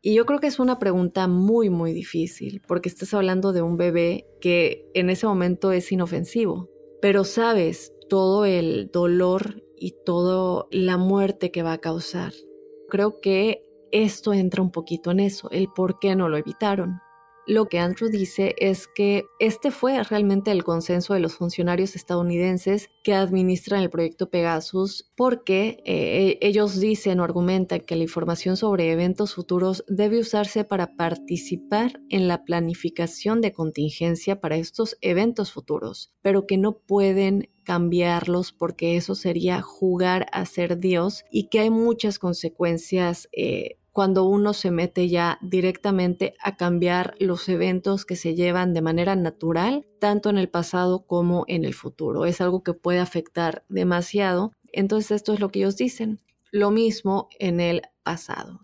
Y 0.00 0.14
yo 0.14 0.24
creo 0.24 0.38
que 0.38 0.46
es 0.46 0.60
una 0.60 0.78
pregunta 0.78 1.26
muy, 1.26 1.68
muy 1.68 1.92
difícil, 1.92 2.62
porque 2.68 2.88
estás 2.88 3.12
hablando 3.12 3.52
de 3.52 3.62
un 3.62 3.76
bebé 3.76 4.28
que 4.40 4.88
en 4.94 5.10
ese 5.10 5.26
momento 5.26 5.72
es 5.72 5.90
inofensivo, 5.90 6.70
pero 7.02 7.24
sabes 7.24 7.92
todo 8.08 8.44
el 8.44 8.92
dolor 8.92 9.64
y 9.76 9.96
toda 10.06 10.66
la 10.70 10.96
muerte 10.96 11.50
que 11.50 11.64
va 11.64 11.72
a 11.72 11.78
causar. 11.78 12.34
Creo 12.88 13.18
que 13.18 13.64
esto 13.90 14.32
entra 14.32 14.62
un 14.62 14.70
poquito 14.70 15.10
en 15.10 15.18
eso, 15.18 15.50
el 15.50 15.66
por 15.74 15.98
qué 15.98 16.14
no 16.14 16.28
lo 16.28 16.36
evitaron. 16.36 17.00
Lo 17.48 17.70
que 17.70 17.78
Andrew 17.78 18.10
dice 18.10 18.54
es 18.58 18.88
que 18.88 19.24
este 19.38 19.70
fue 19.70 20.02
realmente 20.02 20.50
el 20.50 20.64
consenso 20.64 21.14
de 21.14 21.20
los 21.20 21.36
funcionarios 21.36 21.96
estadounidenses 21.96 22.90
que 23.02 23.14
administran 23.14 23.80
el 23.80 23.88
proyecto 23.88 24.28
Pegasus 24.28 25.10
porque 25.16 25.82
eh, 25.86 26.36
ellos 26.42 26.78
dicen 26.78 27.20
o 27.20 27.24
argumentan 27.24 27.80
que 27.80 27.96
la 27.96 28.02
información 28.02 28.58
sobre 28.58 28.92
eventos 28.92 29.34
futuros 29.34 29.82
debe 29.88 30.18
usarse 30.18 30.64
para 30.64 30.94
participar 30.94 32.02
en 32.10 32.28
la 32.28 32.44
planificación 32.44 33.40
de 33.40 33.54
contingencia 33.54 34.42
para 34.42 34.56
estos 34.56 34.98
eventos 35.00 35.50
futuros, 35.50 36.12
pero 36.20 36.46
que 36.46 36.58
no 36.58 36.76
pueden 36.76 37.48
cambiarlos 37.64 38.52
porque 38.52 38.96
eso 38.96 39.14
sería 39.14 39.62
jugar 39.62 40.26
a 40.32 40.44
ser 40.44 40.76
Dios 40.76 41.24
y 41.30 41.48
que 41.48 41.60
hay 41.60 41.70
muchas 41.70 42.18
consecuencias 42.18 43.30
eh, 43.32 43.78
cuando 43.98 44.26
uno 44.26 44.54
se 44.54 44.70
mete 44.70 45.08
ya 45.08 45.40
directamente 45.42 46.34
a 46.40 46.56
cambiar 46.56 47.16
los 47.18 47.48
eventos 47.48 48.04
que 48.04 48.14
se 48.14 48.36
llevan 48.36 48.72
de 48.72 48.80
manera 48.80 49.16
natural, 49.16 49.88
tanto 49.98 50.30
en 50.30 50.38
el 50.38 50.48
pasado 50.48 51.04
como 51.04 51.44
en 51.48 51.64
el 51.64 51.74
futuro. 51.74 52.24
Es 52.24 52.40
algo 52.40 52.62
que 52.62 52.74
puede 52.74 53.00
afectar 53.00 53.64
demasiado. 53.68 54.52
Entonces 54.70 55.10
esto 55.10 55.32
es 55.32 55.40
lo 55.40 55.48
que 55.48 55.58
ellos 55.58 55.76
dicen. 55.76 56.20
Lo 56.52 56.70
mismo 56.70 57.28
en 57.40 57.58
el 57.58 57.82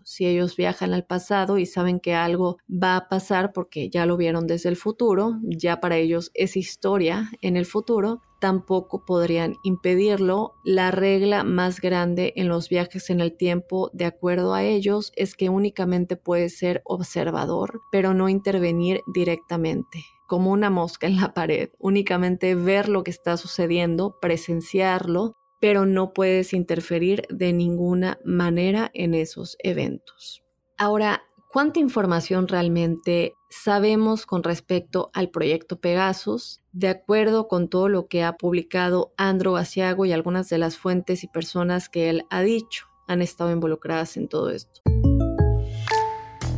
Si 0.03 0.25
ellos 0.25 0.55
viajan 0.55 0.93
al 0.93 1.05
pasado 1.05 1.57
y 1.57 1.65
saben 1.65 1.99
que 1.99 2.15
algo 2.15 2.57
va 2.69 2.95
a 2.95 3.07
pasar 3.07 3.53
porque 3.53 3.89
ya 3.89 4.05
lo 4.05 4.17
vieron 4.17 4.47
desde 4.47 4.69
el 4.69 4.75
futuro, 4.75 5.39
ya 5.43 5.79
para 5.79 5.97
ellos 5.97 6.31
es 6.33 6.57
historia 6.57 7.29
en 7.41 7.57
el 7.57 7.65
futuro, 7.65 8.21
tampoco 8.39 9.05
podrían 9.05 9.55
impedirlo. 9.63 10.53
La 10.63 10.91
regla 10.91 11.43
más 11.43 11.79
grande 11.79 12.33
en 12.35 12.47
los 12.47 12.69
viajes 12.69 13.09
en 13.09 13.21
el 13.21 13.35
tiempo, 13.37 13.89
de 13.93 14.05
acuerdo 14.05 14.53
a 14.53 14.63
ellos, 14.63 15.11
es 15.15 15.35
que 15.35 15.49
únicamente 15.49 16.17
puede 16.17 16.49
ser 16.49 16.81
observador, 16.85 17.81
pero 17.91 18.13
no 18.13 18.29
intervenir 18.29 19.01
directamente 19.13 20.05
como 20.27 20.51
una 20.51 20.71
mosca 20.71 21.05
en 21.05 21.17
la 21.17 21.35
pared, 21.35 21.69
únicamente 21.77 22.55
ver 22.55 22.89
lo 22.89 23.03
que 23.03 23.11
está 23.11 23.37
sucediendo, 23.37 24.17
presenciarlo 24.19 25.35
pero 25.59 25.85
no 25.85 26.13
puedes 26.13 26.53
interferir 26.53 27.23
de 27.29 27.53
ninguna 27.53 28.19
manera 28.23 28.91
en 28.93 29.13
esos 29.13 29.57
eventos. 29.63 30.43
Ahora, 30.77 31.23
¿cuánta 31.51 31.79
información 31.79 32.47
realmente 32.47 33.33
sabemos 33.49 34.25
con 34.25 34.43
respecto 34.43 35.09
al 35.13 35.29
proyecto 35.29 35.79
Pegasus? 35.79 36.61
De 36.73 36.89
acuerdo 36.89 37.47
con 37.47 37.69
todo 37.69 37.87
lo 37.87 38.07
que 38.07 38.23
ha 38.23 38.33
publicado 38.33 39.13
Andro 39.17 39.55
Asiago 39.55 40.05
y 40.05 40.11
algunas 40.11 40.49
de 40.49 40.57
las 40.57 40.77
fuentes 40.77 41.23
y 41.23 41.27
personas 41.27 41.89
que 41.89 42.09
él 42.09 42.25
ha 42.29 42.41
dicho 42.41 42.87
han 43.07 43.21
estado 43.21 43.51
involucradas 43.51 44.17
en 44.17 44.27
todo 44.27 44.49
esto. 44.49 44.81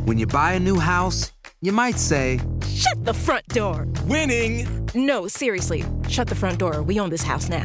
When 0.06 0.18
you 0.18 0.26
buy 0.26 0.54
a 0.56 0.58
new 0.58 0.78
house, 0.80 1.32
you 1.60 1.72
might 1.72 1.98
say, 1.98 2.40
Shut 2.66 3.04
the 3.04 3.12
front 3.12 3.46
door! 3.48 3.86
Winning! 4.06 4.66
No, 4.94 5.28
seriously, 5.28 5.84
shut 6.08 6.28
the 6.28 6.34
front 6.34 6.58
door. 6.58 6.82
We 6.82 6.98
own 6.98 7.10
this 7.10 7.22
house 7.22 7.48
now. 7.48 7.64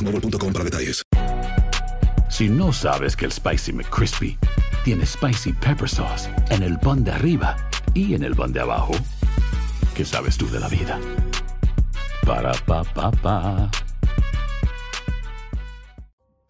boostmobile.com 0.01 0.53
para 0.53 0.65
detalles. 0.65 1.03
Si 2.29 2.49
no 2.49 2.71
sabes 2.73 3.15
que 3.15 3.25
el 3.25 3.31
Spicy 3.31 3.73
McCrispy 3.73 4.37
tiene 4.83 5.05
Spicy 5.05 5.53
Pepper 5.53 5.87
Sauce 5.87 6.29
en 6.49 6.63
el 6.63 6.79
pan 6.79 7.03
de 7.03 7.11
arriba 7.11 7.55
y 7.93 8.15
en 8.15 8.23
el 8.23 8.35
pan 8.35 8.53
de 8.53 8.61
abajo, 8.61 8.93
¿qué 9.95 10.05
sabes 10.05 10.37
tú 10.37 10.49
de 10.49 10.59
la 10.59 10.67
vida? 10.69 10.99
Para, 12.25 12.53
pa, 12.65 12.83
pa, 12.83 13.11
pa. 13.11 13.69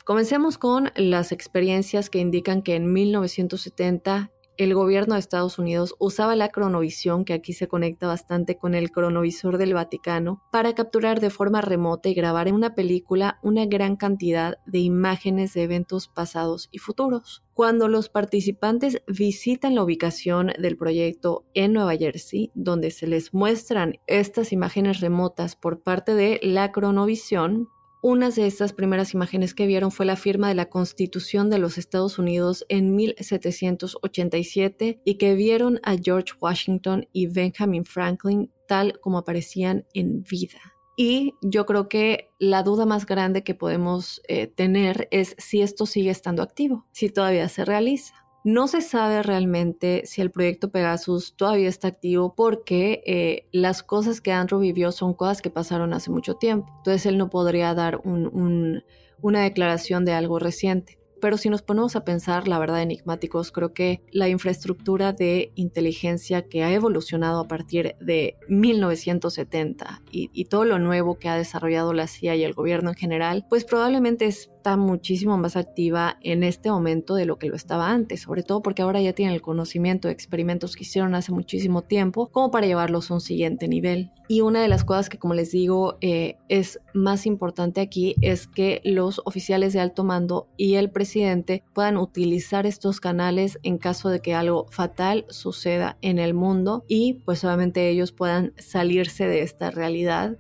Comencemos 0.06 0.58
con 0.58 0.92
las 0.96 1.32
experiencias 1.32 2.10
que 2.10 2.20
indican 2.20 2.62
que 2.62 2.76
en 2.76 2.92
1970 2.92 4.32
el 4.58 4.74
gobierno 4.74 5.16
de 5.16 5.20
Estados 5.20 5.60
Unidos 5.60 5.96
usaba 6.00 6.36
la 6.36 6.50
cronovisión, 6.50 7.26
que 7.26 7.34
aquí 7.34 7.54
se 7.54 7.68
conecta 7.68 8.08
bastante 8.08 8.58
con 8.58 8.76
el 8.76 8.92
cronovisor 8.92 9.58
del 9.58 9.74
Vaticano, 9.74 10.44
para 10.52 10.76
capturar 10.76 11.20
de 11.20 11.30
forma 11.30 11.62
remota 11.62 12.10
y 12.10 12.14
grabar 12.14 12.48
en 12.48 12.56
una 12.56 12.76
película 12.76 13.40
una 13.42 13.66
gran 13.66 13.96
cantidad 13.96 14.58
de 14.66 14.80
imágenes 14.80 15.54
de 15.54 15.64
eventos 15.64 16.08
pasados 16.08 16.70
y 16.72 16.80
futuros. 16.80 17.44
Cuando 17.54 17.88
los 17.88 18.10
participantes 18.10 19.02
visitan 19.08 19.76
la 19.76 19.84
ubicación 19.84 20.52
del 20.58 20.78
proyecto 20.78 21.46
en 21.54 21.74
Nueva 21.74 21.96
Jersey, 21.96 22.52
donde 22.54 22.92
se 22.92 23.08
les 23.08 23.34
muestran 23.34 24.00
estas 24.08 24.52
imágenes 24.52 25.00
remotas 25.00 25.56
por 25.56 25.82
parte 25.82 26.16
de 26.16 26.40
la 26.44 26.72
cronovisión, 26.72 27.70
una 28.02 28.32
de 28.32 28.48
estas 28.48 28.74
primeras 28.74 29.14
imágenes 29.14 29.54
que 29.54 29.68
vieron 29.68 29.92
fue 29.92 30.06
la 30.06 30.16
firma 30.16 30.48
de 30.48 30.56
la 30.56 30.70
Constitución 30.70 31.50
de 31.50 31.60
los 31.60 31.78
Estados 31.78 32.18
Unidos 32.18 32.66
en 32.68 32.96
1787 32.96 35.02
y 35.06 35.16
que 35.16 35.36
vieron 35.36 35.80
a 35.84 35.96
George 35.96 36.34
Washington 36.40 37.08
y 37.14 37.28
Benjamin 37.28 37.86
Franklin 37.86 38.52
tal 38.68 39.00
como 39.00 39.20
aparecían 39.20 39.86
en 39.94 40.24
vida. 40.24 40.60
Y 40.98 41.36
yo 41.42 41.66
creo 41.66 41.90
que 41.90 42.32
la 42.38 42.64
duda 42.64 42.86
más 42.86 43.06
grande 43.06 43.44
que 43.44 43.56
podemos 43.56 44.22
eh, 44.28 44.48
tener 44.48 45.08
es 45.12 45.36
si 45.38 45.62
esto 45.62 45.86
sigue 45.86 46.10
estando 46.10 46.44
activo, 46.44 46.86
si 46.92 47.10
todavía 47.10 47.48
se 47.50 47.66
realiza. 47.66 48.21
No 48.44 48.68
se 48.68 48.82
sabe 48.82 49.22
realmente 49.22 50.02
si 50.06 50.20
el 50.22 50.32
proyecto 50.32 50.72
Pegasus 50.72 51.36
todavía 51.36 51.70
está 51.70 51.90
activo 51.90 52.34
porque 52.34 53.04
eh, 53.06 53.48
las 53.52 53.84
cosas 53.84 54.20
que 54.20 54.32
Andrew 54.32 54.60
vivió 54.60 54.92
son 54.92 55.14
cosas 55.14 55.44
que 55.44 55.52
pasaron 55.52 55.94
hace 55.94 56.10
mucho 56.10 56.36
tiempo. 56.36 56.74
Entonces 56.78 57.06
él 57.06 57.20
no 57.20 57.30
podría 57.30 57.76
dar 57.76 58.02
una 58.04 59.42
declaración 59.42 60.06
de 60.06 60.14
algo 60.14 60.40
reciente. 60.40 60.98
Pero 61.22 61.38
si 61.38 61.50
nos 61.50 61.62
ponemos 61.62 61.96
a 61.96 62.04
pensar, 62.04 62.48
la 62.48 62.58
verdad, 62.58 62.82
enigmáticos, 62.82 63.52
creo 63.52 63.74
que 63.74 64.02
la 64.12 64.28
infraestructura 64.28 65.14
de 65.14 65.52
inteligencia 65.54 66.48
que 66.48 66.64
ha 66.64 66.74
evolucionado 66.74 67.42
a 67.42 67.48
partir 67.48 67.96
de 68.02 68.38
1970 68.50 70.02
y, 70.12 70.32
y 70.34 70.46
todo 70.46 70.66
lo 70.66 70.80
nuevo 70.80 71.20
que 71.20 71.30
ha 71.30 71.36
desarrollado 71.36 71.94
la 71.94 72.08
CIA 72.08 72.36
y 72.38 72.44
el 72.44 72.54
gobierno 72.54 72.90
en 72.90 72.96
general, 72.96 73.46
pues 73.50 73.66
probablemente 73.66 74.26
está 74.62 74.78
muchísimo 74.78 75.40
más 75.40 75.56
activa 75.56 76.20
en 76.22 76.44
este 76.44 76.70
momento 76.70 77.16
de 77.16 77.26
lo 77.26 77.40
que 77.40 77.48
lo 77.48 77.56
estaba 77.56 77.90
antes, 77.90 78.22
sobre 78.22 78.44
todo 78.44 78.62
porque 78.62 78.84
ahora 78.84 79.02
ya 79.02 79.14
tienen 79.14 79.34
el 79.34 79.42
conocimiento 79.42 80.08
de 80.08 80.14
experimentos 80.14 80.76
que 80.76 80.84
hicieron 80.84 81.16
hace 81.16 81.32
muchísimo 81.32 81.82
tiempo 81.82 82.28
como 82.28 82.52
para 82.52 82.68
llevarlos 82.68 83.10
a 83.10 83.16
un 83.16 83.22
siguiente 83.22 83.68
nivel. 83.68 84.12
Y 84.28 84.42
una 84.42 84.62
de 84.62 84.68
las 84.68 84.86
cosas 84.86 85.10
que, 85.10 85.18
como 85.18 85.34
les 85.34 85.52
digo, 85.52 85.98
eh, 86.00 86.38
es 86.48 86.80
más 86.94 87.26
importante 87.26 87.82
aquí 87.82 88.16
es 88.22 88.46
que 88.46 88.82
los 88.84 89.20
oficiales 89.26 89.74
de 89.74 89.80
alto 89.80 90.04
mando 90.04 90.48
y 90.58 90.76
el 90.76 90.92
presidente 90.92 91.64
puedan 91.74 91.98
utilizar 91.98 92.68
estos 92.68 93.00
canales 93.00 93.58
en 93.64 93.80
caso 93.80 94.10
de 94.10 94.20
que 94.20 94.36
algo 94.36 94.68
fatal 94.70 95.26
suceda 95.30 95.98
en 96.02 96.20
el 96.20 96.36
mundo 96.36 96.86
y 96.88 97.16
pues 97.26 97.44
obviamente 97.44 97.90
ellos 97.90 98.12
puedan 98.12 98.54
salirse 98.60 99.28
de 99.28 99.42
esta 99.42 99.72
realidad 99.72 100.38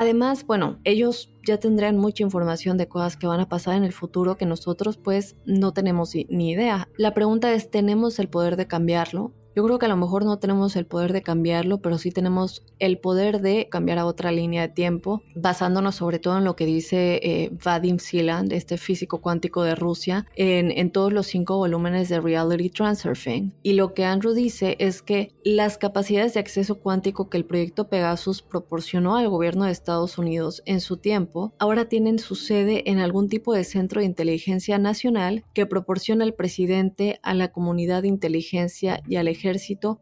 Además, 0.00 0.46
bueno, 0.46 0.78
ellos 0.84 1.34
ya 1.44 1.58
tendrán 1.58 1.96
mucha 1.96 2.22
información 2.22 2.76
de 2.76 2.86
cosas 2.86 3.16
que 3.16 3.26
van 3.26 3.40
a 3.40 3.48
pasar 3.48 3.74
en 3.74 3.82
el 3.82 3.92
futuro 3.92 4.36
que 4.36 4.46
nosotros 4.46 4.96
pues 4.96 5.34
no 5.44 5.72
tenemos 5.72 6.14
ni 6.14 6.52
idea. 6.52 6.88
La 6.96 7.14
pregunta 7.14 7.52
es, 7.52 7.68
¿tenemos 7.68 8.20
el 8.20 8.28
poder 8.28 8.54
de 8.54 8.68
cambiarlo? 8.68 9.32
Yo 9.58 9.64
creo 9.64 9.80
que 9.80 9.86
a 9.86 9.88
lo 9.88 9.96
mejor 9.96 10.24
no 10.24 10.38
tenemos 10.38 10.76
el 10.76 10.86
poder 10.86 11.12
de 11.12 11.22
cambiarlo, 11.22 11.82
pero 11.82 11.98
sí 11.98 12.12
tenemos 12.12 12.62
el 12.78 12.98
poder 12.98 13.40
de 13.40 13.68
cambiar 13.68 13.98
a 13.98 14.06
otra 14.06 14.30
línea 14.30 14.62
de 14.62 14.68
tiempo, 14.68 15.24
basándonos 15.34 15.96
sobre 15.96 16.20
todo 16.20 16.38
en 16.38 16.44
lo 16.44 16.54
que 16.54 16.64
dice 16.64 17.18
eh, 17.24 17.50
Vadim 17.64 17.98
Siland, 17.98 18.52
este 18.52 18.78
físico 18.78 19.20
cuántico 19.20 19.64
de 19.64 19.74
Rusia, 19.74 20.26
en, 20.36 20.70
en 20.70 20.92
todos 20.92 21.12
los 21.12 21.26
cinco 21.26 21.56
volúmenes 21.56 22.08
de 22.08 22.20
Reality 22.20 22.70
Transurfing. 22.70 23.52
Y 23.64 23.72
lo 23.72 23.94
que 23.94 24.04
Andrew 24.04 24.32
dice 24.32 24.76
es 24.78 25.02
que 25.02 25.34
las 25.42 25.76
capacidades 25.76 26.34
de 26.34 26.40
acceso 26.40 26.76
cuántico 26.76 27.28
que 27.28 27.38
el 27.38 27.44
proyecto 27.44 27.88
Pegasus 27.88 28.42
proporcionó 28.42 29.16
al 29.16 29.28
gobierno 29.28 29.64
de 29.64 29.72
Estados 29.72 30.18
Unidos 30.18 30.62
en 30.66 30.80
su 30.80 30.98
tiempo, 30.98 31.52
ahora 31.58 31.88
tienen 31.88 32.20
su 32.20 32.36
sede 32.36 32.88
en 32.88 33.00
algún 33.00 33.28
tipo 33.28 33.52
de 33.54 33.64
centro 33.64 34.02
de 34.02 34.06
inteligencia 34.06 34.78
nacional 34.78 35.42
que 35.52 35.66
proporciona 35.66 36.22
al 36.22 36.34
presidente, 36.34 37.18
a 37.24 37.34
la 37.34 37.48
comunidad 37.48 38.02
de 38.02 38.08
inteligencia 38.08 39.02
y 39.08 39.16
al 39.16 39.26
ejército 39.26 39.47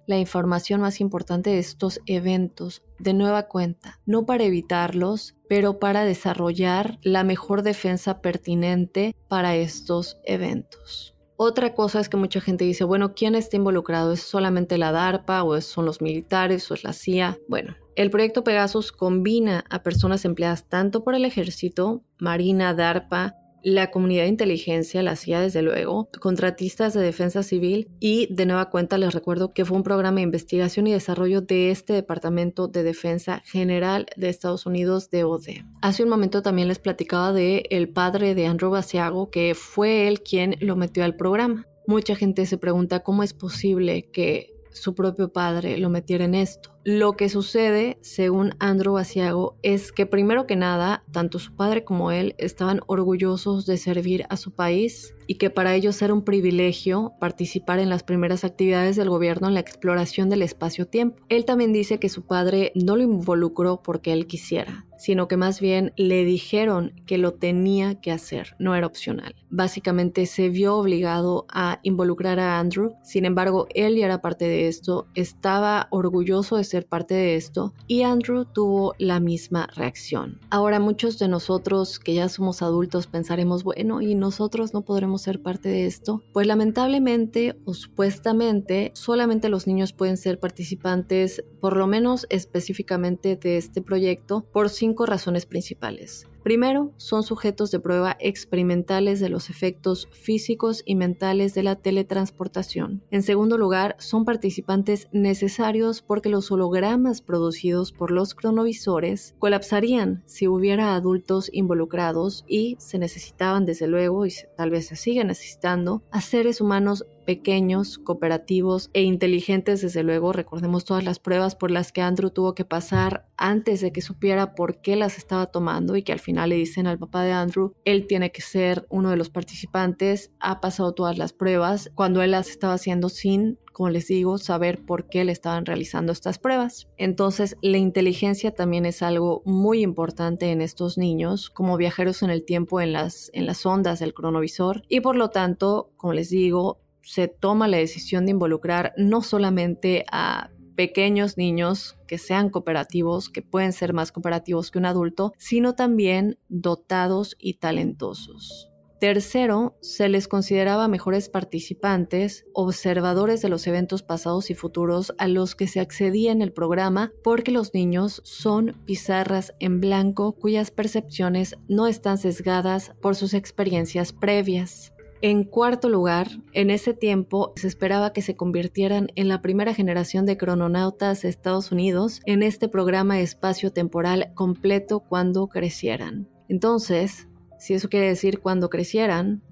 la 0.06 0.18
información 0.18 0.80
más 0.80 1.00
importante 1.00 1.50
de 1.50 1.58
estos 1.58 2.00
eventos 2.06 2.82
de 2.98 3.14
nueva 3.14 3.48
cuenta, 3.48 4.00
no 4.06 4.26
para 4.26 4.44
evitarlos, 4.44 5.36
pero 5.48 5.78
para 5.78 6.04
desarrollar 6.04 6.98
la 7.02 7.24
mejor 7.24 7.62
defensa 7.62 8.20
pertinente 8.20 9.14
para 9.28 9.56
estos 9.56 10.18
eventos. 10.24 11.14
Otra 11.38 11.74
cosa 11.74 12.00
es 12.00 12.08
que 12.08 12.16
mucha 12.16 12.40
gente 12.40 12.64
dice, 12.64 12.84
bueno, 12.84 13.14
¿quién 13.14 13.34
está 13.34 13.56
involucrado? 13.56 14.12
¿Es 14.12 14.20
solamente 14.20 14.78
la 14.78 14.90
DARPA 14.90 15.44
o 15.44 15.60
son 15.60 15.84
los 15.84 16.00
militares 16.00 16.70
o 16.70 16.74
es 16.74 16.82
la 16.82 16.94
CIA? 16.94 17.38
Bueno, 17.46 17.76
el 17.94 18.10
proyecto 18.10 18.42
Pegasus 18.42 18.90
combina 18.90 19.64
a 19.68 19.82
personas 19.82 20.24
empleadas 20.24 20.66
tanto 20.68 21.04
por 21.04 21.14
el 21.14 21.26
ejército, 21.26 22.02
Marina, 22.18 22.72
DARPA, 22.72 23.36
la 23.66 23.90
comunidad 23.90 24.22
de 24.22 24.28
inteligencia, 24.28 25.02
la 25.02 25.16
CIA 25.16 25.40
desde 25.40 25.60
luego, 25.60 26.08
contratistas 26.20 26.94
de 26.94 27.00
defensa 27.00 27.42
civil 27.42 27.88
y 27.98 28.32
de 28.32 28.46
nueva 28.46 28.70
cuenta 28.70 28.96
les 28.96 29.12
recuerdo 29.12 29.52
que 29.52 29.64
fue 29.64 29.76
un 29.76 29.82
programa 29.82 30.18
de 30.18 30.22
investigación 30.22 30.86
y 30.86 30.92
desarrollo 30.92 31.40
de 31.40 31.72
este 31.72 31.92
Departamento 31.92 32.68
de 32.68 32.84
Defensa 32.84 33.42
General 33.44 34.06
de 34.16 34.28
Estados 34.28 34.66
Unidos, 34.66 35.10
DOD. 35.10 35.64
Hace 35.82 36.04
un 36.04 36.08
momento 36.08 36.42
también 36.42 36.68
les 36.68 36.78
platicaba 36.78 37.32
de 37.32 37.64
el 37.70 37.88
padre 37.88 38.36
de 38.36 38.46
Andrew 38.46 38.70
Basiago, 38.70 39.30
que 39.30 39.56
fue 39.56 40.06
él 40.06 40.22
quien 40.22 40.54
lo 40.60 40.76
metió 40.76 41.02
al 41.02 41.16
programa. 41.16 41.66
Mucha 41.88 42.14
gente 42.14 42.46
se 42.46 42.58
pregunta 42.58 43.00
cómo 43.00 43.24
es 43.24 43.32
posible 43.32 44.08
que 44.12 44.54
su 44.70 44.94
propio 44.94 45.32
padre 45.32 45.76
lo 45.78 45.90
metiera 45.90 46.24
en 46.24 46.36
esto. 46.36 46.75
Lo 46.88 47.16
que 47.16 47.28
sucede, 47.28 47.98
según 48.00 48.54
Andrew 48.60 48.92
Basiago, 48.92 49.56
es 49.64 49.90
que 49.90 50.06
primero 50.06 50.46
que 50.46 50.54
nada, 50.54 51.02
tanto 51.10 51.40
su 51.40 51.52
padre 51.56 51.82
como 51.82 52.12
él 52.12 52.36
estaban 52.38 52.80
orgullosos 52.86 53.66
de 53.66 53.76
servir 53.76 54.24
a 54.28 54.36
su 54.36 54.52
país 54.52 55.12
y 55.26 55.34
que 55.34 55.50
para 55.50 55.74
ellos 55.74 56.00
era 56.00 56.14
un 56.14 56.22
privilegio 56.22 57.14
participar 57.18 57.80
en 57.80 57.88
las 57.88 58.04
primeras 58.04 58.44
actividades 58.44 58.94
del 58.94 59.10
gobierno 59.10 59.48
en 59.48 59.54
la 59.54 59.60
exploración 59.60 60.30
del 60.30 60.42
espacio-tiempo. 60.42 61.24
Él 61.28 61.44
también 61.44 61.72
dice 61.72 61.98
que 61.98 62.08
su 62.08 62.24
padre 62.24 62.70
no 62.76 62.94
lo 62.94 63.02
involucró 63.02 63.82
porque 63.82 64.12
él 64.12 64.28
quisiera, 64.28 64.86
sino 64.96 65.26
que 65.26 65.36
más 65.36 65.60
bien 65.60 65.92
le 65.96 66.24
dijeron 66.24 66.92
que 67.06 67.18
lo 67.18 67.34
tenía 67.34 68.00
que 68.00 68.12
hacer, 68.12 68.54
no 68.58 68.74
era 68.74 68.86
opcional. 68.86 69.34
Básicamente 69.50 70.26
se 70.26 70.48
vio 70.48 70.76
obligado 70.76 71.46
a 71.48 71.80
involucrar 71.82 72.38
a 72.38 72.58
Andrew, 72.58 72.94
sin 73.02 73.24
embargo, 73.24 73.66
él 73.74 73.96
ya 73.96 74.06
era 74.06 74.20
parte 74.20 74.46
de 74.46 74.68
esto, 74.68 75.08
estaba 75.14 75.88
orgulloso 75.90 76.56
de 76.56 76.64
ser 76.64 76.75
parte 76.84 77.14
de 77.14 77.36
esto 77.36 77.72
y 77.86 78.02
Andrew 78.02 78.44
tuvo 78.44 78.94
la 78.98 79.20
misma 79.20 79.68
reacción. 79.74 80.38
Ahora 80.50 80.78
muchos 80.78 81.18
de 81.18 81.28
nosotros 81.28 81.98
que 81.98 82.12
ya 82.12 82.28
somos 82.28 82.60
adultos 82.60 83.06
pensaremos, 83.06 83.64
bueno, 83.64 84.02
¿y 84.02 84.14
nosotros 84.14 84.74
no 84.74 84.82
podremos 84.82 85.22
ser 85.22 85.40
parte 85.40 85.70
de 85.70 85.86
esto? 85.86 86.22
Pues 86.32 86.46
lamentablemente 86.46 87.56
o 87.64 87.72
supuestamente 87.72 88.92
solamente 88.94 89.48
los 89.48 89.66
niños 89.66 89.92
pueden 89.92 90.16
ser 90.16 90.38
participantes, 90.38 91.42
por 91.60 91.76
lo 91.76 91.86
menos 91.86 92.26
específicamente 92.28 93.36
de 93.36 93.56
este 93.56 93.80
proyecto, 93.80 94.44
por 94.52 94.68
cinco 94.68 95.06
razones 95.06 95.46
principales. 95.46 96.26
Primero, 96.46 96.92
son 96.96 97.24
sujetos 97.24 97.72
de 97.72 97.80
prueba 97.80 98.16
experimentales 98.20 99.18
de 99.18 99.28
los 99.28 99.50
efectos 99.50 100.08
físicos 100.12 100.84
y 100.86 100.94
mentales 100.94 101.54
de 101.54 101.64
la 101.64 101.74
teletransportación. 101.74 103.02
En 103.10 103.24
segundo 103.24 103.58
lugar, 103.58 103.96
son 103.98 104.24
participantes 104.24 105.08
necesarios 105.10 106.02
porque 106.02 106.28
los 106.28 106.52
hologramas 106.52 107.20
producidos 107.20 107.90
por 107.90 108.12
los 108.12 108.36
cronovisores 108.36 109.34
colapsarían 109.40 110.22
si 110.26 110.46
hubiera 110.46 110.94
adultos 110.94 111.50
involucrados 111.52 112.44
y 112.46 112.76
se 112.78 113.00
necesitaban 113.00 113.66
desde 113.66 113.88
luego, 113.88 114.24
y 114.24 114.32
tal 114.56 114.70
vez 114.70 114.86
se 114.86 114.94
sigue 114.94 115.24
necesitando, 115.24 116.04
a 116.12 116.20
seres 116.20 116.60
humanos 116.60 117.06
pequeños, 117.26 117.98
cooperativos 117.98 118.88
e 118.94 119.02
inteligentes, 119.02 119.82
desde 119.82 120.02
luego. 120.02 120.32
Recordemos 120.32 120.86
todas 120.86 121.04
las 121.04 121.18
pruebas 121.18 121.54
por 121.54 121.70
las 121.70 121.92
que 121.92 122.00
Andrew 122.00 122.30
tuvo 122.30 122.54
que 122.54 122.64
pasar 122.64 123.26
antes 123.36 123.82
de 123.82 123.92
que 123.92 124.00
supiera 124.00 124.54
por 124.54 124.80
qué 124.80 124.96
las 124.96 125.18
estaba 125.18 125.46
tomando 125.46 125.96
y 125.96 126.02
que 126.02 126.12
al 126.12 126.20
final 126.20 126.48
le 126.48 126.56
dicen 126.56 126.86
al 126.86 126.98
papá 126.98 127.22
de 127.22 127.32
Andrew, 127.32 127.74
él 127.84 128.06
tiene 128.06 128.32
que 128.32 128.40
ser 128.40 128.86
uno 128.88 129.10
de 129.10 129.16
los 129.18 129.28
participantes, 129.28 130.30
ha 130.40 130.60
pasado 130.60 130.94
todas 130.94 131.18
las 131.18 131.34
pruebas, 131.34 131.90
cuando 131.94 132.22
él 132.22 132.30
las 132.30 132.48
estaba 132.48 132.74
haciendo 132.74 133.10
sin 133.10 133.58
como 133.76 133.90
les 133.90 134.06
digo, 134.06 134.38
saber 134.38 134.86
por 134.86 135.06
qué 135.10 135.22
le 135.26 135.32
estaban 135.32 135.66
realizando 135.66 136.10
estas 136.10 136.38
pruebas. 136.38 136.88
Entonces, 136.96 137.58
la 137.60 137.76
inteligencia 137.76 138.54
también 138.54 138.86
es 138.86 139.02
algo 139.02 139.42
muy 139.44 139.82
importante 139.82 140.50
en 140.50 140.62
estos 140.62 140.96
niños, 140.96 141.50
como 141.50 141.76
viajeros 141.76 142.22
en 142.22 142.30
el 142.30 142.46
tiempo 142.46 142.80
en 142.80 142.94
las, 142.94 143.30
en 143.34 143.44
las 143.44 143.66
ondas 143.66 143.98
del 143.98 144.14
cronovisor, 144.14 144.82
y 144.88 145.00
por 145.00 145.14
lo 145.14 145.28
tanto, 145.28 145.90
como 145.98 146.14
les 146.14 146.30
digo, 146.30 146.80
se 147.06 147.28
toma 147.28 147.68
la 147.68 147.76
decisión 147.76 148.26
de 148.26 148.32
involucrar 148.32 148.92
no 148.96 149.22
solamente 149.22 150.04
a 150.10 150.50
pequeños 150.74 151.38
niños 151.38 151.96
que 152.06 152.18
sean 152.18 152.50
cooperativos, 152.50 153.30
que 153.30 153.42
pueden 153.42 153.72
ser 153.72 153.92
más 153.92 154.12
cooperativos 154.12 154.70
que 154.70 154.78
un 154.78 154.86
adulto, 154.86 155.32
sino 155.38 155.74
también 155.74 156.38
dotados 156.48 157.36
y 157.38 157.54
talentosos. 157.54 158.70
Tercero, 159.00 159.76
se 159.82 160.08
les 160.08 160.26
consideraba 160.26 160.88
mejores 160.88 161.28
participantes, 161.28 162.46
observadores 162.54 163.42
de 163.42 163.50
los 163.50 163.66
eventos 163.66 164.02
pasados 164.02 164.50
y 164.50 164.54
futuros 164.54 165.14
a 165.18 165.28
los 165.28 165.54
que 165.54 165.68
se 165.68 165.80
accedía 165.80 166.32
en 166.32 166.40
el 166.40 166.52
programa, 166.52 167.12
porque 167.22 167.50
los 167.50 167.74
niños 167.74 168.22
son 168.24 168.80
pizarras 168.86 169.54
en 169.60 169.80
blanco 169.80 170.32
cuyas 170.32 170.70
percepciones 170.70 171.56
no 171.68 171.86
están 171.86 172.16
sesgadas 172.16 172.94
por 173.02 173.16
sus 173.16 173.34
experiencias 173.34 174.12
previas. 174.14 174.95
En 175.22 175.44
cuarto 175.44 175.88
lugar, 175.88 176.28
en 176.52 176.70
ese 176.70 176.92
tiempo 176.92 177.52
se 177.56 177.68
esperaba 177.68 178.12
que 178.12 178.20
se 178.20 178.36
convirtieran 178.36 179.08
en 179.16 179.28
la 179.28 179.40
primera 179.40 179.72
generación 179.72 180.26
de 180.26 180.36
crononautas 180.36 181.22
de 181.22 181.30
Estados 181.30 181.72
Unidos 181.72 182.20
en 182.26 182.42
este 182.42 182.68
programa 182.68 183.18
espacio-temporal 183.20 184.32
completo 184.34 185.00
cuando 185.00 185.48
crecieran. 185.48 186.28
Entonces, 186.48 187.28
si 187.58 187.72
eso 187.74 187.88
quiere 187.88 188.08
decir 188.08 188.40
cuando 188.40 188.68
crecieran, 188.68 189.42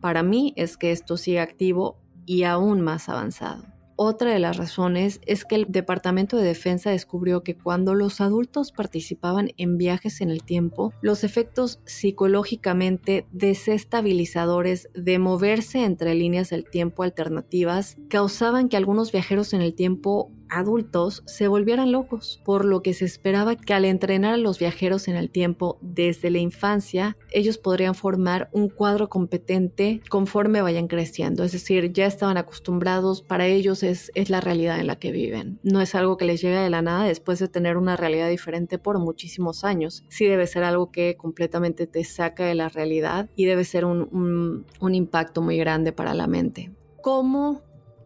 para 0.00 0.22
mí 0.22 0.54
es 0.56 0.76
que 0.76 0.92
esto 0.92 1.16
sigue 1.16 1.40
activo 1.40 1.98
y 2.24 2.44
aún 2.44 2.80
más 2.80 3.08
avanzado. 3.08 3.77
Otra 4.00 4.32
de 4.32 4.38
las 4.38 4.56
razones 4.56 5.20
es 5.26 5.44
que 5.44 5.56
el 5.56 5.66
Departamento 5.68 6.36
de 6.36 6.44
Defensa 6.44 6.90
descubrió 6.90 7.42
que 7.42 7.56
cuando 7.56 7.96
los 7.96 8.20
adultos 8.20 8.70
participaban 8.70 9.50
en 9.56 9.76
viajes 9.76 10.20
en 10.20 10.30
el 10.30 10.44
tiempo, 10.44 10.94
los 11.00 11.24
efectos 11.24 11.80
psicológicamente 11.84 13.26
desestabilizadores 13.32 14.88
de 14.94 15.18
moverse 15.18 15.84
entre 15.84 16.14
líneas 16.14 16.50
del 16.50 16.70
tiempo 16.70 17.02
alternativas 17.02 17.96
causaban 18.08 18.68
que 18.68 18.76
algunos 18.76 19.10
viajeros 19.10 19.52
en 19.52 19.62
el 19.62 19.74
tiempo 19.74 20.30
adultos 20.50 21.22
se 21.26 21.48
volvieran 21.48 21.92
locos, 21.92 22.40
por 22.44 22.64
lo 22.64 22.82
que 22.82 22.94
se 22.94 23.04
esperaba 23.04 23.56
que 23.56 23.74
al 23.74 23.84
entrenar 23.84 24.34
a 24.34 24.38
los 24.38 24.58
viajeros 24.58 25.08
en 25.08 25.16
el 25.16 25.30
tiempo 25.30 25.78
desde 25.80 26.30
la 26.30 26.38
infancia, 26.38 27.16
ellos 27.30 27.58
podrían 27.58 27.94
formar 27.94 28.48
un 28.52 28.68
cuadro 28.68 29.08
competente 29.08 30.00
conforme 30.08 30.62
vayan 30.62 30.88
creciendo, 30.88 31.44
es 31.44 31.52
decir, 31.52 31.92
ya 31.92 32.06
estaban 32.06 32.36
acostumbrados, 32.36 33.22
para 33.22 33.46
ellos 33.46 33.82
es, 33.82 34.10
es 34.14 34.30
la 34.30 34.40
realidad 34.40 34.80
en 34.80 34.86
la 34.86 34.96
que 34.96 35.12
viven, 35.12 35.58
no 35.62 35.80
es 35.80 35.94
algo 35.94 36.16
que 36.16 36.24
les 36.24 36.40
llega 36.40 36.62
de 36.62 36.70
la 36.70 36.82
nada 36.82 37.04
después 37.04 37.38
de 37.38 37.48
tener 37.48 37.76
una 37.76 37.96
realidad 37.96 38.28
diferente 38.28 38.78
por 38.78 38.98
muchísimos 38.98 39.64
años, 39.64 40.04
sí 40.08 40.26
debe 40.26 40.46
ser 40.46 40.64
algo 40.64 40.90
que 40.90 41.16
completamente 41.16 41.86
te 41.86 42.04
saca 42.04 42.44
de 42.44 42.54
la 42.54 42.68
realidad 42.68 43.28
y 43.36 43.44
debe 43.44 43.64
ser 43.64 43.84
un, 43.84 44.08
un, 44.12 44.66
un 44.80 44.94
impacto 44.94 45.42
muy 45.42 45.56
grande 45.56 45.92
para 45.92 46.14
la 46.14 46.26
mente. 46.26 46.70
¿Cómo 47.02 47.62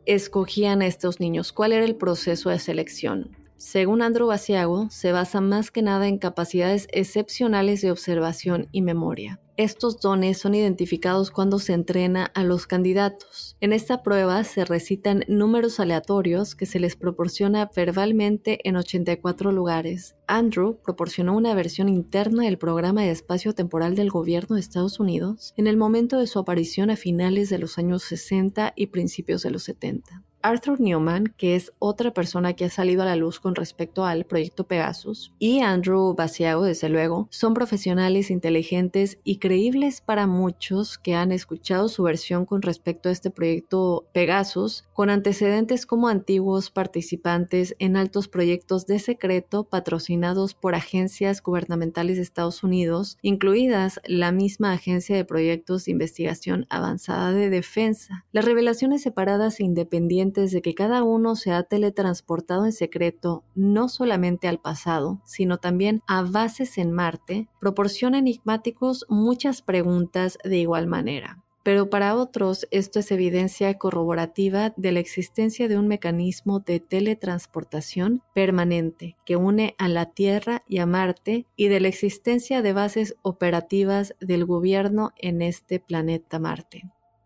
escogían 0.07 0.83
a 0.83 0.87
estos 0.87 1.21
niños? 1.21 1.53
¿Cuál 1.53 1.73
era 1.73 1.85
el 1.85 1.97
proceso 1.97 2.51
de 2.51 2.59
selección? 2.59 3.37
Según 3.63 4.03
Andrew 4.03 4.27
Basiago, 4.27 4.91
se 4.91 5.13
basa 5.13 5.41
más 5.41 5.71
que 5.71 5.83
nada 5.83 6.09
en 6.09 6.19
capacidades 6.19 6.89
excepcionales 6.91 7.81
de 7.81 7.93
observación 7.93 8.69
y 8.73 8.83
memoria. 8.83 9.41
Estos 9.57 10.01
dones 10.01 10.39
son 10.39 10.57
identificados 10.57 11.31
cuando 11.31 11.61
se 11.61 11.73
entrena 11.73 12.25
a 12.35 12.43
los 12.43 12.67
candidatos. 12.67 13.57
En 13.61 13.73
esta 13.73 14.03
prueba 14.03 14.43
se 14.43 14.65
recitan 14.65 15.23
números 15.29 15.79
aleatorios 15.79 16.57
que 16.57 16.67
se 16.67 16.81
les 16.81 16.97
proporciona 16.97 17.71
verbalmente 17.75 18.69
en 18.69 18.75
84 18.75 19.53
lugares. 19.53 20.17
Andrew 20.27 20.81
proporcionó 20.83 21.37
una 21.37 21.55
versión 21.55 21.89
interna 21.89 22.43
del 22.43 22.59
programa 22.59 23.03
de 23.03 23.13
espacio 23.13 23.55
temporal 23.55 23.95
del 23.95 24.11
gobierno 24.11 24.57
de 24.57 24.61
Estados 24.61 24.99
Unidos 24.99 25.55
en 25.57 25.69
el 25.69 25.77
momento 25.77 26.19
de 26.19 26.27
su 26.27 26.41
aparición 26.41 26.91
a 26.91 26.97
finales 26.97 27.49
de 27.49 27.59
los 27.59 27.79
años 27.79 28.03
60 28.03 28.73
y 28.75 28.89
principios 28.89 29.45
de 29.45 29.53
los 29.53 29.63
70. 29.63 30.25
Arthur 30.43 30.81
Newman, 30.81 31.33
que 31.37 31.55
es 31.55 31.73
otra 31.79 32.13
persona 32.13 32.55
que 32.55 32.65
ha 32.65 32.71
salido 32.71 33.03
a 33.03 33.07
la 33.07 33.17
luz 33.17 33.39
con 33.39 33.55
respecto 33.55 34.05
al 34.05 34.25
proyecto 34.25 34.65
Pegasus, 34.65 35.33
y 35.39 35.61
Andrew 35.61 36.15
Basiago, 36.15 36.65
desde 36.65 36.89
luego, 36.89 37.29
son 37.31 37.55
profesionales 37.55 38.31
inteligentes 38.31 39.19
y 39.25 39.37
creíbles 39.37 40.01
para 40.01 40.27
muchos 40.27 40.99
que 40.99 41.15
han 41.15 41.33
escuchado 41.33 41.89
su 41.89 42.03
versión 42.03 42.45
con 42.45 42.63
respecto 42.63 43.09
a 43.09 43.13
este 43.13 43.31
proyecto 43.31 44.07
Pegasus, 44.13 44.85
con 44.93 45.11
antecedentes 45.11 45.87
como 45.87 46.09
antiguos 46.09 46.71
participantes 46.71 47.75
en 47.79 47.97
altos 47.97 48.29
proyectos 48.29 48.87
de 48.87 48.99
secreto 48.99 49.65
patrocinados 49.65 50.55
por 50.55 50.75
agencias 50.75 51.43
gubernamentales 51.43 52.17
de 52.17 52.23
Estados 52.23 52.63
Unidos, 52.63 53.19
incluidas 53.23 54.01
la 54.07 54.33
misma 54.33 54.73
Agencia 54.73 55.15
de 55.15 55.25
Proyectos 55.25 55.85
de 55.85 55.93
Investigación 55.93 56.67
Avanzada 56.69 57.33
de 57.33 57.51
Defensa. 57.51 58.25
Las 58.33 58.45
revelaciones 58.45 59.03
separadas 59.03 59.61
e 59.61 59.65
independientes 59.65 60.32
de 60.33 60.63
que 60.63 60.75
cada 60.75 61.03
uno 61.03 61.37
se 61.37 61.53
ha 61.53 61.63
teletransportado 61.63 62.65
en 62.65 62.73
secreto 62.73 63.45
no 63.55 63.89
solamente 63.89 64.49
al 64.49 64.59
pasado, 64.59 65.21
sino 65.25 65.59
también 65.59 66.03
a 66.07 66.23
bases 66.23 66.79
en 66.79 66.93
Marte, 66.93 67.49
proporciona 67.61 68.19
enigmáticos 68.19 69.05
muchas 69.09 69.63
preguntas 69.63 70.39
de 70.43 70.59
igual 70.59 70.87
manera. 70.87 71.43
Pero 71.63 71.91
para 71.91 72.17
otros 72.17 72.67
esto 72.73 72.99
es 72.99 73.13
evidencia 73.13 73.79
corroborativa 73.79 74.73
de 74.77 74.91
la 74.91 74.99
existencia 74.99 75.69
de 75.69 75.79
un 75.79 75.87
mecanismo 75.87 76.59
de 76.59 76.81
teletransportación 76.81 78.23
permanente 78.35 79.17
que 79.25 79.37
une 79.37 79.77
a 79.79 79.89
la 79.89 80.07
Tierra 80.07 80.65
y 80.67 80.79
a 80.79 80.87
Marte 80.87 81.47
y 81.55 81.69
de 81.69 81.79
la 81.79 81.89
existencia 81.89 82.63
de 82.63 82.73
bases 82.73 83.15
operativas 83.23 84.17
del 84.21 84.45
gobierno 84.45 85.13
en 85.17 85.41
este 85.41 85.79
planeta 85.79 86.41
Marte. 86.41 86.83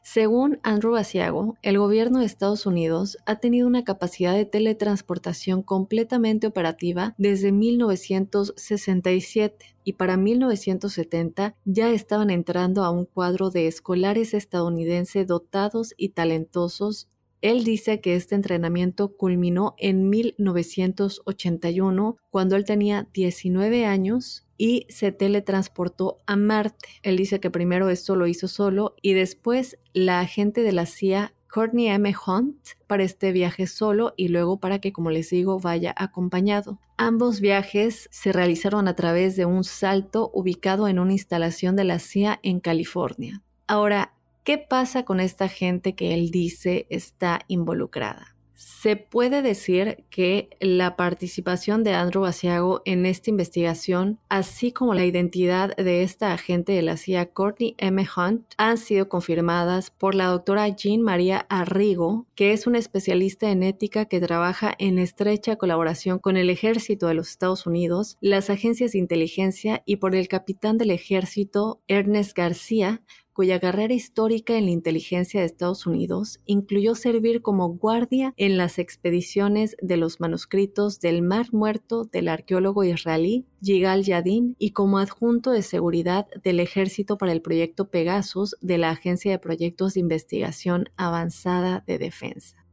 Según 0.09 0.61
Andrew 0.63 0.93
Basiago, 0.93 1.57
el 1.63 1.79
gobierno 1.79 2.21
de 2.21 2.27
Estados 2.27 2.65
Unidos 2.65 3.19
ha 3.27 3.41
tenido 3.41 3.67
una 3.67 3.83
capacidad 3.83 4.35
de 4.35 4.45
teletransportación 4.45 5.65
completamente 5.65 6.47
operativa 6.47 7.17
desde 7.19 7.51
1967 7.51 9.75
y 9.83 9.95
para 9.95 10.17
1970 10.17 11.57
ya 11.65 11.91
estaban 11.91 12.31
entrando 12.31 12.85
a 12.85 12.91
un 12.91 13.05
cuadro 13.05 13.51
de 13.51 13.67
escolares 13.67 14.33
estadounidenses 14.33 15.27
dotados 15.27 15.93
y 15.97 16.11
talentosos 16.11 17.09
él 17.43 17.65
dice 17.65 18.01
que 18.01 18.17
este 18.17 18.35
entrenamiento 18.35 19.17
culminó 19.17 19.75
en 19.79 20.09
1981, 20.09 22.17
cuando 22.31 22.57
él 22.57 22.65
tenía 22.65 23.09
19 23.13 23.87
años 23.87 24.47
y 24.59 24.87
se 24.89 25.13
teletransportó 25.13 26.19
a 26.27 26.37
Marte. 26.37 26.89
Él 27.03 27.17
dice 27.17 27.41
que 27.41 27.51
primero 27.51 27.91
esto 27.91 28.17
lo 28.17 28.27
hizo 28.27 28.49
solo 28.49 28.95
y 29.03 29.13
después 29.13 29.79
la 29.93 30.21
agente 30.21 30.63
de 30.63 30.73
la 30.73 30.87
CIA 30.87 31.35
Courtney 31.49 31.89
M. 31.89 32.15
Hunt 32.27 32.57
para 32.87 33.03
este 33.03 33.33
viaje 33.33 33.67
solo 33.67 34.13
y 34.17 34.29
luego 34.29 34.61
para 34.61 34.79
que, 34.79 34.93
como 34.93 35.11
les 35.11 35.31
digo, 35.31 35.59
vaya 35.59 35.95
acompañado. 35.97 36.79
Ambos 36.99 37.41
viajes 37.41 38.09
se 38.11 38.33
realizaron 38.33 38.89
a 38.89 38.95
través 38.95 39.37
de 39.37 39.47
un 39.47 39.65
salto 39.65 40.31
ubicado 40.35 40.89
en 40.89 40.99
una 40.99 41.13
instalación 41.13 41.77
de 41.77 41.85
la 41.85 41.99
CIA 41.99 42.41
en 42.43 42.61
California. 42.61 43.43
Ahora, 43.67 44.16
¿qué 44.47 44.59
pasa 44.59 45.05
con 45.05 45.19
esta 45.19 45.49
gente 45.49 45.97
que 45.97 46.15
él 46.15 46.31
dice 46.31 46.87
está 46.89 47.41
involucrada? 47.49 48.37
Se 48.55 48.97
puede 48.97 49.43
decir 49.43 50.05
que 50.09 50.49
la 50.61 50.97
participación 50.97 51.83
de 51.83 51.93
Andrew 51.93 52.25
Asiago 52.25 52.81
en 52.85 53.05
esta 53.05 53.29
investigación, 53.29 54.19
así 54.31 54.73
como 54.73 54.95
la 54.95 55.05
identidad 55.05 55.77
de 55.77 56.05
esta 56.05 56.33
agente 56.33 56.73
de 56.73 56.83
la 56.83 56.97
CIA, 56.97 57.33
Courtney 57.33 57.75
M. 57.77 58.07
Hunt, 58.17 58.47
han 58.57 58.79
sido 58.79 59.09
confirmadas 59.11 59.91
por 59.91 60.15
la 60.15 60.29
doctora 60.29 60.69
Jean 60.69 61.03
María 61.03 61.45
Arrigo, 61.51 62.27
que 62.35 62.53
es 62.53 62.67
una 62.67 62.79
especialista 62.79 63.51
en 63.51 63.65
ética 63.65 64.07
que 64.07 64.21
trabaja 64.21 64.75
en 64.79 64.99
estrecha 64.99 65.57
colaboración 65.57 66.19
con 66.19 66.37
el 66.37 66.49
ejército 66.49 67.09
de 67.09 67.15
los 67.15 67.29
Estados 67.29 67.67
Unidos, 67.67 68.17
las 68.21 68.49
agencias 68.49 68.93
de 68.93 68.99
inteligencia 69.01 69.83
y 69.85 69.97
por 69.97 70.15
el 70.15 70.29
capitán 70.29 70.79
del 70.79 70.93
ejército 70.93 71.83
Ernest 71.89 72.35
García, 72.35 73.03
cuya 73.37 73.61
carrera 73.61 73.93
histórica 73.93 74.57
en 74.57 74.65
la 74.65 74.71
inteligencia 74.71 75.41
de 75.41 75.47
Estados 75.47 75.87
Unidos 75.87 76.41
incluyó 76.47 76.95
servir 76.95 77.43
como 77.43 77.69
guardia 77.69 78.33
en 78.39 78.57
las 78.57 78.79
expediciones 78.79 79.77
de 79.83 79.99
los 79.99 80.21
manuscritos 80.21 81.01
del 81.01 81.21
Mar 81.21 81.49
Muerto 81.53 82.05
del 82.05 82.29
arqueólogo 82.29 82.83
israelí 82.83 83.45
Yigal 83.61 84.05
Yadin 84.05 84.57
y 84.59 84.71
como 84.71 84.97
adjunto 84.97 85.51
de 85.51 85.61
seguridad 85.61 86.27
del 86.43 86.61
ejército 86.61 87.19
para 87.19 87.33
el 87.33 87.43
proyecto 87.43 87.91
Pegasus 87.91 88.57
de 88.63 88.79
la 88.79 88.89
Agencia 88.89 89.33
de 89.33 89.39
Proyectos 89.39 89.93
de 89.93 90.01
Investigación 90.01 90.87
Avanzada 90.97 91.85
de 91.87 91.99
Defensa. 91.99 92.66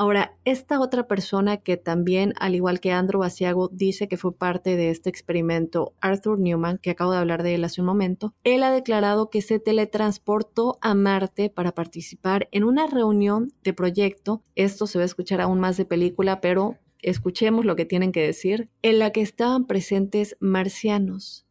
Ahora, 0.00 0.34
esta 0.46 0.80
otra 0.80 1.06
persona 1.06 1.58
que 1.58 1.76
también, 1.76 2.32
al 2.40 2.54
igual 2.54 2.80
que 2.80 2.90
Andrew 2.90 3.22
Asiago, 3.22 3.68
dice 3.70 4.08
que 4.08 4.16
fue 4.16 4.34
parte 4.34 4.74
de 4.74 4.88
este 4.88 5.10
experimento, 5.10 5.92
Arthur 6.00 6.38
Newman, 6.38 6.78
que 6.78 6.88
acabo 6.88 7.12
de 7.12 7.18
hablar 7.18 7.42
de 7.42 7.54
él 7.54 7.64
hace 7.64 7.82
un 7.82 7.86
momento, 7.86 8.32
él 8.42 8.62
ha 8.62 8.70
declarado 8.70 9.28
que 9.28 9.42
se 9.42 9.58
teletransportó 9.58 10.78
a 10.80 10.94
Marte 10.94 11.50
para 11.50 11.72
participar 11.72 12.48
en 12.50 12.64
una 12.64 12.86
reunión 12.86 13.52
de 13.62 13.74
proyecto. 13.74 14.42
Esto 14.54 14.86
se 14.86 14.96
va 14.96 15.02
a 15.02 15.04
escuchar 15.04 15.42
aún 15.42 15.60
más 15.60 15.76
de 15.76 15.84
película, 15.84 16.40
pero 16.40 16.78
escuchemos 17.02 17.66
lo 17.66 17.76
que 17.76 17.84
tienen 17.84 18.10
que 18.10 18.22
decir, 18.22 18.70
en 18.80 19.00
la 19.00 19.10
que 19.10 19.20
estaban 19.20 19.66
presentes 19.66 20.34
marcianos 20.40 21.46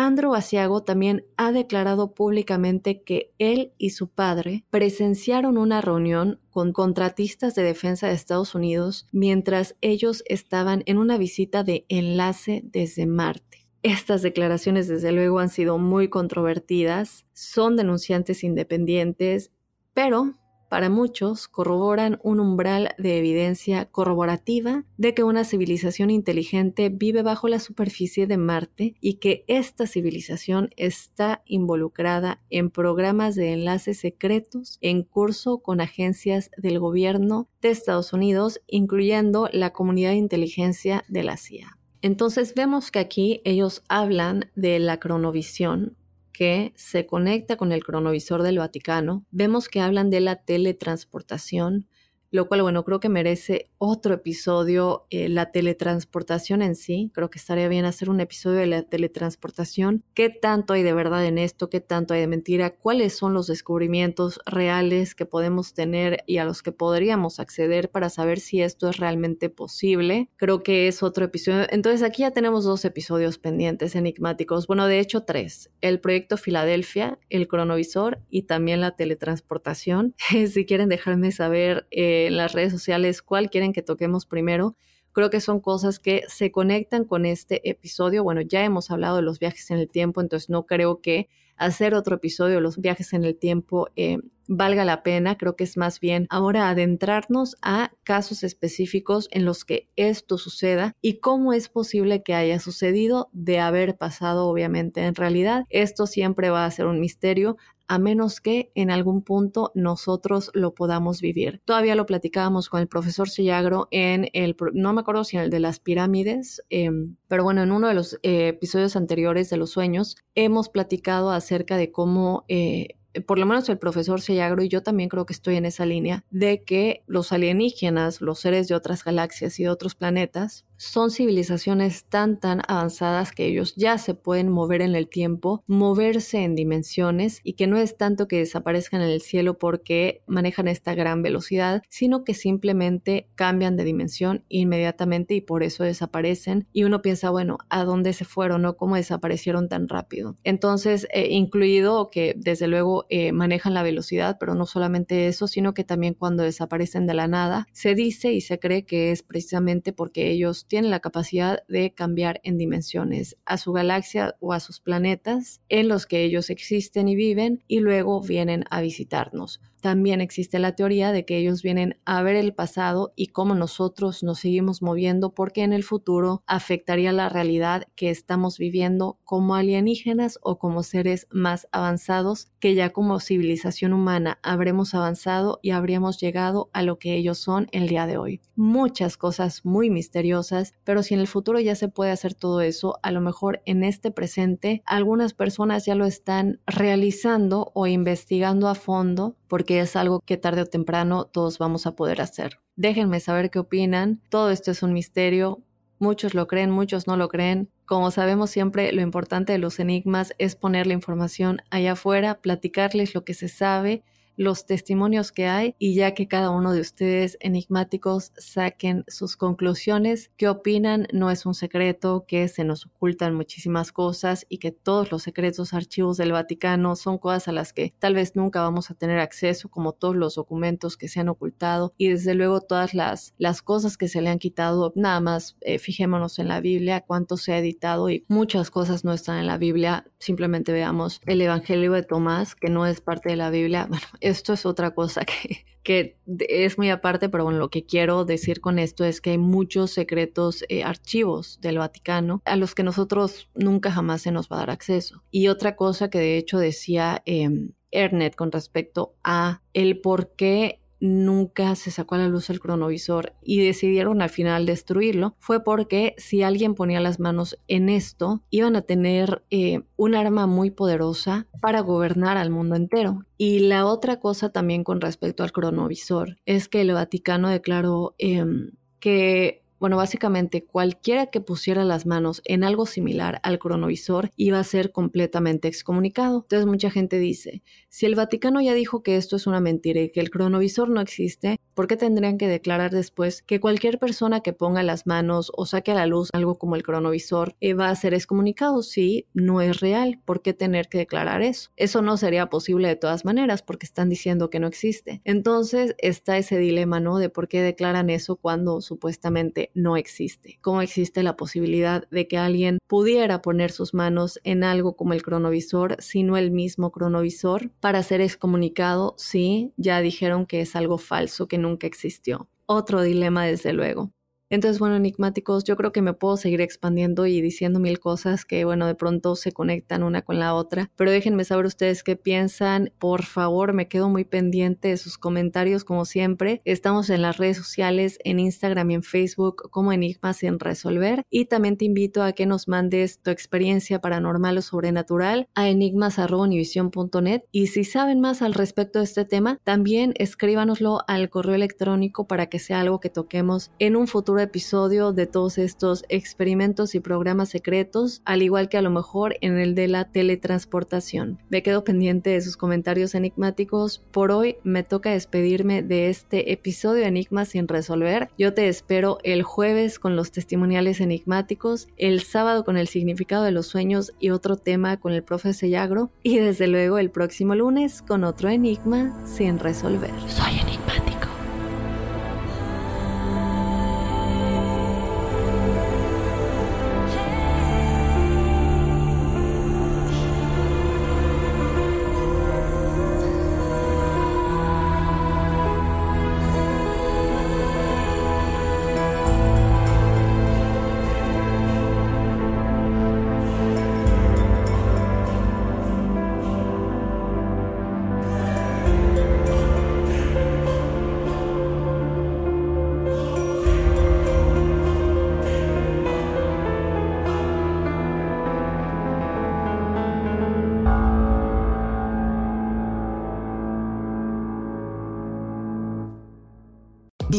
Andrew 0.00 0.36
Asiago 0.36 0.84
también 0.84 1.26
ha 1.36 1.50
declarado 1.50 2.14
públicamente 2.14 3.02
que 3.02 3.32
él 3.38 3.72
y 3.78 3.90
su 3.90 4.06
padre 4.06 4.64
presenciaron 4.70 5.58
una 5.58 5.80
reunión 5.80 6.38
con 6.50 6.72
contratistas 6.72 7.56
de 7.56 7.64
defensa 7.64 8.06
de 8.06 8.12
Estados 8.12 8.54
Unidos 8.54 9.08
mientras 9.10 9.74
ellos 9.80 10.22
estaban 10.28 10.84
en 10.86 10.98
una 10.98 11.18
visita 11.18 11.64
de 11.64 11.84
enlace 11.88 12.62
desde 12.62 13.06
Marte. 13.06 13.66
Estas 13.82 14.22
declaraciones 14.22 14.86
desde 14.86 15.10
luego 15.10 15.40
han 15.40 15.48
sido 15.48 15.78
muy 15.78 16.08
controvertidas, 16.08 17.26
son 17.32 17.74
denunciantes 17.74 18.44
independientes, 18.44 19.50
pero 19.94 20.38
para 20.68 20.90
muchos 20.90 21.48
corroboran 21.48 22.18
un 22.22 22.40
umbral 22.40 22.90
de 22.98 23.18
evidencia 23.18 23.86
corroborativa 23.86 24.84
de 24.96 25.14
que 25.14 25.24
una 25.24 25.44
civilización 25.44 26.10
inteligente 26.10 26.88
vive 26.88 27.22
bajo 27.22 27.48
la 27.48 27.58
superficie 27.58 28.26
de 28.26 28.36
Marte 28.36 28.94
y 29.00 29.14
que 29.14 29.44
esta 29.48 29.86
civilización 29.86 30.70
está 30.76 31.42
involucrada 31.46 32.40
en 32.50 32.70
programas 32.70 33.34
de 33.34 33.52
enlaces 33.52 33.98
secretos 33.98 34.78
en 34.80 35.02
curso 35.02 35.58
con 35.58 35.80
agencias 35.80 36.50
del 36.56 36.78
gobierno 36.78 37.48
de 37.62 37.70
Estados 37.70 38.12
Unidos, 38.12 38.60
incluyendo 38.66 39.48
la 39.52 39.72
comunidad 39.72 40.10
de 40.10 40.16
inteligencia 40.16 41.04
de 41.08 41.22
la 41.22 41.36
CIA. 41.36 41.78
Entonces 42.00 42.54
vemos 42.54 42.90
que 42.90 43.00
aquí 43.00 43.40
ellos 43.44 43.82
hablan 43.88 44.50
de 44.54 44.78
la 44.78 45.00
cronovisión 45.00 45.96
que 46.38 46.72
se 46.76 47.04
conecta 47.04 47.56
con 47.56 47.72
el 47.72 47.82
cronovisor 47.82 48.44
del 48.44 48.58
Vaticano, 48.58 49.26
vemos 49.32 49.66
que 49.66 49.80
hablan 49.80 50.08
de 50.08 50.20
la 50.20 50.36
teletransportación, 50.36 51.88
lo 52.30 52.46
cual, 52.46 52.62
bueno, 52.62 52.84
creo 52.84 53.00
que 53.00 53.08
merece 53.08 53.70
otro 53.78 54.14
episodio, 54.14 55.06
eh, 55.10 55.28
la 55.28 55.50
teletransportación 55.50 56.62
en 56.62 56.74
sí. 56.74 57.10
Creo 57.14 57.30
que 57.30 57.38
estaría 57.38 57.68
bien 57.68 57.84
hacer 57.84 58.10
un 58.10 58.20
episodio 58.20 58.58
de 58.58 58.66
la 58.66 58.82
teletransportación. 58.82 60.04
¿Qué 60.14 60.28
tanto 60.28 60.74
hay 60.74 60.82
de 60.82 60.92
verdad 60.92 61.24
en 61.24 61.38
esto? 61.38 61.70
¿Qué 61.70 61.80
tanto 61.80 62.12
hay 62.12 62.20
de 62.20 62.26
mentira? 62.26 62.70
¿Cuáles 62.70 63.16
son 63.16 63.32
los 63.32 63.46
descubrimientos 63.46 64.40
reales 64.44 65.14
que 65.14 65.24
podemos 65.26 65.72
tener 65.72 66.22
y 66.26 66.38
a 66.38 66.44
los 66.44 66.62
que 66.62 66.72
podríamos 66.72 67.40
acceder 67.40 67.90
para 67.90 68.10
saber 68.10 68.40
si 68.40 68.60
esto 68.60 68.90
es 68.90 68.98
realmente 68.98 69.48
posible? 69.48 70.28
Creo 70.36 70.62
que 70.62 70.88
es 70.88 71.02
otro 71.02 71.24
episodio. 71.24 71.66
Entonces 71.70 72.02
aquí 72.02 72.22
ya 72.22 72.32
tenemos 72.32 72.64
dos 72.64 72.84
episodios 72.84 73.38
pendientes 73.38 73.96
enigmáticos. 73.96 74.66
Bueno, 74.66 74.86
de 74.86 75.00
hecho 75.00 75.22
tres. 75.22 75.70
El 75.80 76.00
proyecto 76.00 76.36
Filadelfia, 76.36 77.18
el 77.30 77.48
cronovisor 77.48 78.20
y 78.28 78.42
también 78.42 78.82
la 78.82 78.96
teletransportación. 78.96 80.14
si 80.52 80.66
quieren 80.66 80.90
dejarme 80.90 81.32
saber... 81.32 81.86
Eh, 81.90 82.17
en 82.26 82.36
las 82.36 82.52
redes 82.52 82.72
sociales 82.72 83.22
cuál 83.22 83.50
quieren 83.50 83.72
que 83.72 83.82
toquemos 83.82 84.26
primero. 84.26 84.76
Creo 85.12 85.30
que 85.30 85.40
son 85.40 85.60
cosas 85.60 85.98
que 85.98 86.22
se 86.28 86.50
conectan 86.50 87.04
con 87.04 87.24
este 87.26 87.68
episodio. 87.68 88.24
Bueno, 88.24 88.40
ya 88.40 88.64
hemos 88.64 88.90
hablado 88.90 89.16
de 89.16 89.22
los 89.22 89.38
viajes 89.38 89.70
en 89.70 89.78
el 89.78 89.88
tiempo, 89.88 90.20
entonces 90.20 90.50
no 90.50 90.66
creo 90.66 91.00
que 91.00 91.28
hacer 91.58 91.94
otro 91.94 92.16
episodio 92.16 92.60
los 92.60 92.78
viajes 92.78 93.12
en 93.12 93.24
el 93.24 93.36
tiempo 93.36 93.88
eh, 93.96 94.18
valga 94.48 94.84
la 94.84 95.02
pena. 95.02 95.36
Creo 95.36 95.54
que 95.54 95.64
es 95.64 95.76
más 95.76 96.00
bien 96.00 96.26
ahora 96.30 96.68
adentrarnos 96.68 97.56
a 97.62 97.92
casos 98.02 98.42
específicos 98.42 99.28
en 99.30 99.44
los 99.44 99.64
que 99.64 99.88
esto 99.96 100.38
suceda 100.38 100.96
y 101.00 101.20
cómo 101.20 101.52
es 101.52 101.68
posible 101.68 102.22
que 102.22 102.34
haya 102.34 102.58
sucedido 102.58 103.28
de 103.32 103.60
haber 103.60 103.96
pasado, 103.96 104.46
obviamente. 104.48 105.04
En 105.04 105.14
realidad, 105.14 105.64
esto 105.68 106.06
siempre 106.06 106.50
va 106.50 106.64
a 106.64 106.70
ser 106.70 106.86
un 106.86 107.00
misterio 107.00 107.56
a 107.88 107.98
menos 107.98 108.40
que 108.40 108.70
en 108.74 108.90
algún 108.90 109.22
punto 109.22 109.72
nosotros 109.74 110.50
lo 110.52 110.74
podamos 110.74 111.22
vivir. 111.22 111.62
Todavía 111.64 111.94
lo 111.94 112.04
platicábamos 112.06 112.68
con 112.68 112.80
el 112.80 112.86
profesor 112.86 113.30
Sillagro 113.30 113.88
en 113.90 114.28
el, 114.34 114.54
no 114.74 114.92
me 114.92 115.00
acuerdo 115.00 115.24
si 115.24 115.38
en 115.38 115.44
el 115.44 115.50
de 115.50 115.58
las 115.58 115.80
pirámides, 115.80 116.62
em, 116.68 117.16
pero 117.28 117.44
bueno, 117.44 117.62
en 117.62 117.72
uno 117.72 117.88
de 117.88 117.94
los 117.94 118.18
eh, 118.22 118.48
episodios 118.48 118.94
anteriores 118.94 119.48
de 119.48 119.56
los 119.56 119.70
sueños 119.70 120.16
hemos 120.34 120.68
platicado 120.68 121.30
acerca 121.30 121.47
de 121.76 121.90
cómo 121.90 122.44
eh, 122.48 122.88
por 123.26 123.38
lo 123.38 123.46
menos 123.46 123.68
el 123.68 123.78
profesor 123.78 124.20
Sellagro 124.20 124.62
y 124.62 124.68
yo 124.68 124.82
también 124.82 125.08
creo 125.08 125.26
que 125.26 125.32
estoy 125.32 125.56
en 125.56 125.64
esa 125.64 125.86
línea, 125.86 126.24
de 126.30 126.62
que 126.62 127.02
los 127.06 127.32
alienígenas, 127.32 128.20
los 128.20 128.38
seres 128.38 128.68
de 128.68 128.74
otras 128.74 129.04
galaxias 129.04 129.58
y 129.58 129.64
de 129.64 129.70
otros 129.70 129.94
planetas, 129.94 130.64
son 130.78 131.10
civilizaciones 131.10 132.04
tan 132.04 132.40
tan 132.40 132.62
avanzadas 132.66 133.32
que 133.32 133.46
ellos 133.46 133.74
ya 133.76 133.98
se 133.98 134.14
pueden 134.14 134.48
mover 134.48 134.80
en 134.80 134.94
el 134.94 135.08
tiempo, 135.08 135.62
moverse 135.66 136.44
en 136.44 136.54
dimensiones 136.54 137.40
y 137.42 137.54
que 137.54 137.66
no 137.66 137.76
es 137.76 137.96
tanto 137.96 138.28
que 138.28 138.38
desaparezcan 138.38 139.02
en 139.02 139.10
el 139.10 139.20
cielo 139.20 139.58
porque 139.58 140.22
manejan 140.26 140.68
esta 140.68 140.94
gran 140.94 141.22
velocidad, 141.22 141.82
sino 141.88 142.24
que 142.24 142.34
simplemente 142.34 143.28
cambian 143.34 143.76
de 143.76 143.84
dimensión 143.84 144.44
inmediatamente 144.48 145.34
y 145.34 145.40
por 145.40 145.62
eso 145.62 145.84
desaparecen 145.84 146.66
y 146.72 146.84
uno 146.84 147.02
piensa, 147.02 147.30
bueno, 147.30 147.58
¿a 147.68 147.84
dónde 147.84 148.12
se 148.12 148.24
fueron 148.24 148.64
o 148.64 148.76
cómo 148.76 148.96
desaparecieron 148.96 149.68
tan 149.68 149.88
rápido? 149.88 150.36
Entonces, 150.44 151.08
eh, 151.12 151.28
incluido 151.30 152.08
que 152.10 152.34
desde 152.36 152.68
luego 152.68 153.06
eh, 153.08 153.32
manejan 153.32 153.74
la 153.74 153.82
velocidad, 153.82 154.36
pero 154.38 154.54
no 154.54 154.66
solamente 154.66 155.26
eso, 155.26 155.48
sino 155.48 155.74
que 155.74 155.82
también 155.82 156.14
cuando 156.14 156.44
desaparecen 156.44 157.06
de 157.06 157.14
la 157.14 157.26
nada, 157.26 157.66
se 157.72 157.96
dice 157.96 158.32
y 158.32 158.40
se 158.40 158.60
cree 158.60 158.84
que 158.84 159.10
es 159.10 159.22
precisamente 159.22 159.92
porque 159.92 160.30
ellos 160.30 160.67
tienen 160.68 160.90
la 160.90 161.00
capacidad 161.00 161.64
de 161.68 161.92
cambiar 161.92 162.40
en 162.44 162.58
dimensiones 162.58 163.36
a 163.44 163.56
su 163.58 163.72
galaxia 163.72 164.36
o 164.40 164.52
a 164.52 164.60
sus 164.60 164.80
planetas 164.80 165.60
en 165.68 165.88
los 165.88 166.06
que 166.06 166.22
ellos 166.22 166.50
existen 166.50 167.08
y 167.08 167.16
viven 167.16 167.64
y 167.66 167.80
luego 167.80 168.20
vienen 168.20 168.64
a 168.70 168.80
visitarnos. 168.80 169.60
También 169.80 170.20
existe 170.20 170.58
la 170.58 170.74
teoría 170.74 171.12
de 171.12 171.24
que 171.24 171.38
ellos 171.38 171.62
vienen 171.62 171.98
a 172.04 172.22
ver 172.22 172.36
el 172.36 172.52
pasado 172.52 173.12
y 173.16 173.28
cómo 173.28 173.54
nosotros 173.54 174.22
nos 174.22 174.40
seguimos 174.40 174.82
moviendo 174.82 175.34
porque 175.34 175.62
en 175.62 175.72
el 175.72 175.84
futuro 175.84 176.42
afectaría 176.46 177.12
la 177.12 177.28
realidad 177.28 177.84
que 177.94 178.10
estamos 178.10 178.58
viviendo 178.58 179.18
como 179.24 179.54
alienígenas 179.54 180.38
o 180.42 180.58
como 180.58 180.82
seres 180.82 181.26
más 181.30 181.68
avanzados 181.72 182.48
que 182.60 182.74
ya 182.74 182.90
como 182.90 183.20
civilización 183.20 183.92
humana 183.92 184.38
habremos 184.42 184.94
avanzado 184.94 185.60
y 185.62 185.70
habríamos 185.70 186.18
llegado 186.18 186.70
a 186.72 186.82
lo 186.82 186.98
que 186.98 187.14
ellos 187.14 187.38
son 187.38 187.68
el 187.72 187.88
día 187.88 188.06
de 188.06 188.16
hoy. 188.16 188.40
Muchas 188.56 189.16
cosas 189.16 189.64
muy 189.64 189.90
misteriosas, 189.90 190.74
pero 190.84 191.02
si 191.02 191.14
en 191.14 191.20
el 191.20 191.28
futuro 191.28 191.60
ya 191.60 191.74
se 191.74 191.88
puede 191.88 192.10
hacer 192.10 192.34
todo 192.34 192.60
eso, 192.60 192.98
a 193.02 193.12
lo 193.12 193.20
mejor 193.20 193.62
en 193.64 193.84
este 193.84 194.10
presente 194.10 194.82
algunas 194.84 195.34
personas 195.34 195.86
ya 195.86 195.94
lo 195.94 196.04
están 196.04 196.60
realizando 196.66 197.70
o 197.74 197.86
investigando 197.86 198.68
a 198.68 198.74
fondo 198.74 199.36
porque 199.48 199.80
es 199.80 199.96
algo 199.96 200.20
que 200.20 200.36
tarde 200.36 200.62
o 200.62 200.66
temprano 200.66 201.24
todos 201.24 201.58
vamos 201.58 201.86
a 201.86 201.96
poder 201.96 202.20
hacer. 202.20 202.60
Déjenme 202.76 203.20
saber 203.20 203.50
qué 203.50 203.58
opinan. 203.58 204.20
Todo 204.28 204.50
esto 204.50 204.70
es 204.70 204.82
un 204.82 204.92
misterio. 204.92 205.60
Muchos 205.98 206.34
lo 206.34 206.46
creen, 206.46 206.70
muchos 206.70 207.06
no 207.06 207.16
lo 207.16 207.28
creen. 207.28 207.68
Como 207.84 208.10
sabemos 208.10 208.50
siempre, 208.50 208.92
lo 208.92 209.02
importante 209.02 209.52
de 209.52 209.58
los 209.58 209.80
enigmas 209.80 210.32
es 210.38 210.54
poner 210.54 210.86
la 210.86 210.92
información 210.92 211.62
allá 211.70 211.92
afuera, 211.92 212.40
platicarles 212.40 213.14
lo 213.14 213.24
que 213.24 213.34
se 213.34 213.48
sabe 213.48 214.04
los 214.38 214.64
testimonios 214.66 215.32
que 215.32 215.46
hay 215.46 215.74
y 215.78 215.94
ya 215.94 216.14
que 216.14 216.28
cada 216.28 216.50
uno 216.50 216.72
de 216.72 216.80
ustedes 216.80 217.36
enigmáticos 217.40 218.32
saquen 218.38 219.04
sus 219.08 219.36
conclusiones, 219.36 220.30
qué 220.36 220.48
opinan, 220.48 221.08
no 221.12 221.30
es 221.30 221.44
un 221.44 221.54
secreto, 221.54 222.24
que 222.26 222.48
se 222.48 222.64
nos 222.64 222.86
ocultan 222.86 223.34
muchísimas 223.34 223.92
cosas 223.92 224.46
y 224.48 224.58
que 224.58 224.70
todos 224.70 225.10
los 225.10 225.24
secretos 225.24 225.74
archivos 225.74 226.16
del 226.16 226.32
Vaticano 226.32 226.94
son 226.94 227.18
cosas 227.18 227.48
a 227.48 227.52
las 227.52 227.72
que 227.72 227.92
tal 227.98 228.14
vez 228.14 228.36
nunca 228.36 228.62
vamos 228.62 228.90
a 228.90 228.94
tener 228.94 229.18
acceso, 229.18 229.68
como 229.68 229.92
todos 229.92 230.14
los 230.14 230.36
documentos 230.36 230.96
que 230.96 231.08
se 231.08 231.18
han 231.20 231.28
ocultado. 231.28 231.92
Y 231.96 232.08
desde 232.08 232.34
luego 232.34 232.60
todas 232.60 232.94
las, 232.94 233.34
las 233.38 233.60
cosas 233.60 233.96
que 233.96 234.06
se 234.06 234.22
le 234.22 234.30
han 234.30 234.38
quitado, 234.38 234.92
nada 234.94 235.20
más 235.20 235.56
eh, 235.62 235.80
fijémonos 235.80 236.38
en 236.38 236.46
la 236.46 236.60
Biblia, 236.60 237.00
cuánto 237.00 237.36
se 237.36 237.52
ha 237.52 237.58
editado 237.58 238.08
y 238.08 238.24
muchas 238.28 238.70
cosas 238.70 239.04
no 239.04 239.12
están 239.12 239.38
en 239.38 239.48
la 239.48 239.58
Biblia, 239.58 240.04
simplemente 240.18 240.72
veamos 240.72 241.20
el 241.26 241.40
Evangelio 241.40 241.92
de 241.92 242.04
Tomás, 242.04 242.54
que 242.54 242.70
no 242.70 242.86
es 242.86 243.00
parte 243.00 243.30
de 243.30 243.36
la 243.36 243.50
Biblia, 243.50 243.88
esto 244.30 244.52
es 244.52 244.66
otra 244.66 244.94
cosa 244.94 245.22
que, 245.82 246.18
es 246.26 246.78
muy 246.78 246.90
aparte, 246.90 247.28
pero 247.28 247.44
bueno, 247.44 247.58
lo 247.58 247.70
que 247.70 247.86
quiero 247.86 248.24
decir 248.24 248.60
con 248.60 248.78
esto 248.78 249.04
es 249.04 249.20
que 249.20 249.30
hay 249.30 249.38
muchos 249.38 249.90
secretos 249.90 250.64
eh, 250.68 250.84
archivos 250.84 251.58
del 251.60 251.78
Vaticano 251.78 252.42
a 252.44 252.56
los 252.56 252.74
que 252.74 252.82
nosotros 252.82 253.48
nunca 253.54 253.90
jamás 253.90 254.22
se 254.22 254.30
nos 254.30 254.48
va 254.48 254.56
a 254.56 254.60
dar 254.60 254.70
acceso. 254.70 255.22
Y 255.30 255.48
otra 255.48 255.76
cosa 255.76 256.10
que 256.10 256.18
de 256.18 256.36
hecho 256.36 256.58
decía 256.58 257.22
eh, 257.24 257.48
Ernet 257.90 258.34
con 258.34 258.52
respecto 258.52 259.14
a 259.24 259.62
el 259.72 260.00
por 260.00 260.34
qué 260.34 260.80
nunca 261.00 261.74
se 261.74 261.90
sacó 261.90 262.14
a 262.14 262.18
la 262.18 262.28
luz 262.28 262.50
el 262.50 262.60
cronovisor 262.60 263.34
y 263.42 263.60
decidieron 263.60 264.22
al 264.22 264.30
final 264.30 264.66
destruirlo 264.66 265.34
fue 265.38 265.62
porque 265.62 266.14
si 266.18 266.42
alguien 266.42 266.74
ponía 266.74 267.00
las 267.00 267.20
manos 267.20 267.58
en 267.68 267.88
esto 267.88 268.42
iban 268.50 268.76
a 268.76 268.82
tener 268.82 269.42
eh, 269.50 269.82
un 269.96 270.14
arma 270.14 270.46
muy 270.46 270.70
poderosa 270.70 271.46
para 271.60 271.80
gobernar 271.80 272.36
al 272.36 272.50
mundo 272.50 272.76
entero. 272.76 273.24
Y 273.36 273.60
la 273.60 273.86
otra 273.86 274.18
cosa 274.18 274.50
también 274.50 274.84
con 274.84 275.00
respecto 275.00 275.42
al 275.42 275.52
cronovisor 275.52 276.38
es 276.46 276.68
que 276.68 276.80
el 276.80 276.92
Vaticano 276.92 277.48
declaró 277.48 278.14
em, 278.18 278.72
que 278.98 279.62
bueno, 279.78 279.96
básicamente 279.96 280.64
cualquiera 280.64 281.26
que 281.26 281.40
pusiera 281.40 281.84
las 281.84 282.06
manos 282.06 282.42
en 282.44 282.64
algo 282.64 282.86
similar 282.86 283.40
al 283.42 283.58
cronovisor 283.58 284.30
iba 284.36 284.58
a 284.58 284.64
ser 284.64 284.92
completamente 284.92 285.68
excomunicado. 285.68 286.40
Entonces 286.42 286.66
mucha 286.66 286.90
gente 286.90 287.18
dice, 287.18 287.62
si 287.88 288.06
el 288.06 288.14
Vaticano 288.14 288.60
ya 288.60 288.74
dijo 288.74 289.02
que 289.02 289.16
esto 289.16 289.36
es 289.36 289.46
una 289.46 289.60
mentira 289.60 290.00
y 290.00 290.10
que 290.10 290.20
el 290.20 290.30
cronovisor 290.30 290.88
no 290.90 291.00
existe, 291.00 291.58
¿por 291.74 291.86
qué 291.86 291.96
tendrían 291.96 292.38
que 292.38 292.48
declarar 292.48 292.90
después 292.90 293.42
que 293.42 293.60
cualquier 293.60 293.98
persona 293.98 294.40
que 294.40 294.52
ponga 294.52 294.82
las 294.82 295.06
manos 295.06 295.52
o 295.56 295.66
saque 295.66 295.92
a 295.92 295.94
la 295.94 296.06
luz 296.06 296.30
algo 296.32 296.58
como 296.58 296.76
el 296.76 296.82
cronovisor 296.82 297.54
eh, 297.60 297.74
va 297.74 297.90
a 297.90 297.96
ser 297.96 298.14
excomunicado? 298.14 298.82
Si 298.82 299.26
no 299.34 299.60
es 299.60 299.80
real, 299.80 300.20
¿por 300.24 300.42
qué 300.42 300.52
tener 300.52 300.88
que 300.88 300.98
declarar 300.98 301.42
eso? 301.42 301.70
Eso 301.76 302.02
no 302.02 302.16
sería 302.16 302.50
posible 302.50 302.88
de 302.88 302.96
todas 302.96 303.24
maneras 303.24 303.62
porque 303.62 303.86
están 303.86 304.08
diciendo 304.08 304.50
que 304.50 304.60
no 304.60 304.66
existe. 304.66 305.20
Entonces 305.24 305.94
está 305.98 306.38
ese 306.38 306.58
dilema, 306.58 307.00
¿no? 307.00 307.18
De 307.18 307.30
por 307.30 307.48
qué 307.48 307.62
declaran 307.62 308.10
eso 308.10 308.36
cuando 308.36 308.80
supuestamente 308.80 309.67
no 309.74 309.96
existe. 309.96 310.58
¿Cómo 310.60 310.82
existe 310.82 311.22
la 311.22 311.36
posibilidad 311.36 312.08
de 312.10 312.28
que 312.28 312.38
alguien 312.38 312.78
pudiera 312.86 313.42
poner 313.42 313.70
sus 313.70 313.94
manos 313.94 314.40
en 314.44 314.64
algo 314.64 314.96
como 314.96 315.12
el 315.12 315.22
cronovisor, 315.22 315.96
sino 316.00 316.36
el 316.36 316.50
mismo 316.50 316.90
cronovisor, 316.92 317.70
para 317.80 318.02
ser 318.02 318.20
excomunicado? 318.20 319.14
Sí, 319.18 319.72
ya 319.76 320.00
dijeron 320.00 320.46
que 320.46 320.60
es 320.60 320.76
algo 320.76 320.98
falso, 320.98 321.48
que 321.48 321.58
nunca 321.58 321.86
existió. 321.86 322.48
Otro 322.66 323.02
dilema, 323.02 323.46
desde 323.46 323.72
luego. 323.72 324.12
Entonces, 324.50 324.78
bueno, 324.78 324.96
enigmáticos, 324.96 325.64
yo 325.64 325.76
creo 325.76 325.92
que 325.92 326.02
me 326.02 326.14
puedo 326.14 326.36
seguir 326.36 326.60
expandiendo 326.60 327.26
y 327.26 327.40
diciendo 327.40 327.80
mil 327.80 328.00
cosas 328.00 328.44
que, 328.44 328.64
bueno, 328.64 328.86
de 328.86 328.94
pronto 328.94 329.36
se 329.36 329.52
conectan 329.52 330.02
una 330.02 330.22
con 330.22 330.38
la 330.38 330.54
otra, 330.54 330.90
pero 330.96 331.10
déjenme 331.10 331.44
saber 331.44 331.66
ustedes 331.66 332.02
qué 332.02 332.16
piensan. 332.16 332.92
Por 332.98 333.24
favor, 333.24 333.72
me 333.74 333.88
quedo 333.88 334.08
muy 334.08 334.24
pendiente 334.24 334.88
de 334.88 334.96
sus 334.96 335.18
comentarios, 335.18 335.84
como 335.84 336.04
siempre. 336.04 336.62
Estamos 336.64 337.10
en 337.10 337.22
las 337.22 337.36
redes 337.36 337.58
sociales, 337.58 338.18
en 338.24 338.40
Instagram 338.40 338.90
y 338.90 338.94
en 338.94 339.02
Facebook, 339.02 339.70
como 339.70 339.92
Enigmas 339.92 340.38
sin 340.38 340.58
resolver. 340.58 341.24
Y 341.30 341.46
también 341.46 341.76
te 341.76 341.84
invito 341.84 342.22
a 342.22 342.32
que 342.32 342.46
nos 342.46 342.68
mandes 342.68 343.20
tu 343.20 343.30
experiencia 343.30 344.00
paranormal 344.00 344.58
o 344.58 344.62
sobrenatural 344.62 345.48
a 345.54 345.68
enigmas.univision.net. 345.68 347.42
Y 347.52 347.66
si 347.66 347.84
saben 347.84 348.20
más 348.20 348.42
al 348.42 348.54
respecto 348.54 348.98
de 348.98 349.04
este 349.04 349.24
tema, 349.24 349.58
también 349.64 350.14
escríbanoslo 350.16 351.00
al 351.06 351.28
correo 351.28 351.54
electrónico 351.54 352.26
para 352.26 352.46
que 352.46 352.58
sea 352.58 352.80
algo 352.80 353.00
que 353.00 353.10
toquemos 353.10 353.70
en 353.78 353.96
un 353.96 354.06
futuro 354.06 354.37
episodio 354.40 355.12
de 355.12 355.26
todos 355.26 355.58
estos 355.58 356.04
experimentos 356.08 356.94
y 356.94 357.00
programas 357.00 357.48
secretos, 357.50 358.22
al 358.24 358.42
igual 358.42 358.68
que 358.68 358.78
a 358.78 358.82
lo 358.82 358.90
mejor 358.90 359.36
en 359.40 359.58
el 359.58 359.74
de 359.74 359.88
la 359.88 360.04
teletransportación. 360.04 361.38
Me 361.48 361.62
quedo 361.62 361.84
pendiente 361.84 362.30
de 362.30 362.40
sus 362.40 362.56
comentarios 362.56 363.14
enigmáticos. 363.14 364.02
Por 364.10 364.30
hoy 364.30 364.56
me 364.64 364.82
toca 364.82 365.10
despedirme 365.10 365.82
de 365.82 366.08
este 366.08 366.52
episodio 366.52 367.02
de 367.02 367.08
Enigmas 367.08 367.48
sin 367.48 367.68
resolver. 367.68 368.28
Yo 368.38 368.54
te 368.54 368.68
espero 368.68 369.18
el 369.22 369.42
jueves 369.42 369.98
con 369.98 370.16
los 370.16 370.32
testimoniales 370.32 371.00
enigmáticos, 371.00 371.88
el 371.96 372.22
sábado 372.22 372.64
con 372.64 372.76
el 372.76 372.88
significado 372.88 373.44
de 373.44 373.52
los 373.52 373.66
sueños 373.66 374.12
y 374.18 374.30
otro 374.30 374.56
tema 374.56 374.98
con 374.98 375.12
el 375.12 375.22
profe 375.22 375.52
Sellagro 375.52 376.10
y 376.22 376.38
desde 376.38 376.66
luego 376.66 376.98
el 376.98 377.10
próximo 377.10 377.54
lunes 377.54 378.02
con 378.02 378.24
otro 378.24 378.48
enigma 378.48 379.14
sin 379.26 379.58
resolver. 379.58 380.12
Soy 380.28 380.58
enigmático. 380.60 381.17